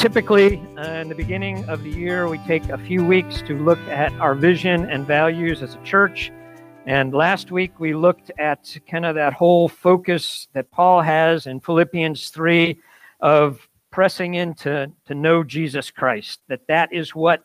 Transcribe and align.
typically, 0.00 0.56
uh, 0.78 0.92
in 0.94 1.10
the 1.10 1.14
beginning 1.14 1.62
of 1.68 1.82
the 1.82 1.90
year, 1.90 2.26
we 2.26 2.38
take 2.38 2.66
a 2.70 2.78
few 2.78 3.04
weeks 3.04 3.42
to 3.42 3.62
look 3.62 3.78
at 3.80 4.10
our 4.14 4.34
vision 4.34 4.90
and 4.90 5.06
values 5.06 5.62
as 5.62 5.74
a 5.74 5.82
church. 5.82 6.32
And 6.86 7.12
last 7.12 7.52
week, 7.52 7.78
we 7.78 7.94
looked 7.94 8.30
at 8.38 8.74
kind 8.90 9.04
of 9.04 9.14
that 9.16 9.34
whole 9.34 9.68
focus 9.68 10.48
that 10.54 10.70
Paul 10.70 11.02
has 11.02 11.46
in 11.46 11.60
Philippians 11.60 12.30
3 12.30 12.78
of 13.20 13.68
pressing 13.90 14.36
into 14.36 14.90
to 15.04 15.14
know 15.14 15.44
Jesus 15.44 15.90
Christ, 15.90 16.40
that 16.48 16.66
that 16.66 16.94
is 16.94 17.14
what 17.14 17.44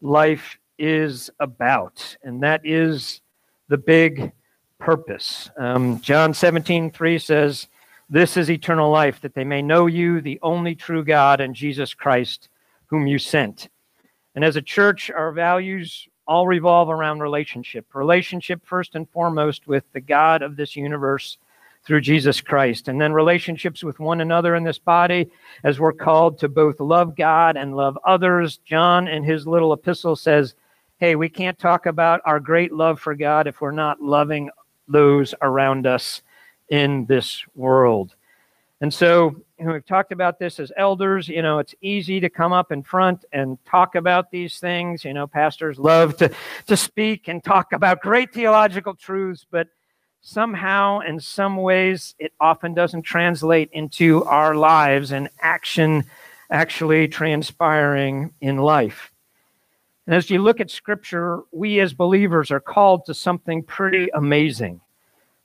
life 0.00 0.58
is 0.78 1.30
about. 1.38 2.16
And 2.24 2.42
that 2.42 2.62
is 2.64 3.20
the 3.68 3.78
big 3.78 4.32
purpose. 4.80 5.50
Um, 5.56 6.00
John 6.00 6.34
17, 6.34 6.90
3 6.90 7.18
says, 7.20 7.68
This 8.12 8.36
is 8.36 8.50
eternal 8.50 8.90
life, 8.90 9.22
that 9.22 9.32
they 9.32 9.42
may 9.42 9.62
know 9.62 9.86
you, 9.86 10.20
the 10.20 10.38
only 10.42 10.74
true 10.74 11.02
God, 11.02 11.40
and 11.40 11.54
Jesus 11.54 11.94
Christ, 11.94 12.50
whom 12.88 13.06
you 13.06 13.18
sent. 13.18 13.70
And 14.34 14.44
as 14.44 14.54
a 14.54 14.60
church, 14.60 15.10
our 15.10 15.32
values 15.32 16.06
all 16.26 16.46
revolve 16.46 16.90
around 16.90 17.20
relationship. 17.20 17.86
Relationship, 17.94 18.60
first 18.66 18.96
and 18.96 19.08
foremost, 19.08 19.66
with 19.66 19.84
the 19.94 20.00
God 20.02 20.42
of 20.42 20.56
this 20.56 20.76
universe 20.76 21.38
through 21.86 22.02
Jesus 22.02 22.42
Christ. 22.42 22.88
And 22.88 23.00
then 23.00 23.14
relationships 23.14 23.82
with 23.82 23.98
one 23.98 24.20
another 24.20 24.56
in 24.56 24.62
this 24.62 24.78
body, 24.78 25.30
as 25.64 25.80
we're 25.80 25.94
called 25.94 26.38
to 26.40 26.50
both 26.50 26.80
love 26.80 27.16
God 27.16 27.56
and 27.56 27.74
love 27.74 27.98
others. 28.04 28.58
John, 28.58 29.08
in 29.08 29.24
his 29.24 29.46
little 29.46 29.72
epistle, 29.72 30.16
says, 30.16 30.54
Hey, 30.98 31.16
we 31.16 31.30
can't 31.30 31.58
talk 31.58 31.86
about 31.86 32.20
our 32.26 32.40
great 32.40 32.74
love 32.74 33.00
for 33.00 33.14
God 33.14 33.46
if 33.46 33.62
we're 33.62 33.70
not 33.70 34.02
loving 34.02 34.50
those 34.86 35.34
around 35.40 35.86
us 35.86 36.20
in 36.68 37.06
this 37.06 37.44
world. 37.54 38.14
And 38.80 38.92
so 38.92 39.36
you 39.58 39.66
know, 39.66 39.74
we've 39.74 39.86
talked 39.86 40.10
about 40.10 40.40
this 40.40 40.58
as 40.58 40.72
elders. 40.76 41.28
You 41.28 41.40
know, 41.40 41.60
it's 41.60 41.74
easy 41.82 42.18
to 42.18 42.28
come 42.28 42.52
up 42.52 42.72
in 42.72 42.82
front 42.82 43.24
and 43.32 43.56
talk 43.64 43.94
about 43.94 44.32
these 44.32 44.58
things. 44.58 45.04
You 45.04 45.14
know, 45.14 45.28
pastors 45.28 45.78
love 45.78 46.16
to, 46.16 46.32
to 46.66 46.76
speak 46.76 47.28
and 47.28 47.44
talk 47.44 47.72
about 47.72 48.00
great 48.00 48.32
theological 48.32 48.94
truths, 48.94 49.46
but 49.48 49.68
somehow, 50.20 50.98
in 51.00 51.20
some 51.20 51.56
ways, 51.56 52.16
it 52.18 52.32
often 52.40 52.74
doesn't 52.74 53.02
translate 53.02 53.70
into 53.72 54.24
our 54.24 54.56
lives 54.56 55.12
and 55.12 55.28
action 55.40 56.04
actually 56.50 57.06
transpiring 57.08 58.32
in 58.40 58.56
life. 58.56 59.12
And 60.06 60.14
as 60.16 60.28
you 60.28 60.42
look 60.42 60.60
at 60.60 60.70
Scripture, 60.70 61.42
we 61.52 61.78
as 61.80 61.94
believers 61.94 62.50
are 62.50 62.60
called 62.60 63.06
to 63.06 63.14
something 63.14 63.62
pretty 63.62 64.08
amazing. 64.12 64.80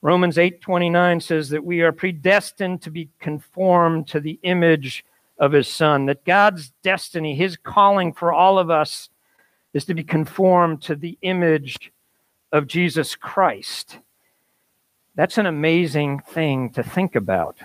Romans 0.01 0.37
8:29 0.37 1.19
says 1.21 1.49
that 1.49 1.65
we 1.65 1.81
are 1.81 1.91
predestined 1.91 2.81
to 2.83 2.91
be 2.91 3.09
conformed 3.19 4.07
to 4.07 4.19
the 4.19 4.39
image 4.43 5.03
of 5.39 5.51
his 5.51 5.67
son, 5.67 6.05
that 6.05 6.25
God's 6.25 6.71
destiny, 6.83 7.35
his 7.35 7.57
calling 7.57 8.13
for 8.13 8.31
all 8.31 8.59
of 8.59 8.69
us 8.69 9.09
is 9.73 9.85
to 9.85 9.93
be 9.93 10.03
conformed 10.03 10.81
to 10.83 10.95
the 10.95 11.17
image 11.21 11.91
of 12.51 12.67
Jesus 12.67 13.15
Christ. 13.15 13.99
That's 15.15 15.37
an 15.37 15.47
amazing 15.47 16.19
thing 16.19 16.69
to 16.71 16.83
think 16.83 17.15
about. 17.15 17.57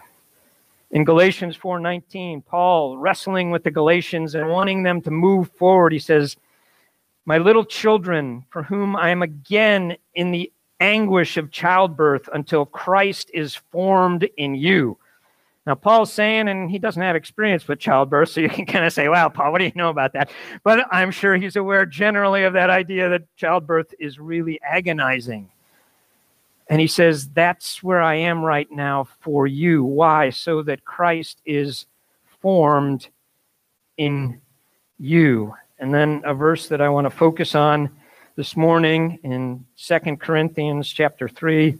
In 0.90 1.04
Galatians 1.04 1.56
4:19, 1.56 2.42
Paul 2.42 2.98
wrestling 2.98 3.50
with 3.50 3.62
the 3.64 3.70
Galatians 3.70 4.34
and 4.34 4.48
wanting 4.48 4.82
them 4.82 5.00
to 5.02 5.10
move 5.10 5.50
forward, 5.52 5.92
he 5.92 5.98
says, 5.98 6.36
"My 7.26 7.38
little 7.38 7.64
children, 7.64 8.44
for 8.50 8.64
whom 8.64 8.96
I 8.96 9.10
am 9.10 9.22
again 9.22 9.96
in 10.14 10.30
the 10.30 10.50
anguish 10.82 11.36
of 11.36 11.52
childbirth 11.52 12.28
until 12.34 12.66
Christ 12.66 13.30
is 13.32 13.54
formed 13.54 14.28
in 14.36 14.56
you. 14.56 14.98
Now, 15.64 15.76
Paul's 15.76 16.12
saying, 16.12 16.48
and 16.48 16.68
he 16.68 16.80
doesn't 16.80 17.00
have 17.00 17.14
experience 17.14 17.68
with 17.68 17.78
childbirth, 17.78 18.30
so 18.30 18.40
you 18.40 18.48
can 18.48 18.66
kind 18.66 18.84
of 18.84 18.92
say, 18.92 19.08
wow, 19.08 19.28
Paul, 19.28 19.52
what 19.52 19.58
do 19.58 19.64
you 19.64 19.72
know 19.76 19.90
about 19.90 20.12
that? 20.14 20.28
But 20.64 20.86
I'm 20.90 21.12
sure 21.12 21.36
he's 21.36 21.54
aware 21.54 21.86
generally 21.86 22.42
of 22.42 22.54
that 22.54 22.68
idea 22.68 23.08
that 23.10 23.36
childbirth 23.36 23.94
is 24.00 24.18
really 24.18 24.60
agonizing. 24.60 25.50
And 26.68 26.80
he 26.80 26.88
says, 26.88 27.28
that's 27.28 27.80
where 27.80 28.02
I 28.02 28.16
am 28.16 28.42
right 28.42 28.70
now 28.72 29.06
for 29.20 29.46
you. 29.46 29.84
Why? 29.84 30.30
So 30.30 30.62
that 30.62 30.84
Christ 30.84 31.40
is 31.44 31.86
formed 32.40 33.08
in 33.96 34.40
you. 34.98 35.54
And 35.78 35.94
then 35.94 36.22
a 36.24 36.34
verse 36.34 36.68
that 36.68 36.80
I 36.80 36.88
want 36.88 37.04
to 37.04 37.10
focus 37.10 37.54
on 37.54 37.90
this 38.42 38.56
morning 38.56 39.20
in 39.22 39.64
Second 39.76 40.18
Corinthians 40.18 40.88
chapter 40.88 41.28
3, 41.28 41.78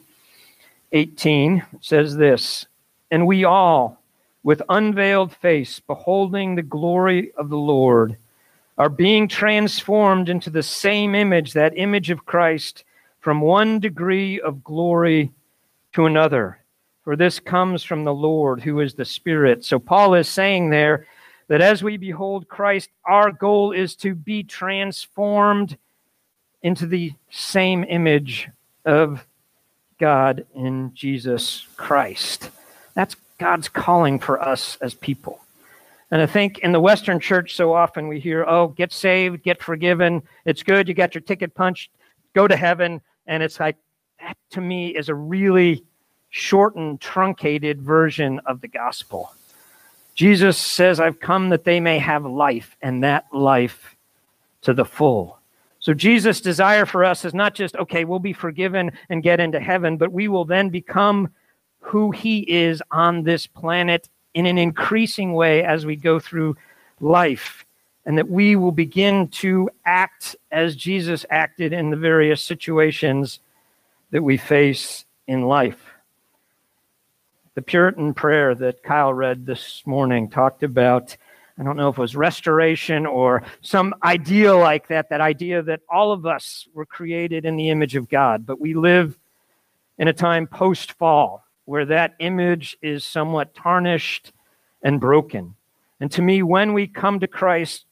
18. 0.93 1.57
It 1.57 1.65
says 1.81 2.15
this, 2.15 2.67
And 3.11 3.27
we 3.27 3.43
all, 3.43 4.01
with 4.45 4.63
unveiled 4.69 5.35
face, 5.35 5.81
beholding 5.81 6.55
the 6.55 6.63
glory 6.63 7.33
of 7.33 7.49
the 7.49 7.57
Lord, 7.57 8.17
are 8.79 8.89
being 8.89 9.27
transformed 9.27 10.29
into 10.29 10.51
the 10.51 10.63
same 10.63 11.17
image, 11.17 11.53
that 11.55 11.77
image 11.77 12.11
of 12.11 12.27
Christ, 12.27 12.85
from 13.19 13.41
one 13.41 13.81
degree 13.81 14.41
of 14.41 14.63
glory 14.63 15.33
to 15.95 16.07
another. 16.07 16.61
For 17.03 17.17
this 17.17 17.41
comes 17.41 17.83
from 17.83 18.05
the 18.05 18.15
Lord, 18.15 18.61
who 18.61 18.79
is 18.79 18.95
the 18.95 19.05
Spirit. 19.05 19.65
So 19.65 19.81
Paul 19.81 20.15
is 20.15 20.29
saying 20.29 20.71
there 20.71 21.09
that 21.49 21.61
as 21.61 21.83
we 21.83 21.97
behold 21.97 22.47
Christ, 22.47 22.89
our 23.05 23.33
goal 23.33 23.73
is 23.73 23.97
to 23.97 24.15
be 24.15 24.45
transformed 24.45 25.77
into 26.63 26.87
the 26.87 27.13
same 27.31 27.85
image 27.85 28.49
of 28.85 29.27
God 29.99 30.47
in 30.55 30.93
Jesus 30.95 31.67
Christ. 31.77 32.51
That's 32.95 33.17
God's 33.39 33.69
calling 33.69 34.19
for 34.19 34.41
us 34.41 34.77
as 34.81 34.95
people. 34.95 35.41
And 36.11 36.21
I 36.21 36.27
think 36.27 36.59
in 36.59 36.73
the 36.73 36.81
Western 36.81 37.21
church, 37.21 37.55
so 37.55 37.73
often 37.73 38.07
we 38.07 38.21
hear, 38.21 38.45
oh, 38.47 38.69
get 38.69 38.93
saved, 38.93 39.43
get 39.43 39.63
forgiven. 39.63 40.23
It's 40.45 40.63
good. 40.63 40.87
You 40.87 40.95
got 40.95 41.15
your 41.15 41.23
ticket 41.23 41.55
punched, 41.55 41.91
go 42.35 42.47
to 42.47 42.57
heaven. 42.57 43.01
And 43.27 43.43
it's 43.43 43.59
like, 43.59 43.77
that 44.21 44.37
to 44.51 44.61
me 44.61 44.95
is 44.95 45.09
a 45.09 45.15
really 45.15 45.85
shortened, 46.31 47.01
truncated 47.01 47.81
version 47.81 48.41
of 48.47 48.61
the 48.61 48.69
gospel. 48.69 49.33
Jesus 50.15 50.59
says, 50.59 51.01
I've 51.01 51.19
come 51.19 51.49
that 51.49 51.65
they 51.65 51.81
may 51.81 51.99
have 51.99 52.25
life, 52.25 52.77
and 52.83 53.03
that 53.03 53.27
life 53.33 53.97
to 54.61 54.75
the 54.75 54.85
full. 54.85 55.39
So 55.83 55.93
Jesus' 55.93 56.41
desire 56.41 56.87
for 56.87 57.05
us 57.05 57.25
is 57.25 57.35
not 57.35 57.57
just, 57.57 57.75
okay, 57.75 58.05
we'll 58.05 58.21
be 58.21 58.33
forgiven 58.33 58.93
and 59.09 59.21
get 59.21 59.41
into 59.41 59.59
heaven, 59.59 59.97
but 59.97 60.13
we 60.13 60.29
will 60.29 60.45
then 60.45 60.69
become 60.69 61.31
who 61.81 62.13
he 62.13 62.39
is 62.49 62.81
on 62.93 63.25
this 63.25 63.49
planet 63.49 64.09
in 64.33 64.47
an 64.47 64.59
increasing 64.59 65.33
way 65.33 65.65
as 65.65 65.85
we 65.85 65.97
go 65.97 66.21
through 66.21 66.57
life. 67.01 67.65
And 68.07 68.17
that 68.17 68.31
we 68.31 68.55
will 68.55 68.73
begin 68.73 69.27
to 69.29 69.71
act 69.85 70.37
as 70.53 70.77
Jesus 70.77 71.27
acted 71.31 71.73
in 71.73 71.91
the 71.91 71.97
various 71.97 72.41
situations 72.41 73.41
that 74.13 74.23
we 74.23 74.37
face 74.37 75.05
in 75.27 75.43
life. 75.43 75.85
The 77.55 77.63
Puritan 77.63 78.15
prayer 78.15 78.55
that 78.55 78.85
Kyle 78.85 79.13
read 79.13 79.47
this 79.47 79.83
morning 79.85 80.31
talked 80.31 80.63
about 80.63 81.17
I 81.59 81.63
don't 81.63 81.77
know 81.77 81.89
if 81.89 81.99
it 81.99 82.01
was 82.01 82.17
restoration 82.17 83.07
or 83.07 83.43
some 83.61 83.95
idea 84.03 84.55
like 84.55 84.89
that, 84.89 85.11
that 85.11 85.21
idea 85.21 85.63
that 85.63 85.81
all 85.89 86.13
of 86.13 86.25
us 86.27 86.67
were 86.73 86.87
created 86.87 87.45
in 87.45 87.57
the 87.57 87.71
image 87.71 87.95
of 87.95 88.09
God, 88.09 88.47
but 88.47 88.61
we 88.61 88.75
live 88.75 89.19
in 89.99 90.09
a 90.09 90.13
time 90.13 90.47
post 90.47 90.93
fall 90.93 91.45
where 91.65 91.85
that 91.87 92.15
image 92.19 92.77
is 92.83 93.05
somewhat 93.05 93.55
tarnished 93.55 94.33
and 94.83 95.01
broken. 95.01 95.55
And 96.01 96.11
to 96.13 96.23
me, 96.23 96.43
when 96.43 96.73
we 96.73 96.87
come 96.87 97.21
to 97.21 97.29
Christ, 97.29 97.85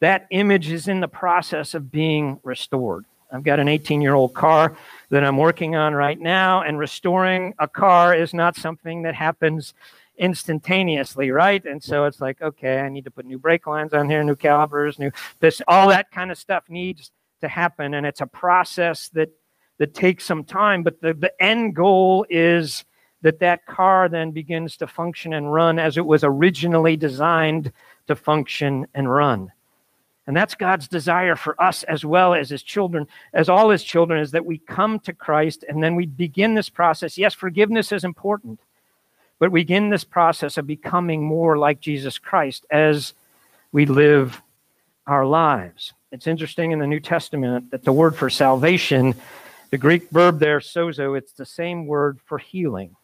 that 0.00 0.26
image 0.30 0.70
is 0.70 0.88
in 0.88 1.00
the 1.00 1.08
process 1.08 1.74
of 1.74 1.90
being 1.90 2.38
restored. 2.42 3.04
I've 3.32 3.44
got 3.44 3.60
an 3.60 3.68
18 3.68 4.00
year 4.00 4.14
old 4.14 4.34
car 4.34 4.76
that 5.10 5.24
I'm 5.24 5.36
working 5.36 5.74
on 5.76 5.94
right 5.94 6.18
now, 6.18 6.62
and 6.62 6.78
restoring 6.78 7.54
a 7.58 7.68
car 7.68 8.14
is 8.14 8.34
not 8.34 8.56
something 8.56 9.02
that 9.02 9.14
happens 9.14 9.74
instantaneously, 10.20 11.30
right? 11.30 11.64
And 11.64 11.82
so 11.82 12.04
it's 12.04 12.20
like, 12.20 12.40
okay, 12.42 12.80
I 12.80 12.88
need 12.88 13.04
to 13.04 13.10
put 13.10 13.26
new 13.26 13.38
brake 13.38 13.66
lines 13.66 13.94
on 13.94 14.08
here, 14.08 14.22
new 14.22 14.36
calipers, 14.36 14.98
new 14.98 15.10
this, 15.40 15.62
all 15.66 15.88
that 15.88 16.10
kind 16.10 16.30
of 16.30 16.38
stuff 16.38 16.64
needs 16.68 17.10
to 17.40 17.48
happen. 17.48 17.94
And 17.94 18.06
it's 18.06 18.20
a 18.20 18.26
process 18.26 19.08
that 19.10 19.30
that 19.80 19.94
takes 19.94 20.26
some 20.26 20.44
time, 20.44 20.82
but 20.82 21.00
the, 21.00 21.14
the 21.14 21.32
end 21.42 21.74
goal 21.74 22.26
is 22.28 22.84
that 23.22 23.38
that 23.38 23.64
car 23.64 24.10
then 24.10 24.30
begins 24.30 24.76
to 24.76 24.86
function 24.86 25.32
and 25.32 25.52
run 25.52 25.78
as 25.78 25.96
it 25.96 26.04
was 26.04 26.22
originally 26.22 26.98
designed 26.98 27.72
to 28.06 28.14
function 28.14 28.86
and 28.94 29.10
run. 29.10 29.50
And 30.26 30.36
that's 30.36 30.54
God's 30.54 30.86
desire 30.86 31.34
for 31.34 31.60
us 31.60 31.82
as 31.84 32.04
well 32.04 32.34
as 32.34 32.50
his 32.50 32.62
children, 32.62 33.06
as 33.32 33.48
all 33.48 33.70
his 33.70 33.82
children, 33.82 34.20
is 34.20 34.32
that 34.32 34.44
we 34.44 34.58
come 34.58 35.00
to 35.00 35.14
Christ 35.14 35.64
and 35.66 35.82
then 35.82 35.96
we 35.96 36.04
begin 36.04 36.54
this 36.54 36.68
process. 36.68 37.16
Yes, 37.16 37.32
forgiveness 37.32 37.90
is 37.90 38.04
important. 38.04 38.60
But 39.40 39.50
we 39.50 39.62
begin 39.62 39.88
this 39.88 40.04
process 40.04 40.58
of 40.58 40.66
becoming 40.66 41.24
more 41.24 41.58
like 41.58 41.80
Jesus 41.80 42.18
Christ 42.18 42.66
as 42.70 43.14
we 43.72 43.86
live 43.86 44.40
our 45.06 45.24
lives. 45.26 45.94
It's 46.12 46.26
interesting 46.26 46.72
in 46.72 46.78
the 46.78 46.86
New 46.86 47.00
Testament 47.00 47.70
that 47.70 47.82
the 47.82 47.92
word 47.92 48.14
for 48.14 48.28
salvation, 48.28 49.14
the 49.70 49.78
Greek 49.78 50.10
verb 50.10 50.40
there, 50.40 50.60
sozo, 50.60 51.16
it's 51.16 51.32
the 51.32 51.46
same 51.46 51.86
word 51.86 52.18
for 52.26 52.36
healing. 52.36 52.96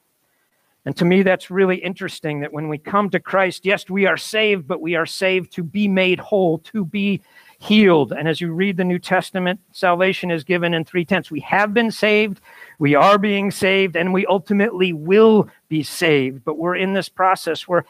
And 0.84 0.94
to 0.98 1.06
me, 1.06 1.22
that's 1.22 1.50
really 1.50 1.76
interesting 1.76 2.40
that 2.40 2.52
when 2.52 2.68
we 2.68 2.78
come 2.78 3.08
to 3.10 3.18
Christ, 3.18 3.64
yes, 3.64 3.88
we 3.88 4.04
are 4.04 4.18
saved, 4.18 4.68
but 4.68 4.80
we 4.80 4.94
are 4.94 5.06
saved 5.06 5.52
to 5.54 5.62
be 5.62 5.88
made 5.88 6.20
whole, 6.20 6.58
to 6.58 6.84
be 6.84 7.22
healed. 7.58 8.12
And 8.12 8.29
as 8.29 8.41
you 8.41 8.53
read 8.53 8.76
the 8.76 8.85
New 8.85 8.99
Testament, 8.99 9.61
salvation 9.73 10.31
is 10.31 10.44
given 10.44 10.75
in 10.75 10.85
three 10.85 11.05
tenses. 11.05 11.31
We 11.31 11.41
have 11.41 11.73
been 11.73 11.91
saved, 11.91 12.41
we 12.79 12.94
are 12.94 13.19
being 13.19 13.50
saved, 13.50 13.97
and 13.97 14.12
we 14.12 14.26
ultimately 14.26 14.93
will 14.93 15.49
be 15.69 15.82
saved. 15.82 16.44
But 16.44 16.58
we're 16.58 16.76
in 16.76 16.93
this 16.93 17.08
process 17.08 17.67
where 17.67 17.85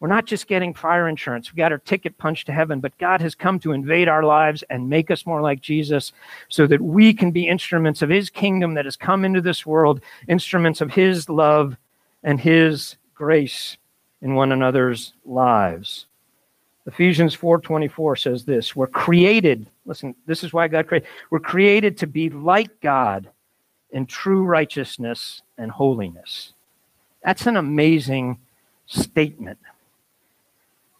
we're 0.00 0.08
not 0.08 0.26
just 0.26 0.48
getting 0.48 0.74
fire 0.74 1.08
insurance. 1.08 1.50
We 1.50 1.56
got 1.56 1.72
our 1.72 1.78
ticket 1.78 2.18
punched 2.18 2.46
to 2.46 2.52
heaven, 2.52 2.80
but 2.80 2.98
God 2.98 3.22
has 3.22 3.34
come 3.34 3.58
to 3.60 3.72
invade 3.72 4.08
our 4.08 4.22
lives 4.22 4.62
and 4.68 4.90
make 4.90 5.10
us 5.10 5.24
more 5.24 5.40
like 5.40 5.62
Jesus 5.62 6.12
so 6.48 6.66
that 6.66 6.82
we 6.82 7.14
can 7.14 7.30
be 7.30 7.48
instruments 7.48 8.02
of 8.02 8.10
his 8.10 8.28
kingdom 8.28 8.74
that 8.74 8.84
has 8.84 8.96
come 8.96 9.24
into 9.24 9.40
this 9.40 9.64
world, 9.64 10.02
instruments 10.28 10.80
of 10.80 10.92
his 10.92 11.30
love 11.30 11.76
and 12.22 12.40
his 12.40 12.96
grace 13.14 13.78
in 14.20 14.34
one 14.34 14.52
another's 14.52 15.14
lives. 15.24 16.06
Ephesians 16.86 17.34
4:24 17.34 18.18
says 18.18 18.44
this, 18.44 18.76
we're 18.76 18.86
created, 18.86 19.66
listen, 19.86 20.14
this 20.26 20.44
is 20.44 20.52
why 20.52 20.68
God 20.68 20.86
created. 20.86 21.08
We're 21.30 21.40
created 21.40 21.98
to 21.98 22.06
be 22.06 22.28
like 22.28 22.80
God 22.80 23.30
in 23.90 24.06
true 24.06 24.44
righteousness 24.44 25.42
and 25.56 25.70
holiness. 25.70 26.52
That's 27.22 27.46
an 27.46 27.56
amazing 27.56 28.38
statement. 28.86 29.58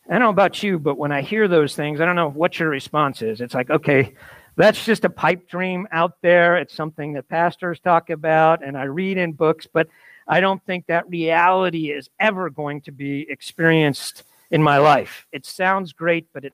I 0.08 0.12
don't 0.12 0.20
know 0.20 0.30
about 0.30 0.62
you, 0.62 0.78
but 0.78 0.96
when 0.96 1.12
I 1.12 1.22
hear 1.22 1.48
those 1.48 1.74
things, 1.74 2.00
I 2.00 2.06
don't 2.06 2.16
know 2.16 2.30
what 2.30 2.58
your 2.58 2.68
response 2.68 3.20
is. 3.20 3.40
It's 3.40 3.54
like, 3.54 3.70
okay, 3.70 4.14
that's 4.56 4.84
just 4.84 5.04
a 5.04 5.10
pipe 5.10 5.48
dream 5.48 5.88
out 5.92 6.20
there. 6.22 6.56
It's 6.56 6.74
something 6.74 7.14
that 7.14 7.28
pastors 7.28 7.80
talk 7.80 8.10
about 8.10 8.64
and 8.64 8.76
I 8.76 8.84
read 8.84 9.18
in 9.18 9.32
books, 9.32 9.66
but 9.70 9.88
I 10.28 10.40
don't 10.40 10.64
think 10.64 10.86
that 10.86 11.08
reality 11.08 11.90
is 11.90 12.08
ever 12.20 12.48
going 12.48 12.80
to 12.82 12.92
be 12.92 13.26
experienced 13.28 14.24
in 14.50 14.62
my 14.62 14.78
life. 14.78 15.26
It 15.32 15.46
sounds 15.46 15.92
great, 15.92 16.26
but 16.32 16.44
it 16.44 16.52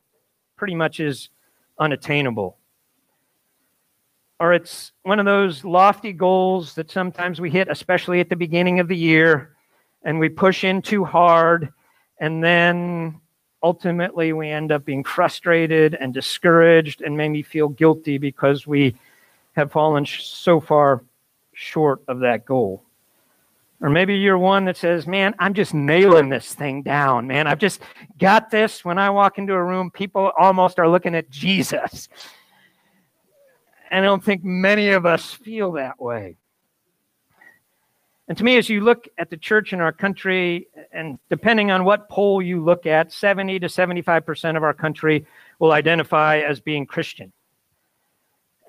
pretty 0.57 0.75
much 0.75 1.01
is 1.01 1.31
unattainable. 1.79 2.57
Or 4.39 4.55
it's 4.55 4.93
one 5.03 5.19
of 5.19 5.27
those 5.27 5.65
lofty 5.65 6.13
goals 6.13 6.75
that 6.75 6.91
sometimes 6.91 7.41
we 7.41 7.51
hit, 7.51 7.69
especially 7.69 8.21
at 8.21 8.29
the 8.29 8.37
beginning 8.37 8.81
of 8.81 8.89
the 8.89 8.97
year, 8.97 9.55
and 10.03 10.19
we 10.19 10.29
push 10.29 10.65
in 10.65 10.81
too 10.81 11.05
hard, 11.05 11.73
and 12.19 12.43
then 12.43 13.21
ultimately 13.63 14.33
we 14.33 14.49
end 14.49 14.73
up 14.73 14.85
being 14.85 15.05
frustrated 15.05 15.95
and 15.95 16.15
discouraged 16.15 17.03
and 17.03 17.17
maybe 17.17 17.43
feel 17.43 17.69
guilty 17.69 18.17
because 18.17 18.67
we 18.67 18.95
have 19.53 19.71
fallen 19.73 20.07
so 20.07 20.61
far 20.61 21.03
short 21.53 22.01
of 22.09 22.21
that 22.21 22.47
goal. 22.47 22.83
Or 23.81 23.89
maybe 23.89 24.17
you're 24.17 24.39
one 24.39 24.67
that 24.67 24.77
says, 24.77 25.07
Man, 25.07 25.35
I'm 25.39 25.55
just 25.55 25.73
nailing 25.73 26.29
this 26.29 26.55
thing 26.55 26.83
down, 26.83 27.27
man. 27.27 27.47
I've 27.47 27.59
just 27.59 27.81
got 28.19 28.51
this. 28.51 28.85
When 28.85 28.99
I 28.99 29.11
walk 29.11 29.39
into 29.39 29.55
a 29.55 29.63
room, 29.63 29.91
people 29.91 30.33
almost 30.39 30.79
are 30.79 30.89
looking 30.89 31.15
at 31.15 31.31
Jesus. 31.31 32.09
And 33.91 34.05
I 34.05 34.09
don't 34.09 34.23
think 34.23 34.45
many 34.45 34.91
of 34.91 35.07
us 35.07 35.33
feel 35.33 35.73
that 35.73 36.01
way. 36.01 36.37
And 38.29 38.39
to 38.39 38.45
me, 38.45 38.59
as 38.59 38.69
you 38.69 38.83
look 38.83 39.09
at 39.19 39.29
the 39.29 39.37
church 39.37 39.73
in 39.73 39.81
our 39.81 39.91
country, 39.91 40.69
and 40.93 41.19
depending 41.31 41.73
on 41.73 41.85
what 41.85 42.09
poll 42.09 42.41
you 42.41 42.63
look 42.63 42.87
at, 42.87 43.13
70 43.13 43.59
to 43.59 43.67
75% 43.67 44.57
of 44.57 44.63
our 44.63 44.73
country 44.73 45.27
will 45.59 45.73
identify 45.73 46.39
as 46.39 46.61
being 46.61 46.87
Christian. 46.87 47.33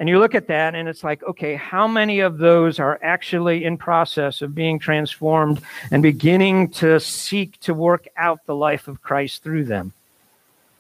And 0.01 0.09
you 0.09 0.17
look 0.17 0.33
at 0.33 0.47
that 0.47 0.73
and 0.73 0.89
it's 0.89 1.03
like, 1.03 1.21
okay, 1.21 1.53
how 1.53 1.87
many 1.87 2.21
of 2.21 2.39
those 2.39 2.79
are 2.79 2.97
actually 3.03 3.65
in 3.65 3.77
process 3.77 4.41
of 4.41 4.55
being 4.55 4.79
transformed 4.79 5.61
and 5.91 6.01
beginning 6.01 6.69
to 6.71 6.99
seek 6.99 7.59
to 7.59 7.75
work 7.75 8.07
out 8.17 8.43
the 8.47 8.55
life 8.55 8.87
of 8.87 9.03
Christ 9.03 9.43
through 9.43 9.65
them? 9.65 9.93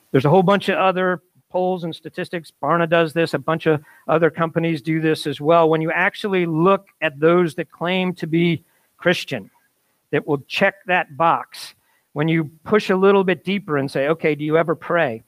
There's 0.09 0.25
a 0.25 0.29
whole 0.31 0.41
bunch 0.41 0.69
of 0.69 0.79
other 0.79 1.21
polls 1.51 1.83
and 1.83 1.95
statistics. 1.95 2.51
Barna 2.63 2.89
does 2.89 3.13
this, 3.13 3.35
a 3.35 3.37
bunch 3.37 3.67
of 3.67 3.83
other 4.07 4.31
companies 4.31 4.81
do 4.81 4.99
this 4.99 5.27
as 5.27 5.39
well. 5.39 5.69
When 5.69 5.81
you 5.81 5.91
actually 5.91 6.47
look 6.47 6.87
at 6.99 7.19
those 7.19 7.53
that 7.55 7.69
claim 7.69 8.15
to 8.15 8.25
be 8.25 8.63
Christian, 8.97 9.51
that 10.09 10.25
will 10.25 10.41
check 10.47 10.83
that 10.87 11.15
box, 11.15 11.75
when 12.13 12.27
you 12.27 12.49
push 12.63 12.89
a 12.89 12.95
little 12.95 13.23
bit 13.23 13.43
deeper 13.43 13.77
and 13.77 13.91
say, 13.91 14.07
okay, 14.07 14.33
do 14.33 14.43
you 14.43 14.57
ever 14.57 14.73
pray? 14.73 15.21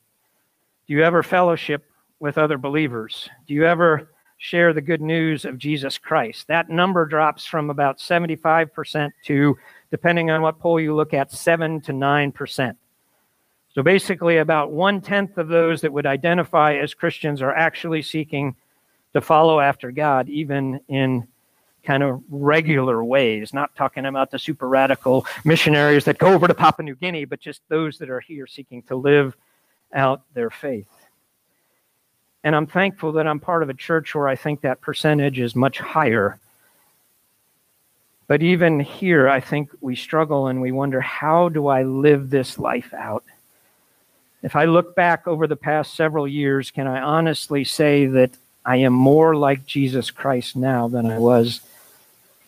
Do 0.88 0.94
you 0.94 1.04
ever 1.04 1.22
fellowship 1.22 1.86
with 2.24 2.38
other 2.38 2.58
believers? 2.58 3.30
Do 3.48 3.54
you 3.54 3.66
ever 3.66 4.10
share 4.38 4.72
the 4.72 4.80
good 4.80 5.02
news 5.02 5.44
of 5.44 5.58
Jesus 5.58 5.98
Christ? 5.98 6.48
That 6.48 6.70
number 6.70 7.06
drops 7.06 7.46
from 7.46 7.70
about 7.70 8.00
75% 8.00 9.12
to, 9.26 9.58
depending 9.92 10.32
on 10.32 10.42
what 10.42 10.58
poll 10.58 10.80
you 10.80 10.96
look 10.96 11.14
at, 11.14 11.34
7 11.34 11.82
to 11.82 11.92
9%. 11.92 12.76
So 13.76 13.84
basically, 13.84 14.38
about 14.38 14.72
one 14.72 15.02
tenth 15.02 15.38
of 15.38 15.50
those 15.50 15.82
that 15.82 15.92
would 15.92 16.06
identify 16.06 16.76
as 16.76 16.94
Christians 16.94 17.42
are 17.42 17.54
actually 17.54 18.02
seeking 18.02 18.56
to 19.12 19.20
follow 19.20 19.60
after 19.60 19.92
God, 19.92 20.30
even 20.30 20.80
in 20.88 21.28
kind 21.84 22.04
of 22.04 22.24
regular 22.30 23.04
ways, 23.04 23.54
not 23.54 23.76
talking 23.76 24.06
about 24.06 24.32
the 24.32 24.40
super 24.40 24.70
radical 24.70 25.26
missionaries 25.44 26.06
that 26.06 26.20
go 26.20 26.28
over 26.28 26.48
to 26.48 26.54
Papua 26.54 26.86
New 26.86 26.96
Guinea, 26.96 27.26
but 27.26 27.42
just 27.42 27.60
those 27.68 27.98
that 27.98 28.10
are 28.10 28.22
here 28.22 28.48
seeking 28.48 28.82
to 28.84 28.96
live 28.96 29.36
out 29.94 30.22
their 30.34 30.50
faith. 30.50 30.88
And 32.44 32.56
I'm 32.56 32.68
thankful 32.68 33.14
that 33.14 33.28
I'm 33.28 33.40
part 33.40 33.64
of 33.64 33.70
a 33.70 33.74
church 33.74 34.14
where 34.14 34.28
I 34.28 34.36
think 34.36 34.62
that 34.62 34.82
percentage 34.82 35.40
is 35.40 35.56
much 35.56 35.80
higher. 35.80 36.40
But 38.28 38.42
even 38.42 38.80
here, 38.80 39.30
I 39.30 39.40
think 39.40 39.70
we 39.80 39.96
struggle 39.96 40.48
and 40.48 40.62
we 40.62 40.72
wonder 40.72 41.00
how 41.00 41.50
do 41.50 41.68
I 41.68 41.84
live 41.84 42.30
this 42.30 42.58
life 42.58 42.94
out? 42.94 43.24
If 44.42 44.58
I 44.58 44.66
look 44.66 44.94
back 44.94 45.26
over 45.26 45.48
the 45.48 45.56
past 45.56 45.96
several 45.96 46.28
years, 46.28 46.70
can 46.70 46.86
I 46.86 47.02
honestly 47.02 47.64
say 47.64 48.08
that 48.08 48.32
I 48.66 48.78
am 48.78 48.94
more 48.94 49.36
like 49.36 49.66
Jesus 49.66 50.12
Christ 50.12 50.56
now 50.58 50.90
than 50.90 51.06
I 51.06 51.20
was 51.20 51.62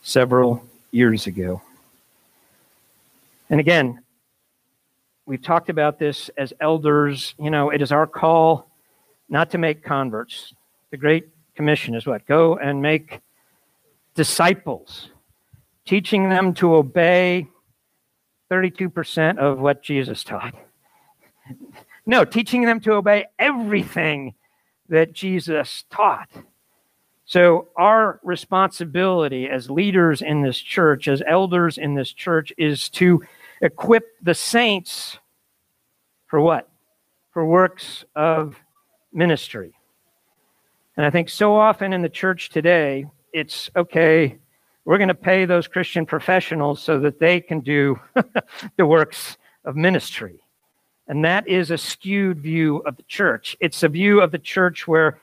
several 0.03 0.65
years 0.91 1.25
ago? 1.25 1.61
And 3.49 3.61
again, 3.61 4.01
we've 5.25 5.41
talked 5.41 5.69
about 5.69 5.99
this 5.99 6.29
as 6.37 6.51
elders. 6.59 7.33
You 7.39 7.49
know, 7.49 7.69
it 7.69 7.81
is 7.81 7.93
our 7.93 8.07
call 8.07 8.67
not 9.29 9.51
to 9.51 9.57
make 9.57 9.83
converts. 9.83 10.53
The 10.91 10.97
Great 10.97 11.29
Commission 11.55 11.95
is 11.95 12.05
what? 12.05 12.25
Go 12.25 12.57
and 12.57 12.81
make 12.81 13.21
disciples, 14.13 15.09
teaching 15.85 16.29
them 16.29 16.53
to 16.55 16.75
obey 16.75 17.47
32% 18.51 19.37
of 19.37 19.59
what 19.59 19.83
Jesus 19.83 20.23
taught. 20.23 20.55
No, 22.07 22.23
teaching 22.23 22.65
them 22.65 22.79
to 22.81 22.93
obey 22.93 23.25
everything 23.39 24.35
that 24.89 25.13
Jesus 25.13 25.85
taught. 25.89 26.29
So, 27.25 27.69
our 27.75 28.19
responsibility 28.21 29.49
as 29.49 29.71
leaders 29.71 30.21
in 30.21 30.43
this 30.43 30.59
church, 30.59 31.07
as 31.07 31.23
elders 31.25 31.79
in 31.79 31.95
this 31.95 32.13
church, 32.13 32.53
is 32.59 32.89
to 32.89 33.23
equip 33.59 34.03
the 34.21 34.35
saints 34.35 35.17
for 36.27 36.39
what? 36.39 36.69
For 37.31 37.43
works 37.43 38.05
of 38.15 38.55
ministry. 39.15 39.73
And 40.97 41.05
I 41.05 41.09
think 41.09 41.29
so 41.29 41.55
often 41.55 41.93
in 41.93 42.01
the 42.01 42.09
church 42.09 42.49
today, 42.49 43.05
it's 43.33 43.69
okay, 43.75 44.37
we're 44.85 44.97
going 44.97 45.07
to 45.07 45.15
pay 45.15 45.45
those 45.45 45.67
Christian 45.67 46.05
professionals 46.05 46.81
so 46.81 46.99
that 46.99 47.19
they 47.19 47.41
can 47.41 47.59
do 47.59 47.99
the 48.77 48.85
works 48.85 49.37
of 49.63 49.75
ministry. 49.75 50.39
And 51.07 51.25
that 51.25 51.47
is 51.47 51.71
a 51.71 51.77
skewed 51.77 52.39
view 52.39 52.77
of 52.77 52.97
the 52.97 53.03
church. 53.03 53.57
It's 53.59 53.83
a 53.83 53.89
view 53.89 54.21
of 54.21 54.31
the 54.31 54.39
church 54.39 54.87
where 54.87 55.19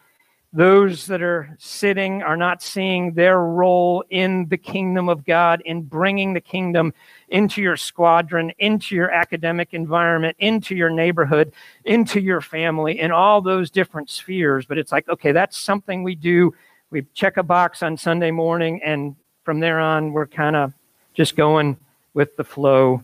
those 0.53 1.07
that 1.07 1.23
are 1.23 1.57
sitting 1.59 2.23
are 2.23 2.37
not 2.37 2.63
seeing 2.63 3.15
their 3.15 3.39
role 3.41 4.05
in 4.11 4.47
the 4.49 4.59
kingdom 4.59 5.09
of 5.09 5.25
God, 5.25 5.63
in 5.65 5.83
bringing 5.83 6.35
the 6.35 6.41
kingdom 6.41 6.93
into 7.29 7.63
your 7.63 7.77
squadron, 7.77 8.53
into 8.59 8.95
your 8.95 9.11
academic 9.11 9.73
environment, 9.73 10.37
into 10.39 10.75
your 10.75 10.91
neighborhood, 10.91 11.53
into 11.87 12.21
your 12.21 12.43
family, 12.43 13.01
in 13.01 13.11
all 13.11 13.41
those 13.41 13.71
different 13.71 14.11
spheres. 14.11 14.67
But 14.67 14.77
it's 14.77 14.93
like, 14.93 15.09
okay, 15.09 15.33
that's 15.33 15.57
something 15.57 16.03
we 16.03 16.15
do. 16.15 16.53
We 16.91 17.07
check 17.15 17.39
a 17.39 17.43
box 17.43 17.83
on 17.83 17.97
Sunday 17.97 18.31
morning, 18.31 18.83
and 18.85 19.17
from 19.45 19.59
there 19.59 19.81
on, 19.81 20.13
we're 20.13 20.27
kind 20.27 20.55
of 20.55 20.75
just 21.15 21.35
going 21.35 21.79
with 22.13 22.37
the 22.37 22.45
flow 22.45 23.03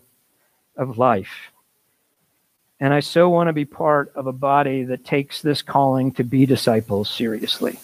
of 0.76 0.98
life. 0.98 1.50
And 2.80 2.94
I 2.94 3.00
so 3.00 3.28
want 3.28 3.48
to 3.48 3.52
be 3.52 3.64
part 3.64 4.12
of 4.14 4.26
a 4.26 4.32
body 4.32 4.84
that 4.84 5.04
takes 5.04 5.42
this 5.42 5.62
calling 5.62 6.12
to 6.12 6.24
be 6.24 6.46
disciples 6.46 7.10
seriously. 7.10 7.80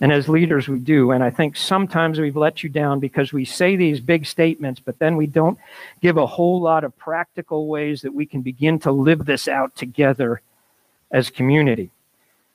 And 0.00 0.12
as 0.12 0.28
leaders, 0.28 0.68
we 0.68 0.78
do. 0.78 1.10
And 1.10 1.24
I 1.24 1.30
think 1.30 1.56
sometimes 1.56 2.20
we've 2.20 2.36
let 2.36 2.62
you 2.62 2.68
down 2.68 3.00
because 3.00 3.32
we 3.32 3.44
say 3.44 3.76
these 3.76 3.98
big 3.98 4.26
statements, 4.26 4.78
but 4.78 4.98
then 4.98 5.16
we 5.16 5.26
don't 5.26 5.58
give 6.02 6.18
a 6.18 6.26
whole 6.26 6.60
lot 6.60 6.84
of 6.84 6.96
practical 6.98 7.66
ways 7.66 8.02
that 8.02 8.14
we 8.14 8.26
can 8.26 8.42
begin 8.42 8.78
to 8.80 8.92
live 8.92 9.24
this 9.24 9.48
out 9.48 9.74
together 9.74 10.42
as 11.10 11.30
community. 11.30 11.90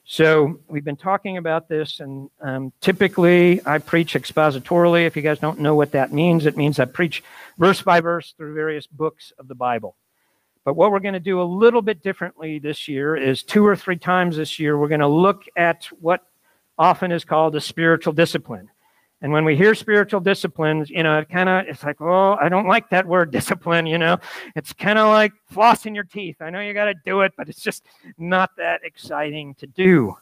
So 0.06 0.60
we've 0.68 0.84
been 0.84 0.98
talking 0.98 1.38
about 1.38 1.68
this, 1.68 2.00
and 2.00 2.30
um, 2.42 2.74
typically 2.82 3.66
I 3.66 3.78
preach 3.80 4.14
expositorily. 4.14 5.06
If 5.06 5.16
you 5.16 5.22
guys 5.22 5.40
don't 5.40 5.60
know 5.60 5.76
what 5.76 5.94
that 5.94 6.12
means, 6.12 6.46
it 6.46 6.58
means 6.58 6.80
I 6.80 6.86
preach 6.86 7.24
verse 7.58 7.82
by 7.82 8.02
verse 8.02 8.34
through 8.38 8.54
various 8.54 8.88
books 8.88 9.32
of 9.40 9.48
the 9.48 9.56
Bible. 9.56 9.96
But 10.64 10.76
what 10.76 10.92
we're 10.92 11.00
going 11.00 11.14
to 11.14 11.20
do 11.20 11.42
a 11.42 11.44
little 11.44 11.82
bit 11.82 12.04
differently 12.04 12.60
this 12.60 12.88
year 12.88 13.16
is 13.16 13.44
two 13.44 13.66
or 13.66 13.76
three 13.76 13.98
times 13.98 14.38
this 14.38 14.60
year, 14.60 14.78
we're 14.78 14.88
going 14.88 15.02
to 15.02 15.08
look 15.08 15.46
at 15.56 15.86
what 16.00 16.22
often 16.78 17.12
is 17.12 17.26
called 17.26 17.56
a 17.56 17.62
spiritual 17.62 18.14
discipline. 18.14 18.70
And 19.24 19.32
when 19.32 19.46
we 19.46 19.56
hear 19.56 19.76
spiritual 19.76 20.20
disciplines, 20.20 20.90
you 20.90 21.04
know, 21.04 21.20
it 21.20 21.30
kind 21.30 21.48
of, 21.48 21.68
it's 21.68 21.84
like, 21.84 22.02
oh, 22.02 22.38
I 22.42 22.50
don't 22.50 22.68
like 22.68 22.90
that 22.90 23.06
word 23.06 23.32
discipline, 23.32 23.86
you 23.86 23.98
know. 23.98 24.18
It's 24.56 24.74
kind 24.74 24.98
of 24.98 25.08
like 25.10 25.34
flossing 25.52 25.96
your 25.96 26.04
teeth. 26.04 26.38
I 26.42 26.50
know 26.50 26.60
you 26.60 26.74
got 26.74 26.86
to 26.86 26.96
do 27.06 27.22
it, 27.22 27.34
but 27.38 27.50
it's 27.50 27.62
just 27.62 27.84
not 28.18 28.52
that 28.58 28.82
exciting 28.84 29.56
to 29.56 29.68
do. 29.68 30.18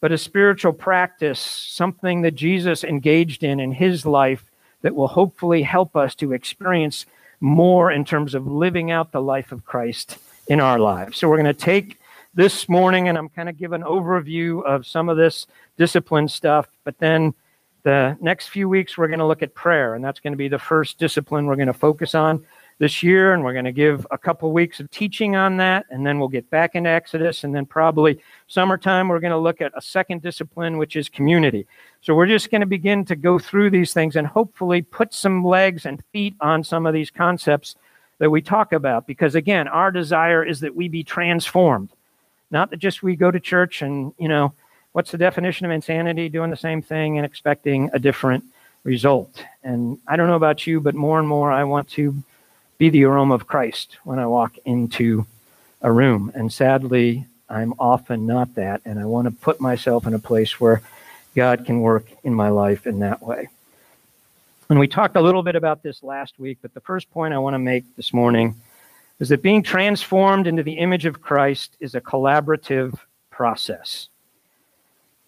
But 0.00 0.10
a 0.10 0.18
spiritual 0.18 0.72
practice, 0.72 1.38
something 1.38 2.22
that 2.22 2.34
Jesus 2.34 2.82
engaged 2.82 3.44
in 3.44 3.60
in 3.60 3.70
his 3.70 4.04
life 4.04 4.44
that 4.82 4.96
will 4.96 5.06
hopefully 5.06 5.62
help 5.62 5.94
us 5.94 6.16
to 6.16 6.32
experience 6.32 7.06
more 7.42 7.90
in 7.90 8.04
terms 8.04 8.34
of 8.34 8.46
living 8.46 8.90
out 8.90 9.12
the 9.12 9.20
life 9.20 9.52
of 9.52 9.64
Christ 9.64 10.16
in 10.46 10.60
our 10.60 10.78
lives. 10.78 11.18
So 11.18 11.28
we're 11.28 11.36
going 11.36 11.46
to 11.46 11.54
take 11.54 11.98
this 12.34 12.68
morning 12.68 13.08
and 13.08 13.18
I'm 13.18 13.28
kind 13.28 13.48
of 13.48 13.58
give 13.58 13.72
an 13.72 13.82
overview 13.82 14.64
of 14.64 14.86
some 14.86 15.08
of 15.08 15.16
this 15.16 15.46
discipline 15.76 16.28
stuff, 16.28 16.68
but 16.84 16.98
then 16.98 17.34
the 17.82 18.16
next 18.20 18.48
few 18.48 18.68
weeks, 18.68 18.96
we're 18.96 19.08
going 19.08 19.18
to 19.18 19.26
look 19.26 19.42
at 19.42 19.54
prayer, 19.54 19.96
and 19.96 20.04
that's 20.04 20.20
going 20.20 20.32
to 20.32 20.36
be 20.36 20.46
the 20.46 20.58
first 20.58 20.98
discipline 20.98 21.46
we're 21.46 21.56
going 21.56 21.66
to 21.66 21.72
focus 21.72 22.14
on 22.14 22.46
this 22.82 23.00
year. 23.00 23.32
And 23.32 23.44
we're 23.44 23.52
going 23.52 23.64
to 23.64 23.70
give 23.70 24.04
a 24.10 24.18
couple 24.18 24.50
weeks 24.50 24.80
of 24.80 24.90
teaching 24.90 25.36
on 25.36 25.56
that, 25.58 25.86
and 25.90 26.04
then 26.04 26.18
we'll 26.18 26.26
get 26.26 26.50
back 26.50 26.74
into 26.74 26.90
Exodus. 26.90 27.44
And 27.44 27.54
then 27.54 27.64
probably 27.64 28.18
summertime, 28.48 29.06
we're 29.06 29.20
going 29.20 29.30
to 29.30 29.38
look 29.38 29.60
at 29.60 29.70
a 29.76 29.80
second 29.80 30.20
discipline, 30.20 30.78
which 30.78 30.96
is 30.96 31.08
community. 31.08 31.64
So 32.00 32.12
we're 32.16 32.26
just 32.26 32.50
going 32.50 32.60
to 32.62 32.66
begin 32.66 33.04
to 33.04 33.14
go 33.14 33.38
through 33.38 33.70
these 33.70 33.92
things 33.92 34.16
and 34.16 34.26
hopefully 34.26 34.82
put 34.82 35.14
some 35.14 35.44
legs 35.44 35.86
and 35.86 36.02
feet 36.12 36.34
on 36.40 36.64
some 36.64 36.84
of 36.84 36.92
these 36.92 37.08
concepts 37.08 37.76
that 38.18 38.30
we 38.30 38.42
talk 38.42 38.72
about. 38.72 39.06
Because 39.06 39.36
again, 39.36 39.68
our 39.68 39.92
desire 39.92 40.44
is 40.44 40.58
that 40.58 40.74
we 40.74 40.88
be 40.88 41.04
transformed, 41.04 41.90
not 42.50 42.70
that 42.70 42.80
just 42.80 43.00
we 43.00 43.14
go 43.14 43.30
to 43.30 43.38
church 43.38 43.82
and, 43.82 44.12
you 44.18 44.26
know, 44.26 44.54
what's 44.90 45.12
the 45.12 45.18
definition 45.18 45.66
of 45.66 45.70
insanity? 45.70 46.28
Doing 46.28 46.50
the 46.50 46.56
same 46.56 46.82
thing 46.82 47.16
and 47.16 47.24
expecting 47.24 47.90
a 47.92 48.00
different 48.00 48.42
result. 48.82 49.44
And 49.62 49.98
I 50.08 50.16
don't 50.16 50.26
know 50.26 50.34
about 50.34 50.66
you, 50.66 50.80
but 50.80 50.96
more 50.96 51.20
and 51.20 51.28
more 51.28 51.52
I 51.52 51.62
want 51.62 51.88
to 51.90 52.20
be 52.78 52.90
the 52.90 53.04
aroma 53.04 53.34
of 53.34 53.46
Christ 53.46 53.98
when 54.04 54.18
I 54.18 54.26
walk 54.26 54.56
into 54.64 55.26
a 55.80 55.92
room. 55.92 56.32
And 56.34 56.52
sadly, 56.52 57.26
I'm 57.48 57.74
often 57.78 58.26
not 58.26 58.54
that. 58.54 58.80
And 58.84 58.98
I 58.98 59.04
want 59.04 59.26
to 59.26 59.30
put 59.30 59.60
myself 59.60 60.06
in 60.06 60.14
a 60.14 60.18
place 60.18 60.60
where 60.60 60.82
God 61.34 61.64
can 61.66 61.80
work 61.80 62.06
in 62.24 62.34
my 62.34 62.48
life 62.48 62.86
in 62.86 63.00
that 63.00 63.22
way. 63.22 63.48
And 64.70 64.78
we 64.78 64.88
talked 64.88 65.16
a 65.16 65.20
little 65.20 65.42
bit 65.42 65.54
about 65.54 65.82
this 65.82 66.02
last 66.02 66.38
week, 66.38 66.58
but 66.62 66.72
the 66.72 66.80
first 66.80 67.10
point 67.10 67.34
I 67.34 67.38
want 67.38 67.54
to 67.54 67.58
make 67.58 67.84
this 67.96 68.12
morning 68.12 68.54
is 69.20 69.28
that 69.28 69.42
being 69.42 69.62
transformed 69.62 70.46
into 70.46 70.62
the 70.62 70.78
image 70.78 71.04
of 71.04 71.20
Christ 71.20 71.76
is 71.78 71.94
a 71.94 72.00
collaborative 72.00 72.98
process. 73.30 74.08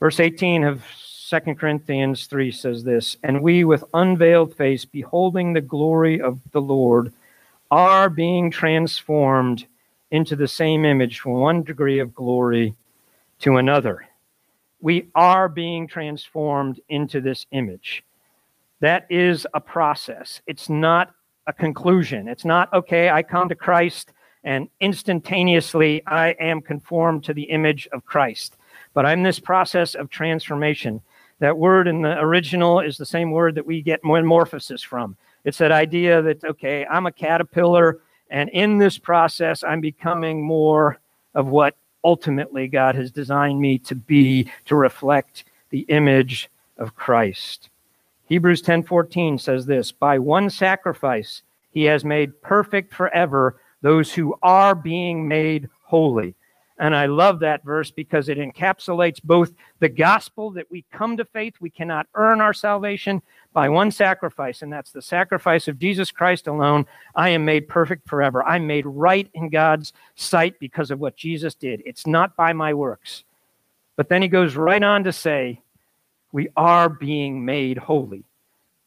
Verse 0.01 0.19
18 0.19 0.65
of 0.65 0.85
2 1.29 1.55
Corinthians 1.55 2.27
3 2.27 2.51
says 2.53 2.85
this 2.85 3.17
And 3.23 3.43
we, 3.43 3.65
with 3.65 3.85
unveiled 3.93 4.55
face, 4.55 4.85
beholding 4.85 5.53
the 5.53 5.61
glory 5.61 6.21
of 6.21 6.39
the 6.53 6.61
Lord, 6.61 7.13
are 7.75 8.09
being 8.09 8.50
transformed 8.50 9.66
into 10.12 10.37
the 10.37 10.47
same 10.47 10.85
image 10.85 11.19
from 11.19 11.33
one 11.33 11.62
degree 11.64 11.99
of 11.99 12.14
glory 12.14 12.75
to 13.40 13.57
another. 13.57 14.07
We 14.81 15.09
are 15.14 15.49
being 15.49 15.88
transformed 15.88 16.81
into 16.88 17.21
this 17.21 17.47
image. 17.50 18.04
That 18.78 19.07
is 19.11 19.47
a 19.54 19.61
process. 19.61 20.40
It's 20.47 20.69
not 20.69 21.12
a 21.47 21.52
conclusion. 21.52 22.28
It's 22.28 22.45
not, 22.45 22.73
okay, 22.73 23.11
I 23.11 23.23
come 23.23 23.49
to 23.49 23.54
Christ 23.54 24.12
and 24.45 24.69
instantaneously 24.81 26.02
I 26.07 26.28
am 26.38 26.61
conformed 26.61 27.25
to 27.25 27.35
the 27.35 27.45
image 27.45 27.88
of 27.93 28.04
Christ 28.04 28.57
but 28.95 29.04
I'm 29.04 29.23
this 29.23 29.40
process 29.40 29.95
of 29.95 30.09
transformation. 30.09 31.02
That 31.40 31.59
word 31.59 31.88
in 31.88 32.00
the 32.00 32.19
original 32.21 32.81
is 32.81 32.97
the 32.97 33.04
same 33.04 33.33
word 33.33 33.57
that 33.57 33.66
we 33.66 33.83
get 33.83 34.04
metamorphosis 34.04 34.83
from. 34.83 35.16
It's 35.45 35.59
that 35.59 35.73
idea 35.73 36.23
that, 36.23 36.43
okay, 36.45 36.87
I'm 36.87 37.07
a 37.07 37.13
caterpillar, 37.13 38.01
and 38.31 38.49
in 38.51 38.79
this 38.79 38.99
process, 38.99 39.63
I'm 39.63 39.81
becoming 39.81 40.43
more 40.43 40.99
of 41.35 41.49
what 41.49 41.77
ultimately 42.03 42.69
God 42.69 42.95
has 42.95 43.11
designed 43.11 43.61
me 43.61 43.79
to 43.81 43.95
be 43.95 44.51
to 44.67 44.77
reflect 44.77 45.45
the 45.71 45.81
image 45.89 46.51
of 46.79 46.95
Christ. 46.97 47.71
Hebrews 48.27 48.63
10:14 48.63 49.39
says 49.39 49.67
this, 49.67 49.93
by 49.93 50.19
one 50.19 50.51
sacrifice 50.51 51.43
he 51.71 51.85
has 51.85 52.05
made 52.05 52.41
perfect 52.43 52.95
forever 52.95 53.61
those 53.83 54.15
who 54.15 54.35
are 54.43 54.75
being 54.75 55.29
made 55.29 55.69
holy. 55.83 56.35
And 56.78 56.95
I 56.95 57.07
love 57.07 57.38
that 57.40 57.64
verse 57.64 57.90
because 57.93 58.28
it 58.28 58.38
encapsulates 58.38 59.23
both 59.23 59.52
the 59.78 59.88
gospel 59.88 60.50
that 60.52 60.71
we 60.71 60.85
come 60.90 61.16
to 61.16 61.25
faith, 61.25 61.54
we 61.61 61.71
cannot 61.71 62.09
earn 62.14 62.40
our 62.40 62.52
salvation 62.52 63.23
by 63.52 63.69
one 63.69 63.93
sacrifice, 63.93 64.62
and 64.62 64.73
that's 64.73 64.90
the 64.90 65.00
sacrifice 65.00 65.69
of 65.69 65.78
Jesus 65.78 66.11
Christ 66.11 66.49
alone. 66.49 66.87
I 67.14 67.28
am 67.28 67.45
made 67.45 67.69
perfect 67.69 68.09
forever. 68.09 68.43
I'm 68.43 68.66
made 68.66 68.87
right 68.87 69.31
in 69.35 69.49
God's 69.50 69.93
sight 70.16 70.59
because 70.59 70.90
of 70.90 70.99
what 70.99 71.14
Jesus 71.16 71.54
did. 71.54 71.81
It's 71.87 72.09
not 72.09 72.35
by 72.35 72.52
my 72.52 72.75
works. 72.75 73.23
But 73.95 74.09
then 74.09 74.23
he 74.23 74.28
goes 74.28 74.57
right 74.57 74.83
on 74.83 75.04
to 75.04 75.12
say, 75.12 75.61
we 76.33 76.49
are 76.57 76.88
being 76.88 77.45
made 77.45 77.78
holy. 77.78 78.25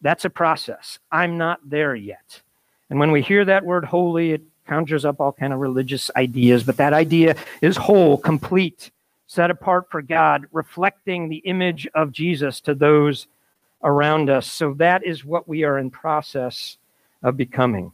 That's 0.02 0.26
a 0.26 0.30
process. 0.30 1.00
I'm 1.10 1.38
not 1.38 1.62
there 1.64 1.96
yet. 1.96 2.42
And 2.90 3.00
when 3.00 3.12
we 3.12 3.22
hear 3.22 3.46
that 3.46 3.64
word 3.64 3.86
holy, 3.86 4.32
it 4.32 4.42
conjures 4.68 5.06
up 5.06 5.20
all 5.20 5.32
kind 5.32 5.54
of 5.54 5.60
religious 5.60 6.12
ideas, 6.16 6.64
but 6.64 6.78
that 6.78 6.94
idea 6.94 7.36
is 7.62 7.78
whole, 7.78 8.18
complete, 8.18 8.92
set 9.28 9.52
apart 9.52 9.90
for 9.90 10.02
God, 10.02 10.46
reflecting 10.52 11.30
the 11.30 11.38
image 11.38 11.88
of 11.94 12.12
Jesus 12.12 12.62
to 12.62 12.76
those 12.76 13.28
around 13.84 14.30
us. 14.30 14.52
So 14.52 14.74
that 14.76 15.06
is 15.06 15.26
what 15.26 15.48
we 15.48 15.64
are 15.64 15.78
in 15.78 15.90
process 15.90 16.78
of 17.24 17.38
becoming. 17.38 17.92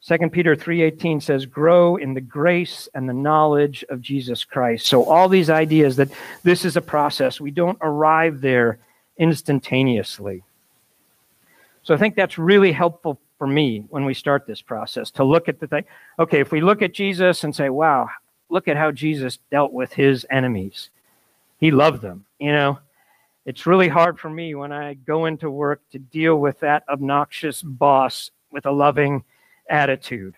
2 0.00 0.30
Peter 0.30 0.54
3:18 0.54 1.20
says 1.20 1.44
grow 1.44 1.96
in 1.96 2.14
the 2.14 2.20
grace 2.20 2.88
and 2.94 3.08
the 3.08 3.14
knowledge 3.14 3.84
of 3.88 4.00
Jesus 4.00 4.44
Christ. 4.44 4.86
So 4.86 5.04
all 5.04 5.28
these 5.28 5.50
ideas 5.50 5.96
that 5.96 6.08
this 6.44 6.64
is 6.64 6.76
a 6.76 6.80
process. 6.80 7.40
We 7.40 7.50
don't 7.50 7.78
arrive 7.80 8.40
there 8.40 8.78
instantaneously. 9.18 10.44
So 11.82 11.94
I 11.94 11.96
think 11.96 12.14
that's 12.14 12.38
really 12.38 12.70
helpful 12.72 13.18
for 13.38 13.46
me 13.46 13.84
when 13.88 14.04
we 14.04 14.14
start 14.14 14.46
this 14.46 14.60
process 14.60 15.10
to 15.12 15.24
look 15.24 15.48
at 15.48 15.60
the 15.60 15.66
thing. 15.66 15.84
Okay, 16.18 16.40
if 16.40 16.50
we 16.52 16.60
look 16.60 16.82
at 16.82 16.92
Jesus 16.92 17.44
and 17.44 17.54
say, 17.54 17.70
wow, 17.70 18.08
look 18.50 18.68
at 18.68 18.76
how 18.76 18.90
Jesus 18.90 19.38
dealt 19.50 19.72
with 19.72 19.92
his 19.92 20.26
enemies, 20.30 20.90
he 21.58 21.70
loved 21.70 22.02
them. 22.02 22.24
You 22.38 22.52
know, 22.52 22.78
it's 23.46 23.66
really 23.66 23.88
hard 23.88 24.18
for 24.18 24.28
me 24.28 24.54
when 24.54 24.72
I 24.72 24.94
go 24.94 25.26
into 25.26 25.50
work 25.50 25.80
to 25.92 25.98
deal 25.98 26.36
with 26.36 26.60
that 26.60 26.84
obnoxious 26.88 27.62
boss 27.62 28.30
with 28.50 28.66
a 28.66 28.72
loving 28.72 29.24
attitude 29.70 30.34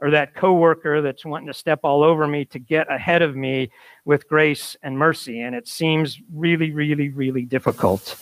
or 0.00 0.10
that 0.10 0.34
coworker 0.34 1.00
that's 1.00 1.24
wanting 1.24 1.46
to 1.46 1.54
step 1.54 1.80
all 1.82 2.02
over 2.02 2.26
me 2.26 2.44
to 2.44 2.58
get 2.58 2.92
ahead 2.92 3.22
of 3.22 3.34
me 3.34 3.70
with 4.04 4.28
grace 4.28 4.76
and 4.82 4.98
mercy 4.98 5.40
and 5.40 5.54
it 5.54 5.66
seems 5.66 6.20
really 6.34 6.70
really 6.72 7.08
really 7.08 7.42
difficult 7.42 8.20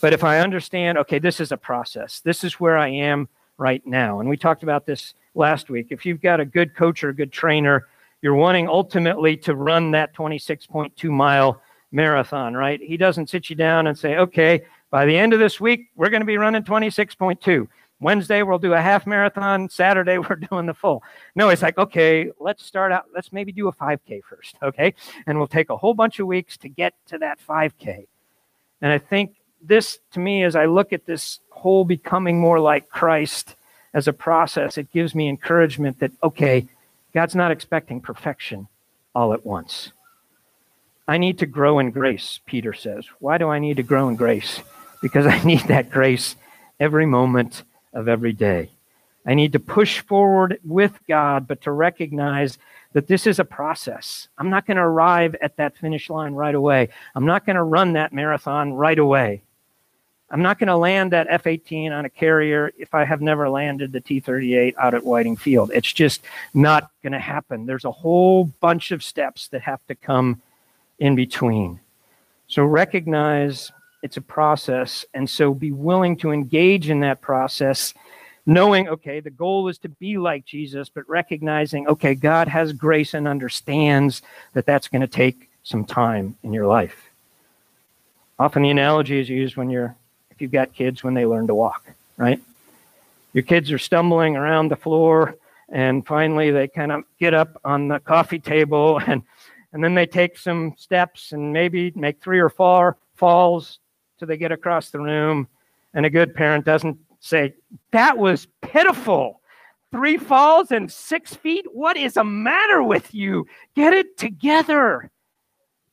but 0.00 0.12
if 0.12 0.24
I 0.24 0.40
understand, 0.40 0.98
okay, 0.98 1.18
this 1.18 1.40
is 1.40 1.52
a 1.52 1.56
process, 1.56 2.20
this 2.20 2.44
is 2.44 2.54
where 2.54 2.78
I 2.78 2.88
am 2.88 3.28
right 3.58 3.86
now. 3.86 4.20
And 4.20 4.28
we 4.28 4.36
talked 4.36 4.62
about 4.62 4.86
this 4.86 5.14
last 5.34 5.70
week. 5.70 5.88
If 5.90 6.06
you've 6.06 6.20
got 6.20 6.40
a 6.40 6.44
good 6.44 6.74
coach 6.74 7.04
or 7.04 7.10
a 7.10 7.14
good 7.14 7.32
trainer, 7.32 7.88
you're 8.22 8.34
wanting 8.34 8.68
ultimately 8.68 9.36
to 9.38 9.54
run 9.54 9.90
that 9.92 10.14
26.2 10.14 11.10
mile 11.10 11.60
marathon, 11.92 12.54
right? 12.54 12.80
He 12.80 12.96
doesn't 12.96 13.30
sit 13.30 13.50
you 13.50 13.56
down 13.56 13.86
and 13.86 13.98
say, 13.98 14.16
okay, 14.16 14.62
by 14.90 15.06
the 15.06 15.16
end 15.16 15.32
of 15.32 15.38
this 15.38 15.60
week, 15.60 15.90
we're 15.96 16.10
going 16.10 16.22
to 16.22 16.26
be 16.26 16.36
running 16.36 16.62
26.2. 16.62 17.68
Wednesday, 18.00 18.42
we'll 18.42 18.58
do 18.58 18.72
a 18.72 18.80
half 18.80 19.06
marathon. 19.06 19.68
Saturday, 19.68 20.18
we're 20.28 20.36
doing 20.36 20.66
the 20.66 20.74
full. 20.74 21.02
No, 21.34 21.50
it's 21.50 21.62
like, 21.62 21.78
okay, 21.78 22.30
let's 22.40 22.64
start 22.64 22.92
out. 22.92 23.06
Let's 23.14 23.32
maybe 23.32 23.52
do 23.52 23.68
a 23.68 23.72
5K 23.72 24.22
first, 24.24 24.56
okay? 24.62 24.94
And 25.26 25.38
we'll 25.38 25.46
take 25.46 25.70
a 25.70 25.76
whole 25.76 25.94
bunch 25.94 26.18
of 26.18 26.26
weeks 26.26 26.56
to 26.58 26.68
get 26.68 26.94
to 27.06 27.18
that 27.18 27.38
5K. 27.46 28.06
And 28.82 28.92
I 28.92 28.98
think 28.98 29.36
this, 29.62 29.98
to 30.12 30.20
me, 30.20 30.42
as 30.44 30.56
I 30.56 30.66
look 30.66 30.92
at 30.92 31.06
this 31.06 31.40
whole 31.50 31.84
becoming 31.84 32.40
more 32.40 32.60
like 32.60 32.88
Christ 32.88 33.54
as 33.92 34.08
a 34.08 34.12
process, 34.12 34.78
it 34.78 34.92
gives 34.92 35.14
me 35.14 35.28
encouragement 35.28 35.98
that, 36.00 36.12
okay, 36.22 36.66
God's 37.12 37.34
not 37.34 37.50
expecting 37.50 38.00
perfection 38.00 38.68
all 39.14 39.32
at 39.32 39.44
once. 39.44 39.92
I 41.08 41.18
need 41.18 41.38
to 41.40 41.46
grow 41.46 41.80
in 41.80 41.90
grace, 41.90 42.38
Peter 42.46 42.72
says. 42.72 43.04
Why 43.18 43.36
do 43.38 43.48
I 43.48 43.58
need 43.58 43.78
to 43.78 43.82
grow 43.82 44.08
in 44.08 44.16
grace? 44.16 44.60
Because 45.02 45.26
I 45.26 45.42
need 45.42 45.62
that 45.62 45.90
grace 45.90 46.36
every 46.78 47.06
moment 47.06 47.64
of 47.92 48.08
every 48.08 48.32
day. 48.32 48.70
I 49.26 49.34
need 49.34 49.52
to 49.52 49.60
push 49.60 50.00
forward 50.00 50.60
with 50.64 50.98
God, 51.08 51.46
but 51.48 51.62
to 51.62 51.72
recognize 51.72 52.58
that 52.92 53.06
this 53.06 53.26
is 53.26 53.38
a 53.38 53.44
process. 53.44 54.28
I'm 54.38 54.50
not 54.50 54.66
going 54.66 54.76
to 54.76 54.82
arrive 54.82 55.36
at 55.42 55.56
that 55.56 55.76
finish 55.76 56.08
line 56.08 56.34
right 56.34 56.54
away. 56.54 56.88
I'm 57.14 57.26
not 57.26 57.44
going 57.44 57.56
to 57.56 57.62
run 57.62 57.94
that 57.94 58.12
marathon 58.12 58.72
right 58.72 58.98
away. 58.98 59.42
I'm 60.30 60.42
not 60.42 60.58
going 60.60 60.68
to 60.68 60.76
land 60.76 61.12
that 61.12 61.26
F 61.28 61.46
18 61.46 61.92
on 61.92 62.04
a 62.04 62.10
carrier 62.10 62.72
if 62.78 62.94
I 62.94 63.04
have 63.04 63.20
never 63.20 63.48
landed 63.48 63.92
the 63.92 64.00
T 64.00 64.20
38 64.20 64.76
out 64.78 64.94
at 64.94 65.04
Whiting 65.04 65.36
Field. 65.36 65.72
It's 65.74 65.92
just 65.92 66.22
not 66.54 66.90
going 67.02 67.12
to 67.12 67.18
happen. 67.18 67.66
There's 67.66 67.84
a 67.84 67.90
whole 67.90 68.44
bunch 68.44 68.92
of 68.92 69.02
steps 69.02 69.48
that 69.48 69.62
have 69.62 69.84
to 69.88 69.94
come 69.96 70.40
in 71.00 71.16
between. 71.16 71.80
So 72.46 72.64
recognize 72.64 73.72
it's 74.02 74.16
a 74.16 74.22
process, 74.22 75.04
and 75.14 75.28
so 75.28 75.52
be 75.52 75.72
willing 75.72 76.16
to 76.18 76.30
engage 76.30 76.90
in 76.90 77.00
that 77.00 77.20
process, 77.20 77.92
knowing, 78.46 78.88
okay, 78.88 79.20
the 79.20 79.30
goal 79.30 79.68
is 79.68 79.78
to 79.78 79.88
be 79.88 80.16
like 80.16 80.46
Jesus, 80.46 80.88
but 80.88 81.08
recognizing, 81.08 81.86
okay, 81.88 82.14
God 82.14 82.48
has 82.48 82.72
grace 82.72 83.14
and 83.14 83.28
understands 83.28 84.22
that 84.54 84.64
that's 84.64 84.88
going 84.88 85.02
to 85.02 85.08
take 85.08 85.50
some 85.64 85.84
time 85.84 86.36
in 86.42 86.52
your 86.52 86.66
life. 86.66 87.10
Often 88.38 88.62
the 88.62 88.70
analogy 88.70 89.20
is 89.20 89.28
used 89.28 89.56
when 89.56 89.68
you're 89.68 89.94
you've 90.40 90.52
got 90.52 90.72
kids 90.72 91.02
when 91.02 91.14
they 91.14 91.26
learn 91.26 91.46
to 91.46 91.54
walk, 91.54 91.92
right? 92.16 92.40
Your 93.32 93.44
kids 93.44 93.70
are 93.70 93.78
stumbling 93.78 94.36
around 94.36 94.70
the 94.70 94.76
floor, 94.76 95.36
and 95.68 96.06
finally 96.06 96.50
they 96.50 96.68
kind 96.68 96.92
of 96.92 97.04
get 97.18 97.34
up 97.34 97.60
on 97.64 97.88
the 97.88 98.00
coffee 98.00 98.38
table, 98.40 98.98
and 99.06 99.22
and 99.72 99.84
then 99.84 99.94
they 99.94 100.06
take 100.06 100.36
some 100.36 100.74
steps 100.76 101.32
and 101.32 101.52
maybe 101.52 101.92
make 101.94 102.20
three 102.20 102.40
or 102.40 102.48
four 102.48 102.96
falls 103.14 103.78
till 104.18 104.26
they 104.26 104.36
get 104.36 104.52
across 104.52 104.90
the 104.90 104.98
room. 104.98 105.46
And 105.94 106.04
a 106.04 106.10
good 106.10 106.34
parent 106.34 106.64
doesn't 106.64 106.98
say, 107.20 107.54
That 107.92 108.18
was 108.18 108.48
pitiful. 108.62 109.40
Three 109.92 110.18
falls 110.18 110.70
and 110.70 110.90
six 110.90 111.34
feet? 111.34 111.66
What 111.72 111.96
is 111.96 112.14
the 112.14 112.24
matter 112.24 112.82
with 112.82 113.12
you? 113.12 113.46
Get 113.74 113.92
it 113.92 114.16
together. 114.16 115.10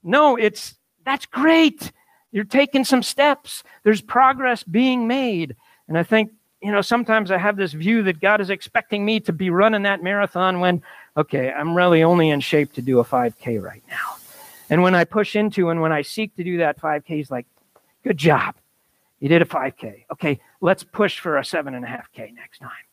No, 0.04 0.36
it's 0.36 0.76
that's 1.04 1.26
great. 1.26 1.92
You're 2.32 2.44
taking 2.44 2.84
some 2.84 3.04
steps. 3.04 3.64
There's 3.84 4.02
progress 4.02 4.64
being 4.64 5.08
made. 5.08 5.56
And 5.88 5.98
I 5.98 6.04
think, 6.04 6.32
you 6.62 6.72
know, 6.72 6.82
sometimes 6.82 7.32
I 7.32 7.38
have 7.38 7.56
this 7.56 7.74
view 7.74 8.04
that 8.04 8.20
God 8.20 8.42
is 8.42 8.50
expecting 8.50 9.06
me 9.06 9.20
to 9.22 9.34
be 9.34 9.50
running 9.50 9.84
that 9.84 10.04
marathon 10.04 10.60
when, 10.60 10.82
okay, 11.16 11.52
I'm 11.52 11.76
really 11.76 12.04
only 12.04 12.30
in 12.30 12.40
shape 12.40 12.74
to 12.74 12.82
do 12.82 13.00
a 13.00 13.06
5K 13.06 13.62
right 13.62 13.84
now. 13.90 14.16
And 14.70 14.82
when 14.82 14.96
I 14.96 15.06
push 15.06 15.36
into 15.36 15.70
and 15.70 15.82
when 15.82 15.92
I 15.92 16.02
seek 16.02 16.36
to 16.36 16.44
do 16.44 16.58
that 16.58 16.80
5K, 16.80 17.06
he's 17.08 17.32
like, 17.32 17.46
good 18.04 18.18
job. 18.18 18.56
You 19.20 19.30
did 19.30 19.42
a 19.42 19.46
5K. 19.46 20.06
Okay, 20.12 20.40
let's 20.62 20.84
push 20.84 21.20
for 21.20 21.38
a 21.38 21.46
seven 21.46 21.74
and 21.74 21.86
a 21.86 21.88
half 21.88 22.12
K 22.12 22.32
next 22.36 22.60
time 22.60 22.87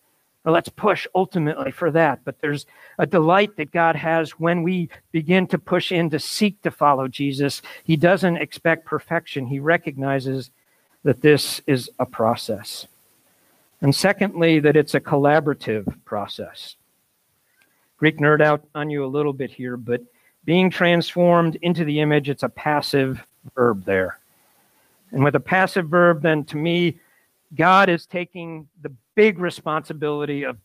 or 0.45 0.53
let's 0.53 0.69
push 0.69 1.07
ultimately 1.15 1.71
for 1.71 1.91
that. 1.91 2.21
But 2.25 2.41
there's 2.41 2.67
a 2.99 3.07
delight 3.07 3.57
that 3.57 3.73
God 3.73 3.97
has 3.97 4.33
when 4.33 4.63
we 4.63 4.91
begin 5.13 5.47
to 5.49 5.59
push 5.59 5.91
in 5.91 6.11
to 6.11 6.19
seek 6.19 6.61
to 6.63 6.71
follow 6.71 7.09
Jesus. 7.09 7.63
He 7.85 7.97
doesn't 7.97 8.37
expect 8.37 8.85
perfection, 8.85 9.47
He 9.47 9.59
recognizes 9.59 10.51
that 11.03 11.21
this 11.21 11.61
is 11.67 11.91
a 11.99 12.07
process. 12.07 12.87
And 13.81 13.95
secondly, 13.95 14.61
that 14.61 14.77
it's 14.77 14.95
a 14.95 15.01
collaborative 15.01 15.87
process. 16.05 16.77
Greek 17.99 18.19
nerd 18.19 18.41
out 18.41 18.65
on 18.75 18.91
you 18.91 19.05
a 19.05 19.07
little 19.07 19.33
bit 19.33 19.51
here, 19.51 19.77
but 19.77 20.03
being 20.45 20.71
transformed 20.71 21.57
into 21.57 21.85
the 21.85 22.01
image, 22.01 22.29
it's 22.29 22.43
a 22.43 22.49
passive 22.49 23.23
verb 23.55 23.85
there. 23.85 24.19
And 25.11 25.23
with 25.23 25.35
a 25.35 25.41
passive 25.41 25.89
verb, 25.89 26.23
then 26.23 26.45
to 26.45 26.57
me, 26.57 26.99
God 27.55 27.89
is 27.89 28.07
taking 28.07 28.69
the 28.83 28.93
big 29.15 29.39
responsibility 29.39 30.45
of 30.45 30.59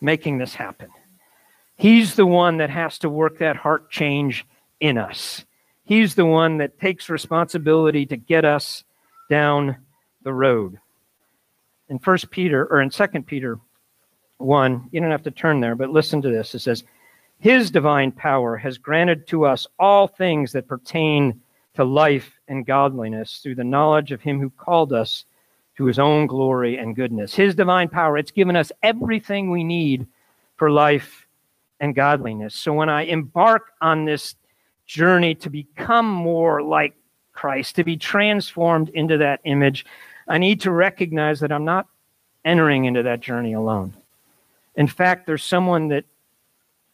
making 0.00 0.38
this 0.38 0.54
happen. 0.54 0.90
He's 1.76 2.16
the 2.16 2.26
one 2.26 2.58
that 2.58 2.70
has 2.70 2.98
to 2.98 3.08
work 3.08 3.38
that 3.38 3.56
heart 3.56 3.90
change 3.90 4.44
in 4.80 4.98
us. 4.98 5.44
He's 5.84 6.14
the 6.14 6.26
one 6.26 6.58
that 6.58 6.80
takes 6.80 7.08
responsibility 7.08 8.04
to 8.06 8.16
get 8.16 8.44
us 8.44 8.84
down 9.30 9.76
the 10.22 10.32
road. 10.32 10.78
In 11.88 11.98
First 11.98 12.30
Peter 12.30 12.66
or 12.66 12.80
in 12.80 12.90
Second 12.90 13.26
Peter 13.26 13.58
1, 14.38 14.88
you 14.92 15.00
don't 15.00 15.10
have 15.10 15.22
to 15.22 15.30
turn 15.30 15.60
there, 15.60 15.74
but 15.74 15.90
listen 15.90 16.20
to 16.22 16.28
this. 16.28 16.54
It 16.54 16.60
says, 16.60 16.84
His 17.38 17.70
divine 17.70 18.12
power 18.12 18.56
has 18.56 18.76
granted 18.76 19.26
to 19.28 19.46
us 19.46 19.66
all 19.78 20.06
things 20.08 20.52
that 20.52 20.68
pertain 20.68 21.40
to 21.74 21.84
life 21.84 22.32
and 22.48 22.66
godliness 22.66 23.38
through 23.38 23.54
the 23.54 23.64
knowledge 23.64 24.10
of 24.10 24.20
him 24.20 24.40
who 24.40 24.50
called 24.50 24.92
us 24.92 25.24
to 25.78 25.84
his 25.84 26.00
own 26.00 26.26
glory 26.26 26.76
and 26.76 26.96
goodness. 26.96 27.36
His 27.36 27.54
divine 27.54 27.88
power, 27.88 28.18
it's 28.18 28.32
given 28.32 28.56
us 28.56 28.72
everything 28.82 29.48
we 29.48 29.62
need 29.62 30.08
for 30.56 30.72
life 30.72 31.24
and 31.78 31.94
godliness. 31.94 32.56
So 32.56 32.72
when 32.72 32.88
I 32.88 33.02
embark 33.02 33.72
on 33.80 34.04
this 34.04 34.34
journey 34.86 35.36
to 35.36 35.48
become 35.48 36.10
more 36.10 36.62
like 36.62 36.94
Christ, 37.32 37.76
to 37.76 37.84
be 37.84 37.96
transformed 37.96 38.88
into 38.88 39.18
that 39.18 39.40
image, 39.44 39.86
I 40.26 40.38
need 40.38 40.62
to 40.62 40.72
recognize 40.72 41.38
that 41.40 41.52
I'm 41.52 41.64
not 41.64 41.86
entering 42.44 42.86
into 42.86 43.04
that 43.04 43.20
journey 43.20 43.52
alone. 43.52 43.94
In 44.74 44.88
fact, 44.88 45.28
there's 45.28 45.44
someone 45.44 45.88
that 45.88 46.04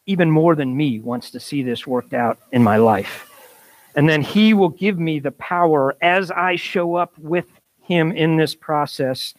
even 0.05 0.31
more 0.31 0.55
than 0.55 0.77
me 0.77 1.01
wants 1.01 1.31
to 1.31 1.41
see 1.41 1.63
this 1.63 1.87
worked 1.87 2.13
out 2.13 2.39
in 2.53 2.63
my 2.63 2.77
life. 2.77 3.31
And 3.97 4.07
then 4.11 4.21
he 4.21 4.53
will 4.53 4.69
give 4.69 4.99
me 4.99 5.21
the 5.21 5.31
power 5.31 5.97
as 6.03 6.31
I 6.31 6.57
show 6.57 6.97
up 6.97 7.17
with 7.19 7.47
him 7.85 8.13
in 8.13 8.37
this 8.37 8.55
process 8.55 9.35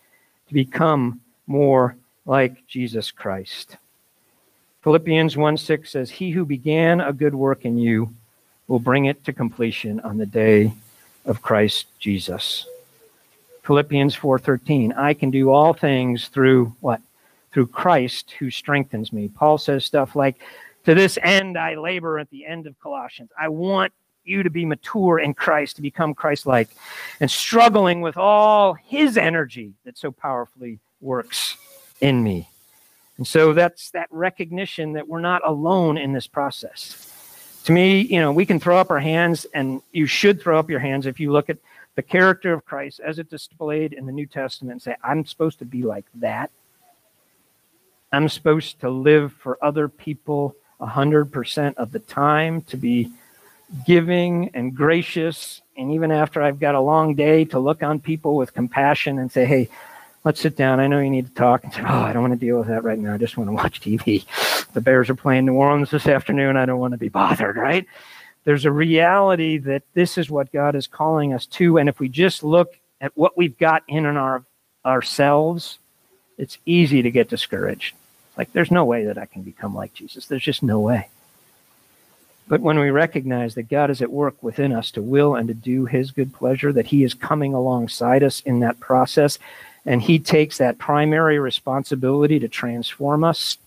to 0.48 0.54
become 0.54 1.22
more 1.48 1.96
like 2.26 2.66
Jesus 2.68 3.12
Christ. 3.12 3.78
Philippians 4.84 5.36
1 5.36 5.58
6 5.58 5.90
says, 5.90 6.10
He 6.10 6.32
who 6.32 6.46
began 6.46 7.02
a 7.02 7.14
good 7.14 7.36
work 7.36 7.66
in 7.66 7.78
you 7.78 8.14
will 8.68 8.80
bring 8.80 9.06
it 9.06 9.24
to 9.26 9.34
completion 9.34 10.00
on 10.02 10.18
the 10.18 10.26
day 10.26 10.74
of 11.26 11.42
Christ 11.42 11.88
Jesus. 12.00 12.66
Philippians 13.64 14.16
4:13 14.16 14.96
I 14.96 15.16
can 15.16 15.32
do 15.32 15.50
all 15.50 15.74
things 15.74 16.28
through 16.28 16.76
what? 16.82 17.02
Through 17.52 17.68
Christ 17.68 18.32
who 18.38 18.52
strengthens 18.52 19.12
me. 19.12 19.28
Paul 19.28 19.58
says 19.58 19.86
stuff 19.86 20.16
like 20.16 20.40
to 20.86 20.94
this 20.94 21.18
end 21.22 21.58
I 21.58 21.76
labor 21.76 22.20
at 22.20 22.30
the 22.30 22.46
end 22.46 22.68
of 22.68 22.80
Colossians. 22.80 23.32
I 23.40 23.50
want 23.50 23.92
you 24.26 24.44
to 24.44 24.50
be 24.50 24.66
mature 24.66 25.20
in 25.20 25.34
Christ, 25.34 25.78
to 25.78 25.82
become 25.82 26.14
Christ 26.14 26.46
like, 26.46 26.70
and 27.20 27.30
struggling 27.30 28.02
with 28.02 28.18
all 28.18 28.74
his 28.74 29.18
energy 29.18 29.74
that 29.86 29.98
so 29.98 30.12
powerfully 30.12 30.80
works 31.02 31.58
in 32.02 32.24
me. 32.24 32.50
And 33.18 33.26
so 33.26 33.54
that's 33.54 33.92
that 33.92 34.08
recognition 34.12 34.94
that 34.94 35.08
we're 35.08 35.22
not 35.22 35.48
alone 35.48 35.98
in 35.98 36.14
this 36.14 36.28
process. 36.28 37.12
To 37.66 37.72
me, 37.72 38.02
you 38.02 38.20
know, 38.20 38.32
we 38.32 38.46
can 38.46 38.60
throw 38.60 38.78
up 38.78 38.92
our 38.92 39.00
hands, 39.00 39.46
and 39.54 39.82
you 39.92 40.06
should 40.06 40.42
throw 40.42 40.60
up 40.60 40.70
your 40.70 40.80
hands 40.80 41.06
if 41.06 41.20
you 41.20 41.32
look 41.32 41.50
at 41.50 41.58
the 41.96 42.04
character 42.04 42.54
of 42.54 42.66
Christ 42.66 43.00
as 43.00 43.20
it 43.20 43.30
displayed 43.30 43.94
in 43.94 44.06
the 44.06 44.12
New 44.12 44.26
Testament 44.26 44.74
and 44.74 44.82
say, 44.82 44.96
I'm 45.04 45.26
supposed 45.26 45.60
to 45.60 45.66
be 45.66 45.84
like 45.84 46.06
that. 46.16 46.52
I'm 48.12 48.30
supposed 48.30 48.82
to 48.82 48.90
live 48.90 49.34
for 49.34 49.58
other 49.64 49.88
people 49.88 50.56
100% 50.80 51.76
of 51.76 51.92
the 51.92 52.00
time, 52.00 52.62
to 52.64 52.78
be 52.78 53.12
giving 53.86 54.52
and 54.54 54.76
gracious. 54.76 55.62
And 55.78 55.92
even 55.94 56.12
after 56.12 56.42
I've 56.42 56.60
got 56.60 56.76
a 56.76 56.82
long 56.82 57.16
day, 57.16 57.46
to 57.46 57.60
look 57.60 57.84
on 57.84 58.00
people 58.00 58.36
with 58.36 58.54
compassion 58.54 59.20
and 59.20 59.32
say, 59.32 59.46
hey, 59.46 59.70
let's 60.24 60.40
sit 60.40 60.56
down. 60.56 60.80
I 60.80 60.88
know 60.88 61.00
you 61.00 61.10
need 61.10 61.28
to 61.28 61.34
talk. 61.34 61.64
And 61.64 61.74
say, 61.74 61.82
oh, 61.82 61.86
I 61.86 62.14
don't 62.14 62.22
want 62.22 62.40
to 62.40 62.46
deal 62.46 62.58
with 62.58 62.68
that 62.68 62.84
right 62.84 63.00
now. 63.00 63.14
I 63.14 63.18
just 63.18 63.38
want 63.38 63.50
to 63.50 63.54
watch 63.54 63.82
TV. 63.82 64.26
The 64.74 64.82
Bears 64.82 65.10
are 65.10 65.16
playing 65.16 65.46
New 65.46 65.56
Orleans 65.56 65.92
this 65.92 66.08
afternoon. 66.08 66.58
I 66.58 66.66
don't 66.66 66.80
want 66.80 66.94
to 66.94 66.98
be 66.98 67.10
bothered, 67.10 67.58
right? 67.58 67.86
There's 68.44 68.66
a 68.66 68.72
reality 68.72 69.58
that 69.60 69.84
this 69.94 70.18
is 70.18 70.30
what 70.30 70.52
God 70.52 70.76
is 70.76 70.88
calling 70.88 71.34
us 71.34 71.46
to. 71.48 71.78
And 71.78 71.90
if 71.90 72.00
we 72.00 72.10
just 72.10 72.44
look 72.44 72.78
at 73.02 73.12
what 73.16 73.38
we've 73.38 73.58
got 73.58 73.84
in 73.88 74.06
and 74.06 74.18
our 74.18 74.44
ourselves, 74.86 75.80
it's 76.38 76.58
easy 76.66 77.02
to 77.02 77.12
get 77.12 77.28
discouraged. 77.30 77.96
Like, 78.38 78.52
there's 78.54 78.72
no 78.72 78.86
way 78.86 79.06
that 79.06 79.18
I 79.18 79.26
can 79.26 79.42
become 79.42 79.74
like 79.74 79.94
Jesus. 79.94 80.28
There's 80.28 80.44
just 80.44 80.62
no 80.62 80.80
way. 80.80 81.10
But 82.48 82.62
when 82.62 82.78
we 82.80 82.92
recognize 82.92 83.56
that 83.56 83.70
God 83.70 83.90
is 83.90 84.02
at 84.02 84.12
work 84.12 84.42
within 84.44 84.72
us 84.72 84.92
to 84.92 85.02
will 85.02 85.36
and 85.36 85.48
to 85.48 85.54
do 85.54 85.86
his 85.86 86.12
good 86.12 86.34
pleasure, 86.34 86.72
that 86.74 86.88
he 86.88 87.04
is 87.04 87.14
coming 87.14 87.54
alongside 87.54 88.24
us 88.24 88.42
in 88.42 88.60
that 88.60 88.80
process, 88.80 89.40
and 89.86 90.02
he 90.02 90.20
takes 90.20 90.58
that 90.58 90.78
primary 90.78 91.40
responsibility 91.40 92.40
to 92.40 92.48
transform 92.48 93.24
us, 93.24 93.58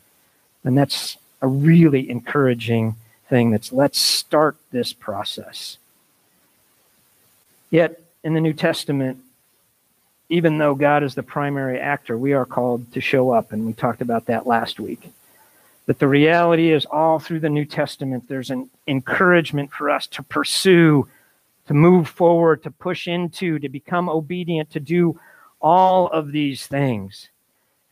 then 0.63 0.75
that's 0.75 1.17
a 1.43 1.49
really 1.49 2.09
encouraging 2.09 2.97
thing. 3.29 3.51
That's 3.51 3.73
let's 3.73 3.99
start 3.99 4.57
this 4.71 4.93
process. 4.93 5.79
Yet 7.71 8.01
in 8.25 8.35
the 8.35 8.41
New 8.41 8.53
Testament, 8.53 9.21
even 10.29 10.59
though 10.59 10.75
God 10.75 11.03
is 11.03 11.15
the 11.15 11.23
primary 11.23 11.81
actor, 11.81 12.17
we 12.19 12.33
are 12.33 12.45
called 12.45 12.93
to 12.93 13.01
show 13.01 13.31
up, 13.31 13.53
and 13.53 13.67
we 13.67 13.73
talked 13.73 14.03
about 14.03 14.27
that 14.27 14.47
last 14.47 14.79
week. 14.79 15.11
That 15.89 15.99
the 15.99 16.07
reality 16.07 16.71
is, 16.71 16.85
all 16.85 17.19
through 17.19 17.41
the 17.41 17.49
New 17.49 17.65
Testament, 17.65 18.29
there's 18.29 18.51
an 18.51 18.69
encouragement 18.87 19.73
for 19.73 19.89
us 19.89 20.07
to 20.09 20.23
pursue, 20.23 21.09
to 21.67 21.75
move 21.75 22.09
forward, 22.09 22.63
to 22.63 22.71
push 22.71 23.09
into, 23.09 23.59
to 23.59 23.69
become 23.71 24.09
obedient, 24.09 24.71
to 24.71 24.81
do 24.81 25.19
all 25.61 26.09
of 26.09 26.31
these 26.31 26.67
things. 26.67 27.31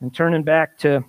And 0.00 0.14
turning 0.14 0.42
back 0.42 0.76
to 0.80 1.04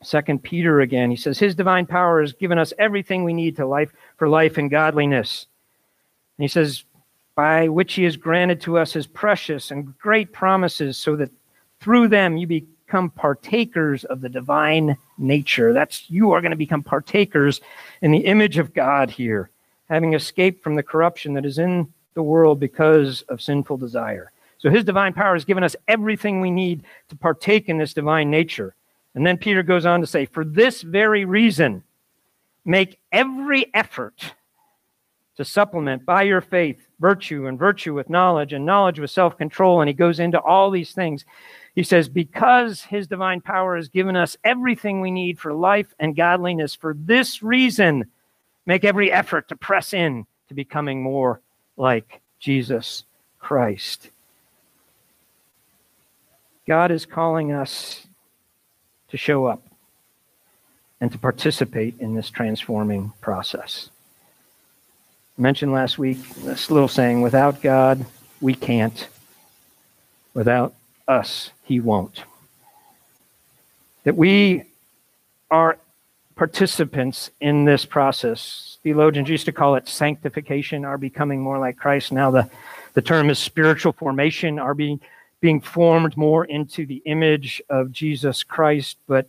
Second 0.00 0.44
Peter 0.44 0.80
again. 0.80 1.10
He 1.10 1.16
says, 1.16 1.40
His 1.40 1.56
divine 1.56 1.86
power 1.86 2.20
has 2.20 2.32
given 2.32 2.56
us 2.56 2.72
everything 2.78 3.24
we 3.24 3.32
need 3.32 3.56
to 3.56 3.66
life 3.66 3.92
for 4.16 4.28
life 4.28 4.58
and 4.58 4.70
godliness. 4.70 5.46
And 6.38 6.44
he 6.44 6.48
says, 6.48 6.84
by 7.34 7.68
which 7.68 7.94
he 7.94 8.04
has 8.04 8.16
granted 8.16 8.60
to 8.60 8.78
us 8.78 8.92
his 8.92 9.06
precious 9.06 9.70
and 9.70 9.98
great 9.98 10.32
promises, 10.32 10.96
so 10.96 11.16
that 11.16 11.30
through 11.80 12.08
them 12.08 12.36
you 12.36 12.46
become 12.92 13.08
partakers 13.08 14.04
of 14.04 14.20
the 14.20 14.28
divine 14.28 14.98
nature. 15.16 15.72
That's 15.72 16.10
you 16.10 16.32
are 16.32 16.42
going 16.42 16.50
to 16.50 16.56
become 16.58 16.82
partakers 16.82 17.62
in 18.02 18.10
the 18.10 18.26
image 18.26 18.58
of 18.58 18.74
God 18.74 19.08
here, 19.08 19.48
having 19.88 20.12
escaped 20.12 20.62
from 20.62 20.74
the 20.74 20.82
corruption 20.82 21.32
that 21.32 21.46
is 21.46 21.58
in 21.58 21.90
the 22.12 22.22
world 22.22 22.60
because 22.60 23.22
of 23.30 23.40
sinful 23.40 23.78
desire. 23.78 24.30
So 24.58 24.68
his 24.68 24.84
divine 24.84 25.14
power 25.14 25.32
has 25.32 25.46
given 25.46 25.64
us 25.64 25.74
everything 25.88 26.42
we 26.42 26.50
need 26.50 26.84
to 27.08 27.16
partake 27.16 27.70
in 27.70 27.78
this 27.78 27.94
divine 27.94 28.30
nature. 28.30 28.74
And 29.14 29.26
then 29.26 29.38
Peter 29.38 29.62
goes 29.62 29.86
on 29.86 30.02
to 30.02 30.06
say, 30.06 30.26
For 30.26 30.44
this 30.44 30.82
very 30.82 31.24
reason, 31.24 31.84
make 32.66 33.00
every 33.10 33.74
effort 33.74 34.34
to 35.36 35.44
supplement 35.44 36.04
by 36.04 36.22
your 36.22 36.40
faith 36.40 36.88
virtue, 37.00 37.46
and 37.46 37.58
virtue 37.58 37.92
with 37.94 38.08
knowledge, 38.08 38.52
and 38.52 38.64
knowledge 38.64 38.98
with 38.98 39.10
self 39.10 39.36
control. 39.36 39.80
And 39.80 39.88
he 39.88 39.94
goes 39.94 40.20
into 40.20 40.40
all 40.40 40.70
these 40.70 40.92
things. 40.92 41.24
He 41.74 41.82
says, 41.82 42.08
Because 42.08 42.82
his 42.82 43.06
divine 43.06 43.40
power 43.40 43.76
has 43.76 43.88
given 43.88 44.16
us 44.16 44.36
everything 44.44 45.00
we 45.00 45.10
need 45.10 45.38
for 45.38 45.52
life 45.52 45.94
and 45.98 46.16
godliness, 46.16 46.74
for 46.74 46.94
this 46.98 47.42
reason, 47.42 48.04
make 48.66 48.84
every 48.84 49.10
effort 49.12 49.48
to 49.48 49.56
press 49.56 49.92
in 49.92 50.26
to 50.48 50.54
becoming 50.54 51.02
more 51.02 51.40
like 51.76 52.20
Jesus 52.38 53.04
Christ. 53.38 54.08
God 56.66 56.90
is 56.90 57.06
calling 57.06 57.52
us 57.52 58.06
to 59.08 59.16
show 59.16 59.46
up 59.46 59.62
and 61.00 61.10
to 61.10 61.18
participate 61.18 61.98
in 61.98 62.14
this 62.14 62.30
transforming 62.30 63.12
process. 63.20 63.90
Mentioned 65.38 65.72
last 65.72 65.98
week 65.98 66.18
this 66.36 66.70
little 66.70 66.88
saying 66.88 67.22
without 67.22 67.62
God, 67.62 68.04
we 68.40 68.54
can't. 68.54 69.08
Without 70.34 70.74
us, 71.08 71.50
He 71.64 71.80
won't. 71.80 72.22
That 74.04 74.16
we 74.16 74.64
are 75.50 75.78
participants 76.34 77.30
in 77.40 77.64
this 77.64 77.84
process. 77.86 78.78
Theologians 78.82 79.28
used 79.28 79.46
to 79.46 79.52
call 79.52 79.76
it 79.76 79.88
sanctification, 79.88 80.84
our 80.84 80.98
becoming 80.98 81.40
more 81.40 81.58
like 81.58 81.76
Christ. 81.76 82.12
Now 82.12 82.30
the, 82.30 82.50
the 82.94 83.02
term 83.02 83.30
is 83.30 83.38
spiritual 83.38 83.92
formation, 83.92 84.58
our 84.58 84.74
being, 84.74 85.00
being 85.40 85.60
formed 85.60 86.16
more 86.16 86.44
into 86.44 86.84
the 86.84 87.02
image 87.06 87.62
of 87.70 87.90
Jesus 87.90 88.42
Christ. 88.42 88.98
But 89.06 89.28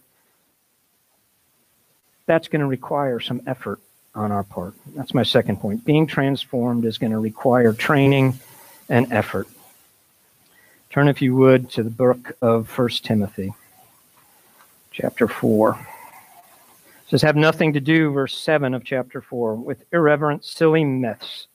that's 2.25 2.47
going 2.49 2.61
to 2.61 2.67
require 2.67 3.19
some 3.19 3.41
effort 3.47 3.79
on 4.15 4.31
our 4.31 4.43
part. 4.43 4.73
That's 4.95 5.13
my 5.13 5.23
second 5.23 5.57
point. 5.57 5.85
Being 5.85 6.07
transformed 6.07 6.85
is 6.85 6.97
going 6.97 7.11
to 7.11 7.19
require 7.19 7.73
training 7.73 8.39
and 8.89 9.11
effort. 9.11 9.47
Turn, 10.89 11.07
if 11.07 11.21
you 11.21 11.35
would, 11.35 11.71
to 11.71 11.83
the 11.83 11.89
book 11.89 12.37
of 12.41 12.69
First 12.69 13.03
Timothy, 13.03 13.53
chapter 14.91 15.27
4. 15.27 15.71
It 15.71 17.09
says, 17.09 17.23
Have 17.23 17.35
nothing 17.35 17.73
to 17.73 17.79
do, 17.79 18.11
verse 18.11 18.37
7 18.37 18.75
of 18.75 18.83
chapter 18.83 19.19
4, 19.19 19.55
with 19.55 19.83
irreverent, 19.91 20.45
silly 20.45 20.83
myths. 20.83 21.47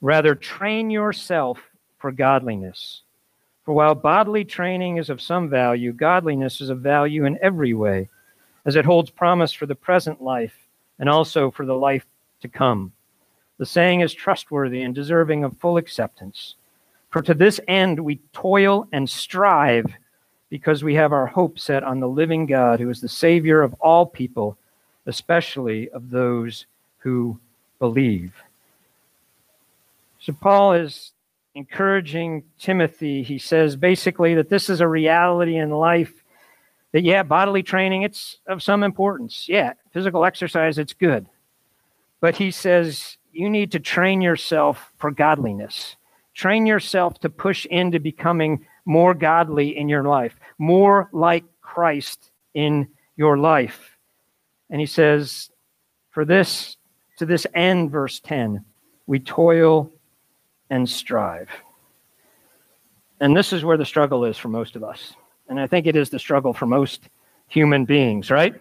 Rather, 0.00 0.34
train 0.34 0.90
yourself 0.90 1.58
for 1.98 2.10
godliness. 2.10 3.02
For 3.64 3.74
while 3.74 3.94
bodily 3.94 4.44
training 4.44 4.96
is 4.96 5.10
of 5.10 5.20
some 5.20 5.48
value, 5.48 5.92
godliness 5.92 6.60
is 6.60 6.70
of 6.70 6.80
value 6.80 7.24
in 7.26 7.38
every 7.42 7.74
way, 7.74 8.08
as 8.64 8.76
it 8.76 8.84
holds 8.84 9.10
promise 9.10 9.52
for 9.52 9.66
the 9.66 9.74
present 9.74 10.22
life 10.22 10.63
and 10.98 11.08
also 11.08 11.50
for 11.50 11.66
the 11.66 11.74
life 11.74 12.06
to 12.40 12.48
come. 12.48 12.92
The 13.58 13.66
saying 13.66 14.00
is 14.00 14.12
trustworthy 14.12 14.82
and 14.82 14.94
deserving 14.94 15.44
of 15.44 15.56
full 15.58 15.76
acceptance. 15.76 16.56
For 17.10 17.22
to 17.22 17.34
this 17.34 17.60
end 17.68 18.00
we 18.00 18.16
toil 18.32 18.88
and 18.92 19.08
strive 19.08 19.86
because 20.50 20.84
we 20.84 20.94
have 20.94 21.12
our 21.12 21.26
hope 21.26 21.58
set 21.58 21.82
on 21.82 22.00
the 22.00 22.08
living 22.08 22.46
God, 22.46 22.80
who 22.80 22.90
is 22.90 23.00
the 23.00 23.08
Savior 23.08 23.62
of 23.62 23.74
all 23.74 24.06
people, 24.06 24.56
especially 25.06 25.90
of 25.90 26.10
those 26.10 26.66
who 26.98 27.38
believe. 27.78 28.32
So 30.18 30.32
Paul 30.32 30.74
is 30.74 31.12
encouraging 31.54 32.44
Timothy. 32.58 33.22
He 33.22 33.38
says 33.38 33.76
basically 33.76 34.34
that 34.34 34.48
this 34.48 34.68
is 34.68 34.80
a 34.80 34.88
reality 34.88 35.56
in 35.56 35.70
life 35.70 36.23
that, 36.94 37.02
yeah, 37.02 37.24
bodily 37.24 37.64
training, 37.64 38.02
it's 38.02 38.38
of 38.46 38.62
some 38.62 38.84
importance. 38.84 39.48
Yeah, 39.48 39.72
physical 39.92 40.24
exercise, 40.24 40.78
it's 40.78 40.92
good. 40.92 41.26
But 42.20 42.36
he 42.36 42.52
says 42.52 43.18
you 43.32 43.50
need 43.50 43.72
to 43.72 43.80
train 43.80 44.20
yourself 44.20 44.92
for 44.96 45.10
godliness. 45.10 45.96
Train 46.34 46.66
yourself 46.66 47.18
to 47.20 47.28
push 47.28 47.66
into 47.66 47.98
becoming 47.98 48.64
more 48.84 49.12
godly 49.12 49.76
in 49.76 49.88
your 49.88 50.04
life, 50.04 50.38
more 50.56 51.08
like 51.12 51.44
Christ 51.60 52.30
in 52.54 52.86
your 53.16 53.38
life. 53.38 53.98
And 54.70 54.80
he 54.80 54.86
says, 54.86 55.50
for 56.10 56.24
this, 56.24 56.76
to 57.18 57.26
this 57.26 57.44
end, 57.54 57.90
verse 57.90 58.20
10, 58.20 58.64
we 59.08 59.18
toil 59.18 59.90
and 60.70 60.88
strive. 60.88 61.50
And 63.18 63.36
this 63.36 63.52
is 63.52 63.64
where 63.64 63.76
the 63.76 63.84
struggle 63.84 64.24
is 64.24 64.38
for 64.38 64.48
most 64.48 64.76
of 64.76 64.84
us. 64.84 65.14
And 65.48 65.60
I 65.60 65.66
think 65.66 65.86
it 65.86 65.96
is 65.96 66.10
the 66.10 66.18
struggle 66.18 66.52
for 66.52 66.66
most 66.66 67.08
human 67.48 67.84
beings, 67.84 68.30
right? 68.30 68.54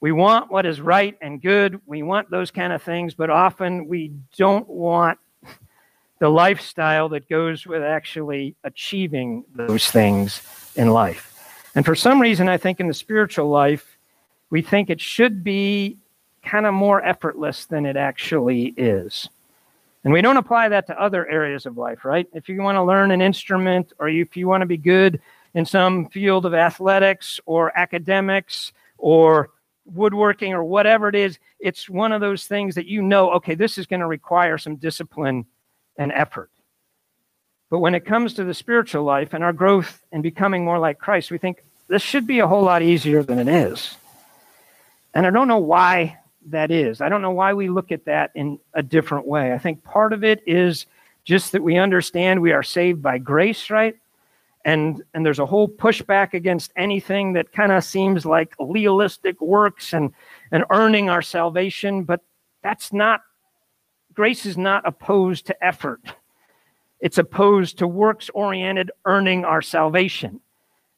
we 0.00 0.12
want 0.12 0.50
what 0.50 0.66
is 0.66 0.80
right 0.80 1.16
and 1.20 1.40
good. 1.40 1.80
We 1.86 2.02
want 2.02 2.30
those 2.30 2.50
kind 2.50 2.72
of 2.72 2.82
things, 2.82 3.14
but 3.14 3.30
often 3.30 3.88
we 3.88 4.12
don't 4.36 4.68
want 4.68 5.18
the 6.18 6.28
lifestyle 6.28 7.08
that 7.10 7.28
goes 7.28 7.66
with 7.66 7.82
actually 7.82 8.54
achieving 8.64 9.44
those 9.54 9.90
things 9.90 10.42
in 10.76 10.90
life. 10.90 11.32
And 11.74 11.84
for 11.84 11.94
some 11.94 12.20
reason, 12.20 12.48
I 12.48 12.56
think 12.56 12.80
in 12.80 12.88
the 12.88 12.94
spiritual 12.94 13.48
life, 13.48 13.98
we 14.48 14.62
think 14.62 14.88
it 14.88 15.00
should 15.00 15.44
be 15.44 15.98
kind 16.42 16.66
of 16.66 16.72
more 16.72 17.04
effortless 17.04 17.66
than 17.66 17.84
it 17.84 17.96
actually 17.96 18.74
is. 18.76 19.28
And 20.04 20.12
we 20.12 20.22
don't 20.22 20.36
apply 20.36 20.68
that 20.68 20.86
to 20.86 21.02
other 21.02 21.26
areas 21.28 21.66
of 21.66 21.76
life, 21.76 22.04
right? 22.04 22.28
If 22.32 22.48
you 22.48 22.62
want 22.62 22.76
to 22.76 22.82
learn 22.82 23.10
an 23.10 23.20
instrument 23.20 23.92
or 23.98 24.08
if 24.08 24.36
you 24.36 24.46
want 24.46 24.62
to 24.62 24.66
be 24.66 24.76
good 24.76 25.20
in 25.56 25.64
some 25.64 26.06
field 26.10 26.44
of 26.44 26.52
athletics 26.52 27.40
or 27.46 27.76
academics 27.76 28.72
or 28.98 29.48
woodworking 29.86 30.52
or 30.52 30.62
whatever 30.62 31.08
it 31.08 31.14
is, 31.14 31.38
it's 31.58 31.88
one 31.88 32.12
of 32.12 32.20
those 32.20 32.44
things 32.44 32.74
that 32.74 32.84
you 32.84 33.00
know, 33.00 33.30
okay, 33.32 33.54
this 33.54 33.78
is 33.78 33.86
going 33.86 34.00
to 34.00 34.06
require 34.06 34.58
some 34.58 34.76
discipline 34.76 35.46
and 35.96 36.12
effort. 36.12 36.50
But 37.70 37.78
when 37.78 37.94
it 37.94 38.04
comes 38.04 38.34
to 38.34 38.44
the 38.44 38.52
spiritual 38.52 39.04
life 39.04 39.32
and 39.32 39.42
our 39.42 39.54
growth 39.54 40.02
and 40.12 40.22
becoming 40.22 40.62
more 40.62 40.78
like 40.78 40.98
Christ, 40.98 41.30
we 41.30 41.38
think 41.38 41.64
this 41.88 42.02
should 42.02 42.26
be 42.26 42.40
a 42.40 42.46
whole 42.46 42.62
lot 42.62 42.82
easier 42.82 43.22
than 43.22 43.38
it 43.38 43.48
is. 43.48 43.96
And 45.14 45.26
I 45.26 45.30
don't 45.30 45.48
know 45.48 45.56
why 45.56 46.18
that 46.48 46.70
is. 46.70 47.00
I 47.00 47.08
don't 47.08 47.22
know 47.22 47.30
why 47.30 47.54
we 47.54 47.70
look 47.70 47.92
at 47.92 48.04
that 48.04 48.30
in 48.34 48.58
a 48.74 48.82
different 48.82 49.26
way. 49.26 49.54
I 49.54 49.58
think 49.58 49.82
part 49.82 50.12
of 50.12 50.22
it 50.22 50.42
is 50.46 50.84
just 51.24 51.52
that 51.52 51.62
we 51.62 51.78
understand 51.78 52.42
we 52.42 52.52
are 52.52 52.62
saved 52.62 53.02
by 53.02 53.16
grace, 53.16 53.70
right? 53.70 53.96
And 54.66 55.00
and 55.14 55.24
there's 55.24 55.38
a 55.38 55.46
whole 55.46 55.68
pushback 55.68 56.34
against 56.34 56.72
anything 56.76 57.32
that 57.32 57.52
kind 57.52 57.72
of 57.72 57.84
seems 57.84 58.26
like 58.26 58.54
legalistic 58.58 59.40
works 59.40 59.94
and 59.94 60.12
and 60.50 60.64
earning 60.70 61.08
our 61.08 61.22
salvation 61.22 62.04
but 62.04 62.20
that's 62.62 62.92
not 62.92 63.22
grace 64.12 64.44
is 64.44 64.58
not 64.58 64.86
opposed 64.86 65.46
to 65.46 65.64
effort. 65.64 66.00
It's 67.00 67.18
opposed 67.18 67.78
to 67.78 67.86
works 67.86 68.30
oriented 68.30 68.90
earning 69.04 69.44
our 69.44 69.62
salvation. 69.62 70.40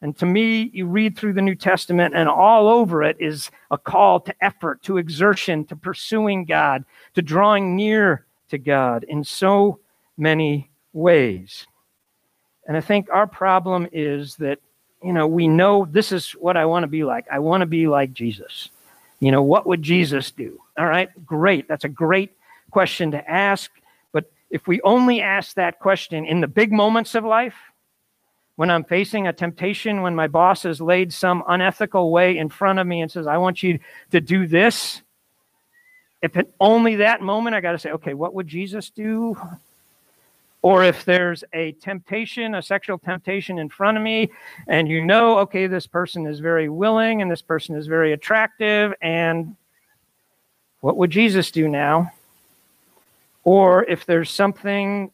And 0.00 0.16
to 0.18 0.26
me 0.26 0.70
you 0.72 0.87
read 0.87 1.18
through 1.18 1.35
the 1.35 1.42
new 1.42 1.57
testament 1.57 2.14
and 2.16 2.28
all 2.28 2.68
over 2.68 3.02
it 3.02 3.16
is 3.20 3.50
a 3.70 3.76
call 3.76 4.20
to 4.20 4.35
effort 4.40 4.83
to 4.85 4.96
exertion 4.96 5.66
to 5.66 5.76
pursuing 5.76 6.46
god 6.46 6.85
to 7.14 7.20
drawing 7.20 7.76
near 7.76 8.24
to 8.48 8.57
god 8.57 9.04
in 9.09 9.24
so 9.24 9.81
many 10.16 10.70
ways 10.94 11.66
and 12.68 12.76
I 12.76 12.81
think 12.81 13.09
our 13.11 13.26
problem 13.26 13.88
is 13.92 14.37
that, 14.37 14.59
you 15.02 15.12
know, 15.12 15.26
we 15.26 15.48
know 15.48 15.87
this 15.90 16.12
is 16.12 16.33
what 16.33 16.57
I 16.57 16.66
want 16.66 16.85
to 16.85 16.88
be 16.88 17.02
like. 17.02 17.26
I 17.33 17.38
want 17.38 17.62
to 17.62 17.66
be 17.66 17.88
like 17.88 18.12
Jesus. 18.12 18.68
You 19.20 19.33
know, 19.33 19.42
what 19.42 19.66
would 19.66 19.83
Jesus 19.83 20.31
do? 20.31 20.61
All 20.76 20.87
right, 20.87 21.09
great. 21.26 21.66
That's 21.66 21.85
a 21.85 21.88
great 21.88 22.33
question 22.70 23.12
to 23.12 23.31
ask. 23.31 23.70
But 24.12 24.31
if 24.50 24.66
we 24.66 24.83
only 24.83 25.22
ask 25.22 25.54
that 25.54 25.78
question 25.78 26.26
in 26.26 26.42
the 26.42 26.46
big 26.46 26.70
moments 26.70 27.14
of 27.14 27.24
life, 27.24 27.57
when 28.57 28.70
I'm 28.70 28.85
facing 28.85 29.26
a 29.26 29.33
temptation, 29.33 30.02
when 30.02 30.14
my 30.14 30.26
boss 30.26 30.64
has 30.64 30.81
laid 30.81 31.12
some 31.12 31.42
unethical 31.48 32.11
way 32.11 32.37
in 32.37 32.48
front 32.48 32.81
of 32.81 32.87
me 32.87 33.00
and 33.00 33.11
says, 33.11 33.26
I 33.26 33.38
want 33.38 33.62
you 33.62 33.78
to 34.11 34.20
do 34.20 34.46
this, 34.46 35.00
if 36.20 36.37
at 36.37 36.48
only 36.61 36.96
that 36.96 37.22
moment 37.22 37.57
I 37.57 37.61
got 37.61 37.72
to 37.72 37.78
say, 37.78 37.92
okay, 37.92 38.14
what 38.14 38.35
would 38.35 38.48
Jesus 38.48 38.90
do? 38.90 39.38
Or 40.61 40.85
if 40.85 41.05
there's 41.05 41.44
a 41.53 41.73
temptation, 41.73 42.55
a 42.55 42.62
sexual 42.62 42.99
temptation 42.99 43.59
in 43.59 43.68
front 43.68 43.97
of 43.97 44.03
me, 44.03 44.31
and 44.66 44.88
you 44.88 45.05
know, 45.05 45.38
okay, 45.38 45.66
this 45.68 45.87
person 45.87 46.27
is 46.27 46.40
very 46.40 46.68
willing 46.68 47.23
and 47.23 47.31
this 47.31 47.42
person 47.42 47.77
is 47.77 47.87
very 47.87 48.12
attractive, 48.12 48.92
and 49.01 49.55
what 50.81 50.97
would 50.97 51.11
Jesus 51.11 51.51
do 51.51 51.68
now? 51.68 52.12
Or 53.44 53.85
if 53.85 54.05
there's 54.05 54.31
something 54.31 55.11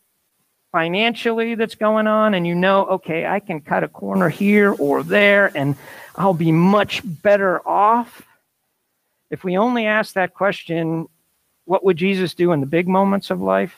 financially 0.73 1.55
that's 1.55 1.77
going 1.77 2.07
on 2.07 2.35
and 2.35 2.47
you 2.47 2.55
know, 2.55 2.85
okay, 2.87 3.27
I 3.27 3.39
can 3.39 3.61
cut 3.61 3.85
a 3.85 3.89
corner 3.89 4.29
here 4.29 4.73
or 4.73 5.05
there 5.05 5.57
and 5.57 5.77
I'll 6.17 6.35
be 6.35 6.51
much 6.51 7.01
better 7.05 7.67
off. 7.67 8.23
If 9.31 9.45
we 9.45 9.57
only 9.57 9.87
ask 9.87 10.15
that 10.15 10.35
question, 10.35 11.07
what 11.65 11.85
would 11.85 11.97
Jesus 11.97 12.35
do 12.35 12.51
in 12.51 12.61
the 12.61 12.67
big 12.67 12.89
moments 12.89 13.31
of 13.31 13.41
life? 13.41 13.77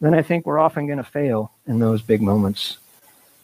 Then 0.00 0.14
I 0.14 0.22
think 0.22 0.46
we're 0.46 0.58
often 0.58 0.86
going 0.86 0.98
to 0.98 1.04
fail 1.04 1.52
in 1.66 1.78
those 1.78 2.00
big 2.02 2.22
moments 2.22 2.78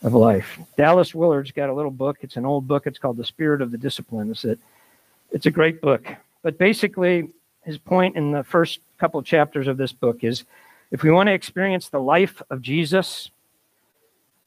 of 0.02 0.14
life. 0.14 0.58
Dallas 0.76 1.14
Willard's 1.14 1.52
got 1.52 1.68
a 1.68 1.74
little 1.74 1.90
book. 1.90 2.18
It's 2.22 2.36
an 2.36 2.46
old 2.46 2.66
book. 2.66 2.86
It's 2.86 2.98
called 2.98 3.16
The 3.16 3.24
Spirit 3.24 3.60
of 3.60 3.70
the 3.70 3.78
Disciplines. 3.78 4.44
It, 4.44 4.58
it's 5.30 5.46
a 5.46 5.50
great 5.50 5.80
book. 5.80 6.06
But 6.42 6.58
basically, 6.58 7.28
his 7.62 7.78
point 7.78 8.16
in 8.16 8.30
the 8.30 8.44
first 8.44 8.80
couple 8.98 9.22
chapters 9.22 9.66
of 9.66 9.76
this 9.76 9.92
book 9.92 10.22
is 10.22 10.44
if 10.90 11.02
we 11.02 11.10
want 11.10 11.26
to 11.26 11.32
experience 11.32 11.88
the 11.88 12.00
life 12.00 12.40
of 12.48 12.62
Jesus, 12.62 13.30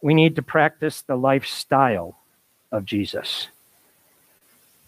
we 0.02 0.14
need 0.14 0.36
to 0.38 0.42
practice 0.42 1.02
the 1.02 1.18
lifestyle 1.18 2.18
of 2.72 2.86
Jesus. 2.86 3.48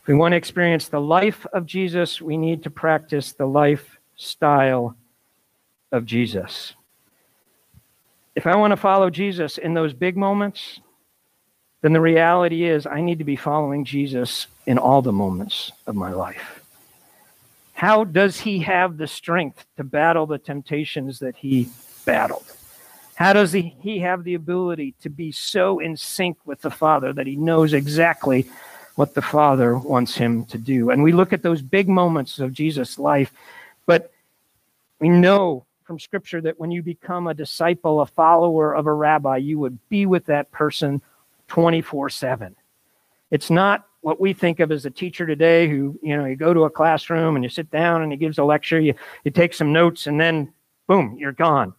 If 0.01 0.07
we 0.07 0.15
want 0.15 0.31
to 0.31 0.37
experience 0.37 0.87
the 0.87 1.01
life 1.01 1.45
of 1.53 1.65
Jesus, 1.65 2.21
we 2.21 2.37
need 2.37 2.63
to 2.63 2.69
practice 2.71 3.33
the 3.33 3.45
lifestyle 3.45 4.95
of 5.91 6.05
Jesus. 6.05 6.73
If 8.35 8.47
I 8.47 8.55
want 8.55 8.71
to 8.71 8.77
follow 8.77 9.09
Jesus 9.09 9.57
in 9.57 9.73
those 9.73 9.93
big 9.93 10.15
moments, 10.15 10.79
then 11.81 11.93
the 11.93 12.01
reality 12.01 12.63
is 12.63 12.85
I 12.85 13.01
need 13.01 13.19
to 13.19 13.25
be 13.25 13.35
following 13.35 13.83
Jesus 13.83 14.47
in 14.65 14.77
all 14.77 15.01
the 15.01 15.11
moments 15.11 15.71
of 15.87 15.95
my 15.95 16.11
life. 16.11 16.61
How 17.73 18.03
does 18.03 18.39
he 18.39 18.59
have 18.59 18.97
the 18.97 19.07
strength 19.07 19.65
to 19.77 19.83
battle 19.83 20.27
the 20.27 20.37
temptations 20.37 21.19
that 21.19 21.35
he 21.35 21.67
battled? 22.05 22.45
How 23.15 23.33
does 23.33 23.51
he, 23.51 23.75
he 23.81 23.99
have 23.99 24.23
the 24.23 24.35
ability 24.35 24.95
to 25.01 25.09
be 25.09 25.31
so 25.31 25.79
in 25.79 25.97
sync 25.97 26.37
with 26.45 26.61
the 26.61 26.71
Father 26.71 27.11
that 27.13 27.27
he 27.27 27.35
knows 27.35 27.73
exactly 27.73 28.49
what 28.95 29.13
the 29.13 29.21
Father 29.21 29.77
wants 29.77 30.15
him 30.15 30.45
to 30.45 30.57
do? 30.57 30.91
And 30.91 31.03
we 31.03 31.11
look 31.11 31.33
at 31.33 31.41
those 31.41 31.61
big 31.61 31.89
moments 31.89 32.39
of 32.39 32.53
Jesus' 32.53 32.97
life, 32.97 33.33
but 33.85 34.11
we 34.99 35.09
know 35.09 35.65
from 35.83 35.99
Scripture 35.99 36.41
that 36.41 36.59
when 36.59 36.71
you 36.71 36.81
become 36.81 37.27
a 37.27 37.33
disciple, 37.33 38.01
a 38.01 38.05
follower 38.05 38.73
of 38.73 38.87
a 38.87 38.93
rabbi, 38.93 39.37
you 39.37 39.59
would 39.59 39.77
be 39.89 40.05
with 40.05 40.25
that 40.25 40.51
person 40.51 41.01
24 41.47 42.09
7. 42.09 42.55
It's 43.29 43.49
not 43.49 43.87
what 44.01 44.19
we 44.19 44.33
think 44.33 44.59
of 44.59 44.71
as 44.71 44.85
a 44.85 44.89
teacher 44.89 45.25
today 45.25 45.67
who, 45.69 45.99
you 46.01 46.17
know, 46.17 46.25
you 46.25 46.35
go 46.35 46.53
to 46.53 46.63
a 46.63 46.69
classroom 46.69 47.35
and 47.35 47.43
you 47.43 47.49
sit 47.49 47.69
down 47.71 48.01
and 48.01 48.11
he 48.11 48.17
gives 48.17 48.37
a 48.37 48.43
lecture, 48.43 48.79
you, 48.79 48.93
you 49.23 49.31
take 49.31 49.53
some 49.53 49.71
notes, 49.71 50.07
and 50.07 50.19
then 50.19 50.51
boom, 50.87 51.15
you're 51.19 51.31
gone. 51.31 51.73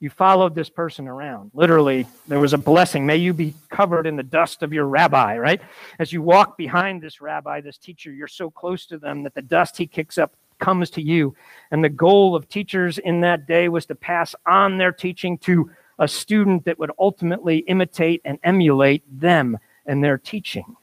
You 0.00 0.10
followed 0.10 0.54
this 0.54 0.68
person 0.68 1.06
around. 1.06 1.52
Literally, 1.54 2.06
there 2.26 2.40
was 2.40 2.54
a 2.54 2.58
blessing. 2.58 3.06
May 3.06 3.18
you 3.18 3.32
be 3.32 3.54
covered 3.68 4.06
in 4.06 4.16
the 4.16 4.22
dust 4.24 4.62
of 4.62 4.72
your 4.72 4.86
rabbi, 4.86 5.38
right? 5.38 5.60
As 5.98 6.12
you 6.12 6.22
walk 6.22 6.56
behind 6.56 7.00
this 7.00 7.20
rabbi, 7.20 7.60
this 7.60 7.78
teacher, 7.78 8.12
you're 8.12 8.26
so 8.26 8.50
close 8.50 8.86
to 8.86 8.98
them 8.98 9.22
that 9.22 9.34
the 9.34 9.42
dust 9.42 9.76
he 9.76 9.86
kicks 9.86 10.18
up 10.18 10.34
comes 10.62 10.88
to 10.90 11.02
you. 11.02 11.34
And 11.70 11.84
the 11.84 11.88
goal 11.90 12.34
of 12.34 12.48
teachers 12.48 12.98
in 12.98 13.20
that 13.20 13.46
day 13.46 13.68
was 13.68 13.84
to 13.86 13.94
pass 13.94 14.34
on 14.46 14.78
their 14.78 14.92
teaching 14.92 15.36
to 15.38 15.70
a 15.98 16.08
student 16.08 16.64
that 16.64 16.78
would 16.78 16.92
ultimately 16.98 17.58
imitate 17.58 18.22
and 18.24 18.38
emulate 18.44 19.02
them 19.20 19.58
and 19.84 20.02
their 20.02 20.16
teaching. 20.16 20.76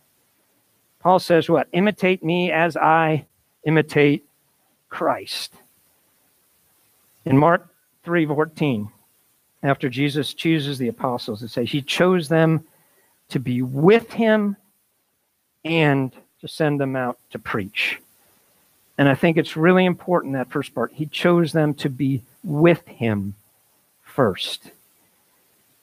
Paul 0.99 1.19
says, 1.19 1.49
What? 1.49 1.67
Imitate 1.71 2.23
me 2.23 2.51
as 2.51 2.75
I 2.75 3.25
imitate 3.63 4.25
Christ. 4.89 5.53
In 7.25 7.37
Mark 7.37 7.73
3 8.03 8.25
14, 8.25 8.91
after 9.63 9.89
Jesus 9.89 10.33
chooses 10.33 10.77
the 10.77 10.89
apostles, 10.89 11.41
it 11.41 11.49
says, 11.49 11.71
He 11.71 11.81
chose 11.81 12.27
them 12.27 12.65
to 13.29 13.39
be 13.39 13.61
with 13.61 14.11
Him 14.11 14.57
and 15.63 16.11
to 16.41 16.47
send 16.47 16.79
them 16.81 16.95
out 16.95 17.17
to 17.31 17.39
preach. 17.39 17.99
And 18.99 19.07
I 19.07 19.15
think 19.15 19.37
it's 19.37 19.55
really 19.55 19.85
important 19.85 20.33
that 20.33 20.51
first 20.51 20.75
part. 20.75 20.91
He 20.93 21.05
chose 21.05 21.53
them 21.53 21.73
to 21.75 21.89
be 21.89 22.21
with 22.43 22.85
Him 22.85 23.33
first. 24.03 24.71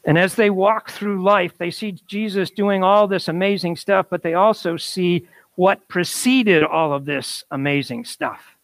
And 0.04 0.18
as 0.18 0.34
they 0.34 0.50
walk 0.50 0.90
through 0.90 1.22
life, 1.22 1.56
they 1.56 1.70
see 1.70 1.92
Jesus 2.06 2.50
doing 2.50 2.84
all 2.84 3.08
this 3.08 3.26
amazing 3.26 3.76
stuff, 3.76 4.08
but 4.10 4.22
they 4.22 4.34
also 4.34 4.76
see 4.76 5.26
what 5.54 5.88
preceded 5.88 6.62
all 6.62 6.92
of 6.92 7.06
this 7.06 7.42
amazing 7.50 8.04
stuff. 8.04 8.54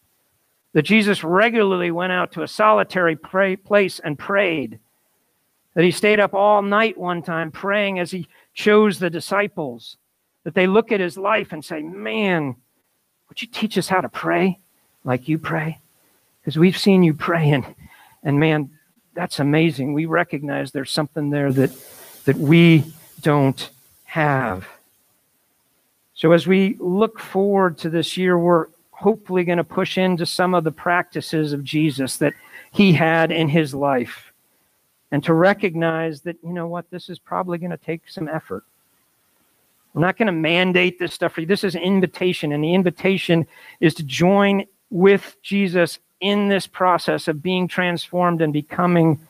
That 0.74 0.82
Jesus 0.82 1.24
regularly 1.24 1.90
went 1.90 2.12
out 2.12 2.32
to 2.32 2.42
a 2.42 2.48
solitary 2.48 3.16
pray, 3.16 3.56
place 3.56 4.00
and 4.00 4.18
prayed. 4.18 4.78
That 5.72 5.84
he 5.84 5.90
stayed 5.90 6.20
up 6.20 6.34
all 6.34 6.60
night 6.60 6.98
one 6.98 7.22
time 7.22 7.52
praying 7.52 7.98
as 7.98 8.10
he 8.10 8.28
chose 8.52 8.98
the 8.98 9.08
disciples. 9.08 9.96
That 10.44 10.52
they 10.52 10.66
look 10.66 10.92
at 10.92 11.00
his 11.00 11.16
life 11.16 11.52
and 11.52 11.64
say, 11.64 11.80
Man, 11.80 12.56
would 13.32 13.40
you 13.40 13.48
teach 13.48 13.78
us 13.78 13.88
how 13.88 14.02
to 14.02 14.10
pray 14.10 14.58
like 15.04 15.26
you 15.26 15.38
pray? 15.38 15.78
Because 16.40 16.58
we've 16.58 16.76
seen 16.76 17.02
you 17.02 17.14
praying, 17.14 17.64
and, 18.22 18.38
man, 18.38 18.68
that's 19.14 19.40
amazing. 19.40 19.94
We 19.94 20.04
recognize 20.04 20.70
there's 20.70 20.90
something 20.90 21.30
there 21.30 21.50
that, 21.50 21.70
that 22.26 22.36
we 22.36 22.84
don't 23.22 23.70
have. 24.04 24.68
So, 26.12 26.32
as 26.32 26.46
we 26.46 26.76
look 26.78 27.18
forward 27.18 27.78
to 27.78 27.88
this 27.88 28.18
year, 28.18 28.38
we're 28.38 28.66
hopefully 28.90 29.44
going 29.44 29.56
to 29.56 29.64
push 29.64 29.96
into 29.96 30.26
some 30.26 30.52
of 30.52 30.62
the 30.62 30.70
practices 30.70 31.54
of 31.54 31.64
Jesus 31.64 32.18
that 32.18 32.34
he 32.70 32.92
had 32.92 33.32
in 33.32 33.48
his 33.48 33.74
life 33.74 34.30
and 35.10 35.24
to 35.24 35.32
recognize 35.32 36.20
that, 36.20 36.36
you 36.42 36.52
know 36.52 36.66
what, 36.66 36.90
this 36.90 37.08
is 37.08 37.18
probably 37.18 37.56
going 37.56 37.70
to 37.70 37.78
take 37.78 38.10
some 38.10 38.28
effort. 38.28 38.64
We're 39.94 40.00
not 40.02 40.16
going 40.16 40.26
to 40.26 40.32
mandate 40.32 40.98
this 40.98 41.12
stuff 41.12 41.32
for 41.32 41.42
you. 41.42 41.46
This 41.46 41.64
is 41.64 41.74
an 41.74 41.82
invitation, 41.82 42.52
and 42.52 42.64
the 42.64 42.74
invitation 42.74 43.46
is 43.80 43.94
to 43.94 44.02
join 44.02 44.64
with 44.90 45.36
Jesus 45.42 45.98
in 46.20 46.48
this 46.48 46.66
process 46.66 47.28
of 47.28 47.42
being 47.42 47.68
transformed 47.68 48.40
and 48.40 48.52
becoming 48.52 49.20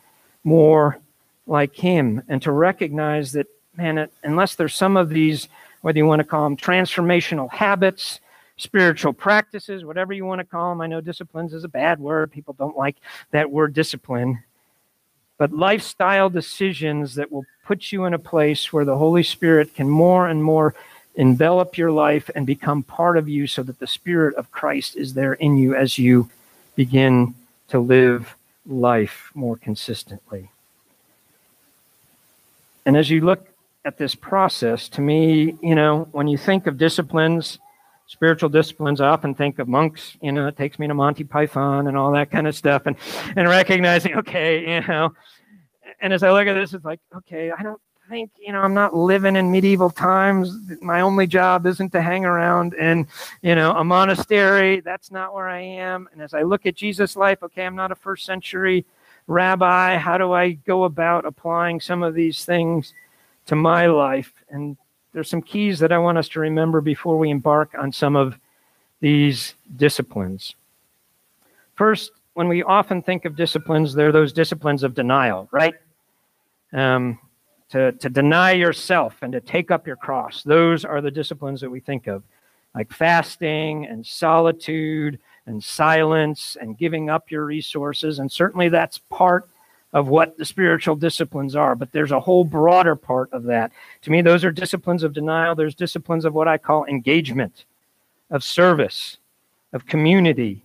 more 0.45 0.99
like 1.47 1.75
Him, 1.75 2.23
and 2.29 2.41
to 2.43 2.53
recognize 2.53 3.33
that, 3.33 3.47
man, 3.77 4.09
unless 4.23 4.55
there's 4.55 4.75
some 4.75 4.97
of 4.97 5.09
these, 5.09 5.49
whether 5.81 5.99
you 5.99 6.07
want 6.07 6.21
to 6.21 6.25
call 6.25 6.45
them 6.45 6.57
transformational 6.57 7.51
habits, 7.51 8.21
spiritual 8.57 9.13
practices, 9.13 9.85
whatever 9.85 10.13
you 10.13 10.25
want 10.25 10.39
to 10.39 10.45
call 10.45 10.71
them, 10.71 10.81
I 10.81 10.87
know 10.87 11.01
disciplines 11.01 11.53
is 11.53 11.65
a 11.65 11.69
bad 11.69 11.99
word. 11.99 12.31
People 12.31 12.55
don't 12.55 12.77
like 12.77 12.97
that 13.33 13.51
word 13.51 13.73
discipline. 13.73 14.43
But 15.43 15.53
lifestyle 15.53 16.31
decisions 16.31 17.17
that 17.17 17.33
will 17.33 17.47
put 17.65 17.91
you 17.91 18.05
in 18.05 18.15
a 18.15 18.19
place 18.21 18.73
where 18.73 18.85
the 18.85 18.97
Holy 18.97 19.25
Spirit 19.25 19.75
can 19.75 19.91
more 19.91 20.29
and 20.29 20.41
more 20.41 20.73
envelop 21.17 21.77
your 21.77 21.91
life 21.91 22.31
and 22.37 22.47
become 22.47 22.85
part 22.85 23.17
of 23.17 23.29
you 23.29 23.49
so 23.49 23.65
that 23.65 23.81
the 23.81 23.89
Spirit 23.89 24.37
of 24.37 24.53
Christ 24.53 24.95
is 24.95 25.15
there 25.15 25.33
in 25.33 25.57
you 25.57 25.75
as 25.75 25.99
you 25.99 26.31
begin 26.77 27.35
to 27.71 27.81
live 27.81 28.37
life 28.69 29.33
more 29.35 29.57
consistently. 29.57 30.49
And 32.87 32.97
as 32.97 33.11
you 33.11 33.23
look 33.23 33.45
at 33.85 33.99
this 33.99 34.15
process, 34.15 34.89
to 34.91 35.01
me, 35.01 35.59
you 35.61 35.75
know, 35.75 36.07
when 36.13 36.29
you 36.29 36.39
think 36.39 36.69
of 36.69 36.79
disciplines, 36.79 37.59
spiritual 38.13 38.51
disciplines, 38.51 39.01
I 39.01 39.09
often 39.09 39.35
think 39.35 39.59
of 39.59 39.69
monks, 39.69 40.19
you 40.21 40.33
know, 40.33 40.47
it 40.47 40.57
takes 40.57 40.79
me 40.79 40.87
to 40.87 40.93
Monty 40.93 41.25
Python 41.25 41.87
and 41.87 41.97
all 41.97 42.13
that 42.13 42.31
kind 42.31 42.47
of 42.47 42.55
stuff, 42.55 42.83
and, 42.85 42.95
and 43.37 43.49
recognizing, 43.49 44.15
okay, 44.17 44.75
you 44.75 44.87
know, 44.87 45.15
and 46.03 46.13
as 46.13 46.23
I 46.23 46.31
look 46.31 46.47
at 46.47 46.53
this, 46.53 46.75
it's 46.75 46.85
like, 46.85 47.01
okay, 47.17 47.51
I 47.51 47.63
don't 47.63 47.81
think, 48.11 48.31
you 48.39 48.53
know, 48.53 48.61
I'm 48.61 48.75
not 48.75 48.95
living 48.95 49.35
in 49.37 49.51
medieval 49.51 49.89
times. 49.89 50.55
My 50.83 51.01
only 51.01 51.27
job 51.27 51.65
isn't 51.65 51.91
to 51.93 52.03
hang 52.03 52.27
around 52.27 52.75
in, 52.75 53.07
you 53.41 53.55
know, 53.55 53.73
a 53.73 53.83
monastery. 53.83 54.81
That's 54.81 55.11
not 55.11 55.33
where 55.33 55.49
I 55.49 55.61
am. 55.61 56.07
And 56.13 56.21
as 56.21 56.35
I 56.35 56.43
look 56.43 56.67
at 56.67 56.75
Jesus' 56.75 57.17
life, 57.17 57.43
okay, 57.43 57.65
I'm 57.65 57.77
not 57.77 57.93
a 57.93 57.97
first 57.97 58.27
century 58.27 58.85
rabbi. 59.27 59.97
How 59.97 60.19
do 60.19 60.33
I 60.33 60.53
go 60.53 60.85
about 60.85 61.25
applying 61.25 61.81
some 61.81 62.03
of 62.03 62.13
these 62.15 62.45
things 62.45 62.93
to 63.47 63.57
my 63.57 63.87
life? 63.87 64.33
And 64.51 64.77
there's 65.13 65.29
some 65.29 65.43
keys 65.43 65.79
that 65.81 65.93
I 65.93 65.99
want 65.99 66.19
us 66.19 66.29
to 66.31 66.41
remember 66.41 66.81
before 66.81 67.19
we 67.19 67.31
embark 67.31 67.73
on 67.79 67.93
some 67.93 68.17
of 68.17 68.39
these 69.01 69.55
disciplines. 69.77 70.55
First, 71.75 72.13
when 72.35 72.49
we 72.49 72.63
often 72.63 73.03
think 73.03 73.25
of 73.25 73.37
disciplines, 73.37 73.95
they're 73.95 74.13
those 74.13 74.33
disciplines 74.33 74.83
of 74.83 74.95
denial, 74.95 75.49
right? 75.51 75.75
Um, 76.73 77.19
to, 77.71 77.93
to 77.93 78.09
deny 78.09 78.53
yourself 78.53 79.17
and 79.23 79.33
to 79.33 79.41
take 79.41 79.71
up 79.71 79.87
your 79.87 79.97
cross. 79.97 80.43
Those 80.43 80.85
are 80.85 81.01
the 81.01 81.11
disciplines 81.11 81.61
that 81.61 81.71
we 81.71 81.81
think 81.81 82.07
of, 82.07 82.23
like 82.75 82.93
fasting 82.93 83.87
and 83.87 84.07
solitude 84.07 85.19
and 85.47 85.63
silence 85.63 86.57
and 86.61 86.79
giving 86.79 87.11
up 87.11 87.31
your 87.31 87.45
resources. 87.45 88.19
And 88.19 88.31
certainly 88.31 88.69
that's 88.69 88.99
part 88.99 89.49
of 89.93 90.09
what 90.09 90.37
the 90.39 90.45
spiritual 90.45 90.97
disciplines 90.97 91.55
are, 91.55 91.75
but 91.75 91.93
there's 91.93 92.13
a 92.13 92.21
whole 92.21 92.45
broader 92.45 92.97
part 92.97 93.31
of 93.33 93.45
that. 93.45 93.73
To 94.03 94.11
me, 94.11 94.23
those 94.23 94.45
are 94.45 94.51
disciplines 94.51 95.03
of 95.03 95.13
denial. 95.13 95.55
There's 95.55 95.75
disciplines 95.75 96.25
of 96.25 96.35
what 96.35 96.49
I 96.49 96.57
call 96.59 96.87
engagement, 96.87 97.67
of 98.31 98.43
service, 98.43 99.19
of 99.73 99.87
community, 99.87 100.65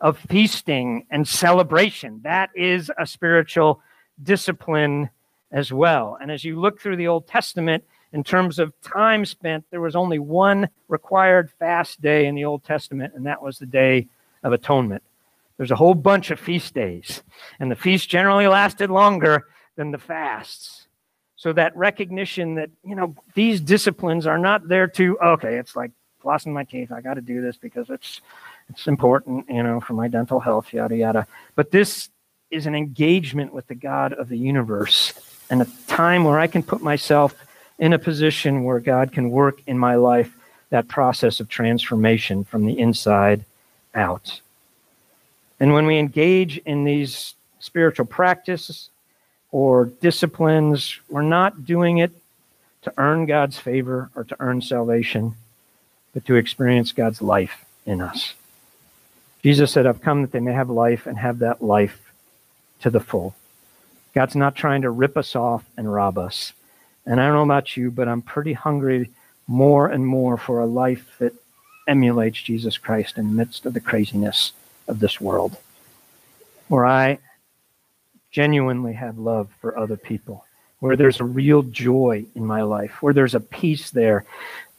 of 0.00 0.18
feasting 0.18 1.06
and 1.10 1.26
celebration. 1.26 2.20
That 2.22 2.50
is 2.54 2.90
a 2.98 3.06
spiritual 3.06 3.80
discipline 4.22 5.08
as 5.50 5.72
well. 5.72 6.18
And 6.20 6.30
as 6.30 6.44
you 6.44 6.60
look 6.60 6.80
through 6.80 6.96
the 6.96 7.08
Old 7.08 7.26
Testament, 7.26 7.84
in 8.12 8.24
terms 8.24 8.58
of 8.58 8.78
time 8.80 9.24
spent, 9.24 9.64
there 9.70 9.80
was 9.80 9.96
only 9.96 10.18
one 10.18 10.68
required 10.88 11.50
fast 11.58 12.00
day 12.00 12.26
in 12.26 12.34
the 12.34 12.44
Old 12.44 12.64
Testament, 12.64 13.14
and 13.14 13.26
that 13.26 13.42
was 13.42 13.58
the 13.58 13.66
Day 13.66 14.08
of 14.42 14.52
Atonement. 14.52 15.02
There's 15.58 15.70
a 15.70 15.76
whole 15.76 15.94
bunch 15.94 16.30
of 16.30 16.40
feast 16.40 16.72
days, 16.72 17.22
and 17.60 17.70
the 17.70 17.76
feasts 17.76 18.06
generally 18.06 18.46
lasted 18.46 18.90
longer 18.90 19.46
than 19.76 19.90
the 19.90 19.98
fasts. 19.98 20.86
So 21.36 21.52
that 21.52 21.76
recognition 21.76 22.54
that, 22.54 22.70
you 22.84 22.96
know, 22.96 23.14
these 23.34 23.60
disciplines 23.60 24.26
are 24.26 24.38
not 24.38 24.66
there 24.66 24.88
to, 24.88 25.18
okay, 25.18 25.56
it's 25.56 25.76
like 25.76 25.90
flossing 26.24 26.52
my 26.52 26.64
teeth. 26.64 26.90
I 26.90 27.00
got 27.00 27.14
to 27.14 27.20
do 27.20 27.42
this 27.42 27.56
because 27.56 27.90
it's 27.90 28.20
it's 28.70 28.86
important, 28.86 29.48
you 29.48 29.62
know, 29.62 29.80
for 29.80 29.94
my 29.94 30.08
dental 30.08 30.40
health, 30.40 30.72
yada 30.72 30.96
yada. 30.96 31.26
But 31.54 31.70
this 31.70 32.08
is 32.50 32.66
an 32.66 32.74
engagement 32.74 33.52
with 33.52 33.66
the 33.66 33.74
God 33.74 34.12
of 34.12 34.28
the 34.28 34.38
universe 34.38 35.12
and 35.50 35.62
a 35.62 35.66
time 35.86 36.24
where 36.24 36.38
I 36.38 36.46
can 36.46 36.62
put 36.62 36.82
myself 36.82 37.34
in 37.78 37.92
a 37.92 37.98
position 37.98 38.64
where 38.64 38.80
God 38.80 39.12
can 39.12 39.30
work 39.30 39.60
in 39.66 39.78
my 39.78 39.94
life 39.94 40.36
that 40.70 40.88
process 40.88 41.40
of 41.40 41.48
transformation 41.48 42.44
from 42.44 42.66
the 42.66 42.78
inside 42.78 43.44
out. 43.94 44.40
And 45.60 45.72
when 45.72 45.86
we 45.86 45.98
engage 45.98 46.58
in 46.58 46.84
these 46.84 47.34
spiritual 47.58 48.06
practices 48.06 48.90
or 49.50 49.86
disciplines, 49.86 50.98
we're 51.08 51.22
not 51.22 51.64
doing 51.64 51.98
it 51.98 52.12
to 52.82 52.92
earn 52.96 53.26
God's 53.26 53.58
favor 53.58 54.10
or 54.14 54.24
to 54.24 54.36
earn 54.38 54.62
salvation, 54.62 55.34
but 56.14 56.24
to 56.26 56.36
experience 56.36 56.92
God's 56.92 57.20
life 57.20 57.64
in 57.84 58.00
us. 58.00 58.34
Jesus 59.42 59.72
said, 59.72 59.86
I've 59.86 60.02
come 60.02 60.22
that 60.22 60.32
they 60.32 60.40
may 60.40 60.52
have 60.52 60.70
life 60.70 61.06
and 61.06 61.18
have 61.18 61.40
that 61.40 61.62
life 61.62 62.12
to 62.80 62.90
the 62.90 63.00
full. 63.00 63.34
God's 64.14 64.36
not 64.36 64.56
trying 64.56 64.82
to 64.82 64.90
rip 64.90 65.16
us 65.16 65.36
off 65.36 65.64
and 65.76 65.92
rob 65.92 66.18
us. 66.18 66.52
And 67.06 67.20
I 67.20 67.26
don't 67.26 67.34
know 67.34 67.42
about 67.42 67.76
you, 67.76 67.90
but 67.90 68.08
I'm 68.08 68.22
pretty 68.22 68.52
hungry 68.52 69.10
more 69.46 69.88
and 69.88 70.06
more 70.06 70.36
for 70.36 70.60
a 70.60 70.66
life 70.66 71.16
that 71.18 71.34
emulates 71.86 72.42
Jesus 72.42 72.76
Christ 72.76 73.16
in 73.16 73.28
the 73.28 73.34
midst 73.34 73.64
of 73.64 73.74
the 73.74 73.80
craziness 73.80 74.52
of 74.88 75.00
this 75.00 75.20
world, 75.20 75.56
where 76.68 76.86
I 76.86 77.18
genuinely 78.30 78.94
have 78.94 79.18
love 79.18 79.48
for 79.60 79.78
other 79.78 79.96
people, 79.96 80.44
where 80.80 80.96
there's 80.96 81.20
a 81.20 81.24
real 81.24 81.62
joy 81.62 82.24
in 82.34 82.44
my 82.44 82.62
life, 82.62 83.02
where 83.02 83.14
there's 83.14 83.34
a 83.34 83.40
peace 83.40 83.90
there 83.90 84.24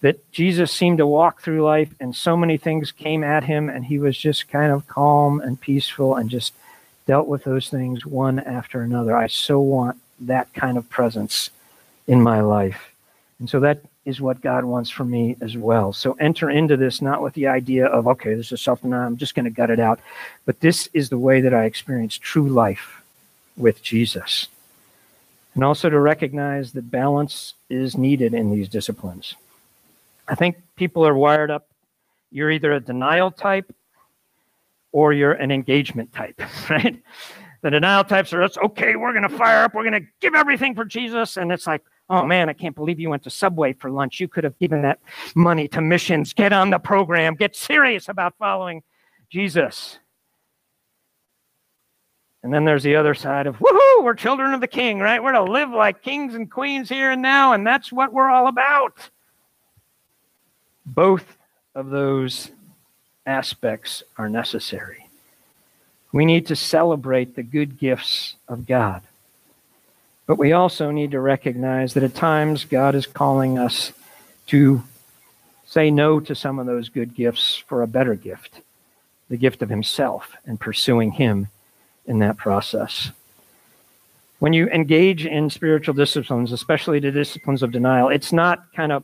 that 0.02 0.32
Jesus 0.32 0.72
seemed 0.72 1.00
to 1.00 1.08
walk 1.08 1.42
through 1.42 1.64
life 1.64 1.94
and 2.00 2.16
so 2.16 2.38
many 2.38 2.58
things 2.58 2.92
came 2.92 3.24
at 3.24 3.44
him 3.44 3.70
and 3.70 3.86
he 3.86 4.00
was 4.00 4.18
just 4.18 4.48
kind 4.48 4.72
of 4.72 4.88
calm 4.88 5.42
and 5.42 5.60
peaceful 5.60 6.16
and 6.16 6.30
just 6.30 6.54
dealt 7.06 7.28
with 7.28 7.44
those 7.44 7.70
things 7.70 8.06
one 8.06 8.40
after 8.40 8.82
another. 8.82 9.16
I 9.16 9.28
so 9.28 9.60
want 9.60 9.98
that 10.22 10.54
kind 10.54 10.78
of 10.78 10.90
presence 10.90 11.50
in 12.08 12.22
my 12.22 12.42
life. 12.42 12.94
And 13.40 13.50
so 13.50 13.60
that 13.62 13.82
is 14.10 14.20
what 14.20 14.42
God 14.42 14.66
wants 14.66 14.90
for 14.90 15.06
me 15.06 15.38
as 15.40 15.56
well. 15.56 15.94
So 15.94 16.14
enter 16.14 16.50
into 16.50 16.76
this 16.76 17.02
not 17.02 17.22
with 17.22 17.36
the 17.36 17.48
idea 17.48 17.86
of, 17.86 18.08
okay, 18.08 18.34
this 18.34 18.52
is 18.52 18.60
denial, 18.60 19.06
I'm 19.06 19.18
just 19.18 19.36
going 19.36 19.46
to 19.46 19.52
gut 19.52 19.70
it 19.70 19.80
out. 19.80 20.00
But 20.46 20.60
this 20.60 20.90
is 20.94 21.10
the 21.10 21.20
way 21.20 21.42
that 21.42 21.54
I 21.54 21.66
experience 21.66 22.18
true 22.18 22.50
life 22.50 23.04
with 23.56 23.84
Jesus. 23.84 24.48
And 25.54 25.64
also 25.64 25.90
to 25.90 26.00
recognize 26.00 26.72
that 26.74 26.90
balance 26.90 27.54
is 27.70 27.98
needed 27.98 28.34
in 28.34 28.50
these 28.50 28.68
disciplines. 28.68 29.36
I 30.28 30.36
think 30.36 30.58
people 30.76 31.06
are 31.06 31.16
wired 31.16 31.52
up. 31.52 31.70
You're 32.32 32.52
either 32.52 32.74
a 32.74 32.80
denial 32.80 33.30
type 33.32 33.74
or 34.92 35.14
you're 35.14 35.34
an 35.34 35.52
engagement 35.52 36.14
type, 36.14 36.42
right? 36.70 36.98
The 37.62 37.70
denial 37.70 38.04
types 38.04 38.32
are, 38.34 38.42
it's 38.42 38.58
okay, 38.58 38.96
we're 38.96 39.12
going 39.12 39.28
to 39.28 39.38
fire 39.38 39.66
up, 39.66 39.74
we're 39.74 39.84
going 39.84 40.02
to 40.02 40.08
give 40.22 40.34
everything 40.34 40.76
for 40.76 40.86
Jesus. 40.86 41.36
And 41.36 41.52
it's 41.52 41.68
like, 41.68 41.82
oh 42.10 42.26
man, 42.26 42.50
I 42.50 42.54
can't 42.54 42.76
believe 42.76 43.00
you 43.00 43.10
went 43.10 43.24
to 43.24 43.30
Subway 43.30 43.74
for 43.74 43.92
lunch. 43.92 44.20
You 44.20 44.28
could 44.28 44.44
have 44.44 44.58
given 44.60 44.82
that 44.84 45.00
money 45.36 45.68
to 45.70 45.82
missions. 45.82 46.34
Get 46.34 46.54
on 46.54 46.70
the 46.70 46.80
program, 46.80 47.36
get 47.36 47.56
serious 47.56 48.08
about 48.08 48.36
following 48.38 48.82
Jesus. 49.30 50.00
And 52.42 52.54
then 52.54 52.64
there's 52.64 52.84
the 52.84 52.96
other 52.96 53.14
side 53.14 53.48
of, 53.48 53.58
woohoo, 53.58 54.04
we're 54.04 54.14
children 54.14 54.54
of 54.54 54.62
the 54.62 54.68
king, 54.68 55.00
right? 55.00 55.22
We're 55.22 55.34
to 55.34 55.44
live 55.44 55.72
like 55.72 56.02
kings 56.02 56.36
and 56.36 56.50
queens 56.50 56.88
here 56.88 57.12
and 57.12 57.22
now, 57.22 57.52
and 57.52 57.68
that's 57.68 57.92
what 57.92 58.14
we're 58.14 58.30
all 58.30 58.48
about. 58.48 59.10
Both 60.86 61.38
of 61.76 61.90
those 61.90 62.52
aspects 63.26 64.04
are 64.18 64.30
necessary. 64.30 65.09
We 66.12 66.26
need 66.26 66.48
to 66.48 66.56
celebrate 66.56 67.36
the 67.36 67.44
good 67.44 67.78
gifts 67.78 68.36
of 68.48 68.66
God. 68.66 69.02
But 70.26 70.38
we 70.38 70.54
also 70.54 70.92
need 70.92 71.12
to 71.12 71.20
recognize 71.20 71.94
that 71.94 72.04
at 72.04 72.16
times 72.16 72.66
God 72.66 72.96
is 72.96 73.08
calling 73.08 73.58
us 73.58 73.92
to 74.48 74.84
say 75.66 75.92
no 75.92 76.20
to 76.20 76.34
some 76.36 76.58
of 76.60 76.66
those 76.66 76.90
good 76.90 77.16
gifts 77.16 77.56
for 77.56 77.82
a 77.82 77.88
better 77.88 78.16
gift, 78.16 78.62
the 79.30 79.38
gift 79.38 79.62
of 79.62 79.70
Himself, 79.70 80.36
and 80.46 80.60
pursuing 80.60 81.12
Him 81.12 81.48
in 82.06 82.20
that 82.20 82.38
process. 82.38 83.12
When 84.40 84.54
you 84.54 84.68
engage 84.70 85.26
in 85.26 85.50
spiritual 85.50 85.94
disciplines, 85.94 86.52
especially 86.52 87.00
the 87.00 87.12
disciplines 87.12 87.62
of 87.62 87.72
denial, 87.72 88.10
it's 88.10 88.34
not 88.34 88.74
kind 88.74 88.92
of 88.92 89.04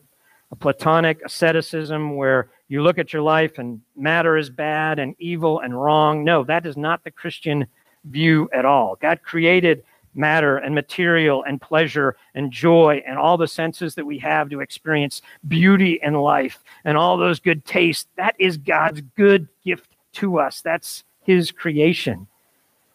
a 0.52 0.56
Platonic 0.56 1.24
asceticism 1.24 2.16
where 2.16 2.48
you 2.68 2.82
look 2.82 2.98
at 2.98 3.14
your 3.14 3.22
life 3.22 3.58
and 3.60 3.82
matter 3.96 4.38
is 4.38 4.50
bad 4.50 5.00
and 5.00 5.16
evil 5.20 5.60
and 5.60 5.80
wrong. 5.80 6.24
No, 6.24 6.44
that 6.46 6.66
is 6.66 6.76
not 6.76 7.04
the 7.04 7.12
Christian 7.12 7.68
view 8.06 8.50
at 8.54 8.66
all. 8.66 8.98
God 9.00 9.22
created 9.24 9.84
matter 10.16 10.58
and 10.58 10.74
material 10.74 11.44
and 11.44 11.62
pleasure 11.62 12.16
and 12.34 12.52
joy 12.52 13.04
and 13.06 13.18
all 13.18 13.38
the 13.38 13.48
senses 13.48 13.96
that 13.96 14.06
we 14.06 14.18
have 14.18 14.50
to 14.50 14.62
experience 14.62 15.22
beauty 15.48 16.00
in 16.02 16.14
life 16.14 16.64
and 16.86 16.98
all 16.98 17.18
those 17.18 17.40
good 17.40 17.66
tastes. 17.66 18.08
That 18.16 18.36
is 18.40 18.58
God's 18.58 19.02
good 19.16 19.48
gift 19.64 19.96
to 20.14 20.40
us. 20.40 20.62
That's 20.62 21.04
His 21.24 21.52
creation. 21.52 22.28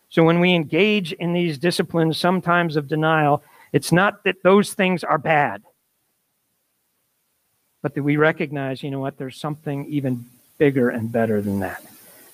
So 0.08 0.24
when 0.24 0.40
we 0.40 0.54
engage 0.54 1.12
in 1.12 1.32
these 1.32 1.58
disciplines, 1.58 2.18
sometimes 2.18 2.76
of 2.76 2.88
denial, 2.88 3.44
it's 3.72 3.92
not 3.92 4.24
that 4.24 4.42
those 4.42 4.74
things 4.74 5.04
are 5.04 5.18
bad 5.18 5.62
but 7.82 7.94
that 7.94 8.02
we 8.02 8.16
recognize, 8.16 8.82
you 8.82 8.90
know 8.90 9.00
what, 9.00 9.18
there's 9.18 9.36
something 9.36 9.86
even 9.86 10.24
bigger 10.58 10.90
and 10.90 11.10
better 11.10 11.40
than 11.40 11.60
that. 11.60 11.82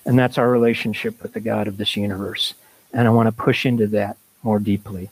And 0.05 0.17
that's 0.17 0.37
our 0.37 0.49
relationship 0.49 1.21
with 1.21 1.33
the 1.33 1.39
God 1.39 1.67
of 1.67 1.77
this 1.77 1.95
universe. 1.95 2.53
And 2.93 3.07
I 3.07 3.11
want 3.11 3.27
to 3.27 3.43
push 3.43 3.65
into 3.65 3.87
that 3.87 4.17
more 4.43 4.59
deeply. 4.59 5.09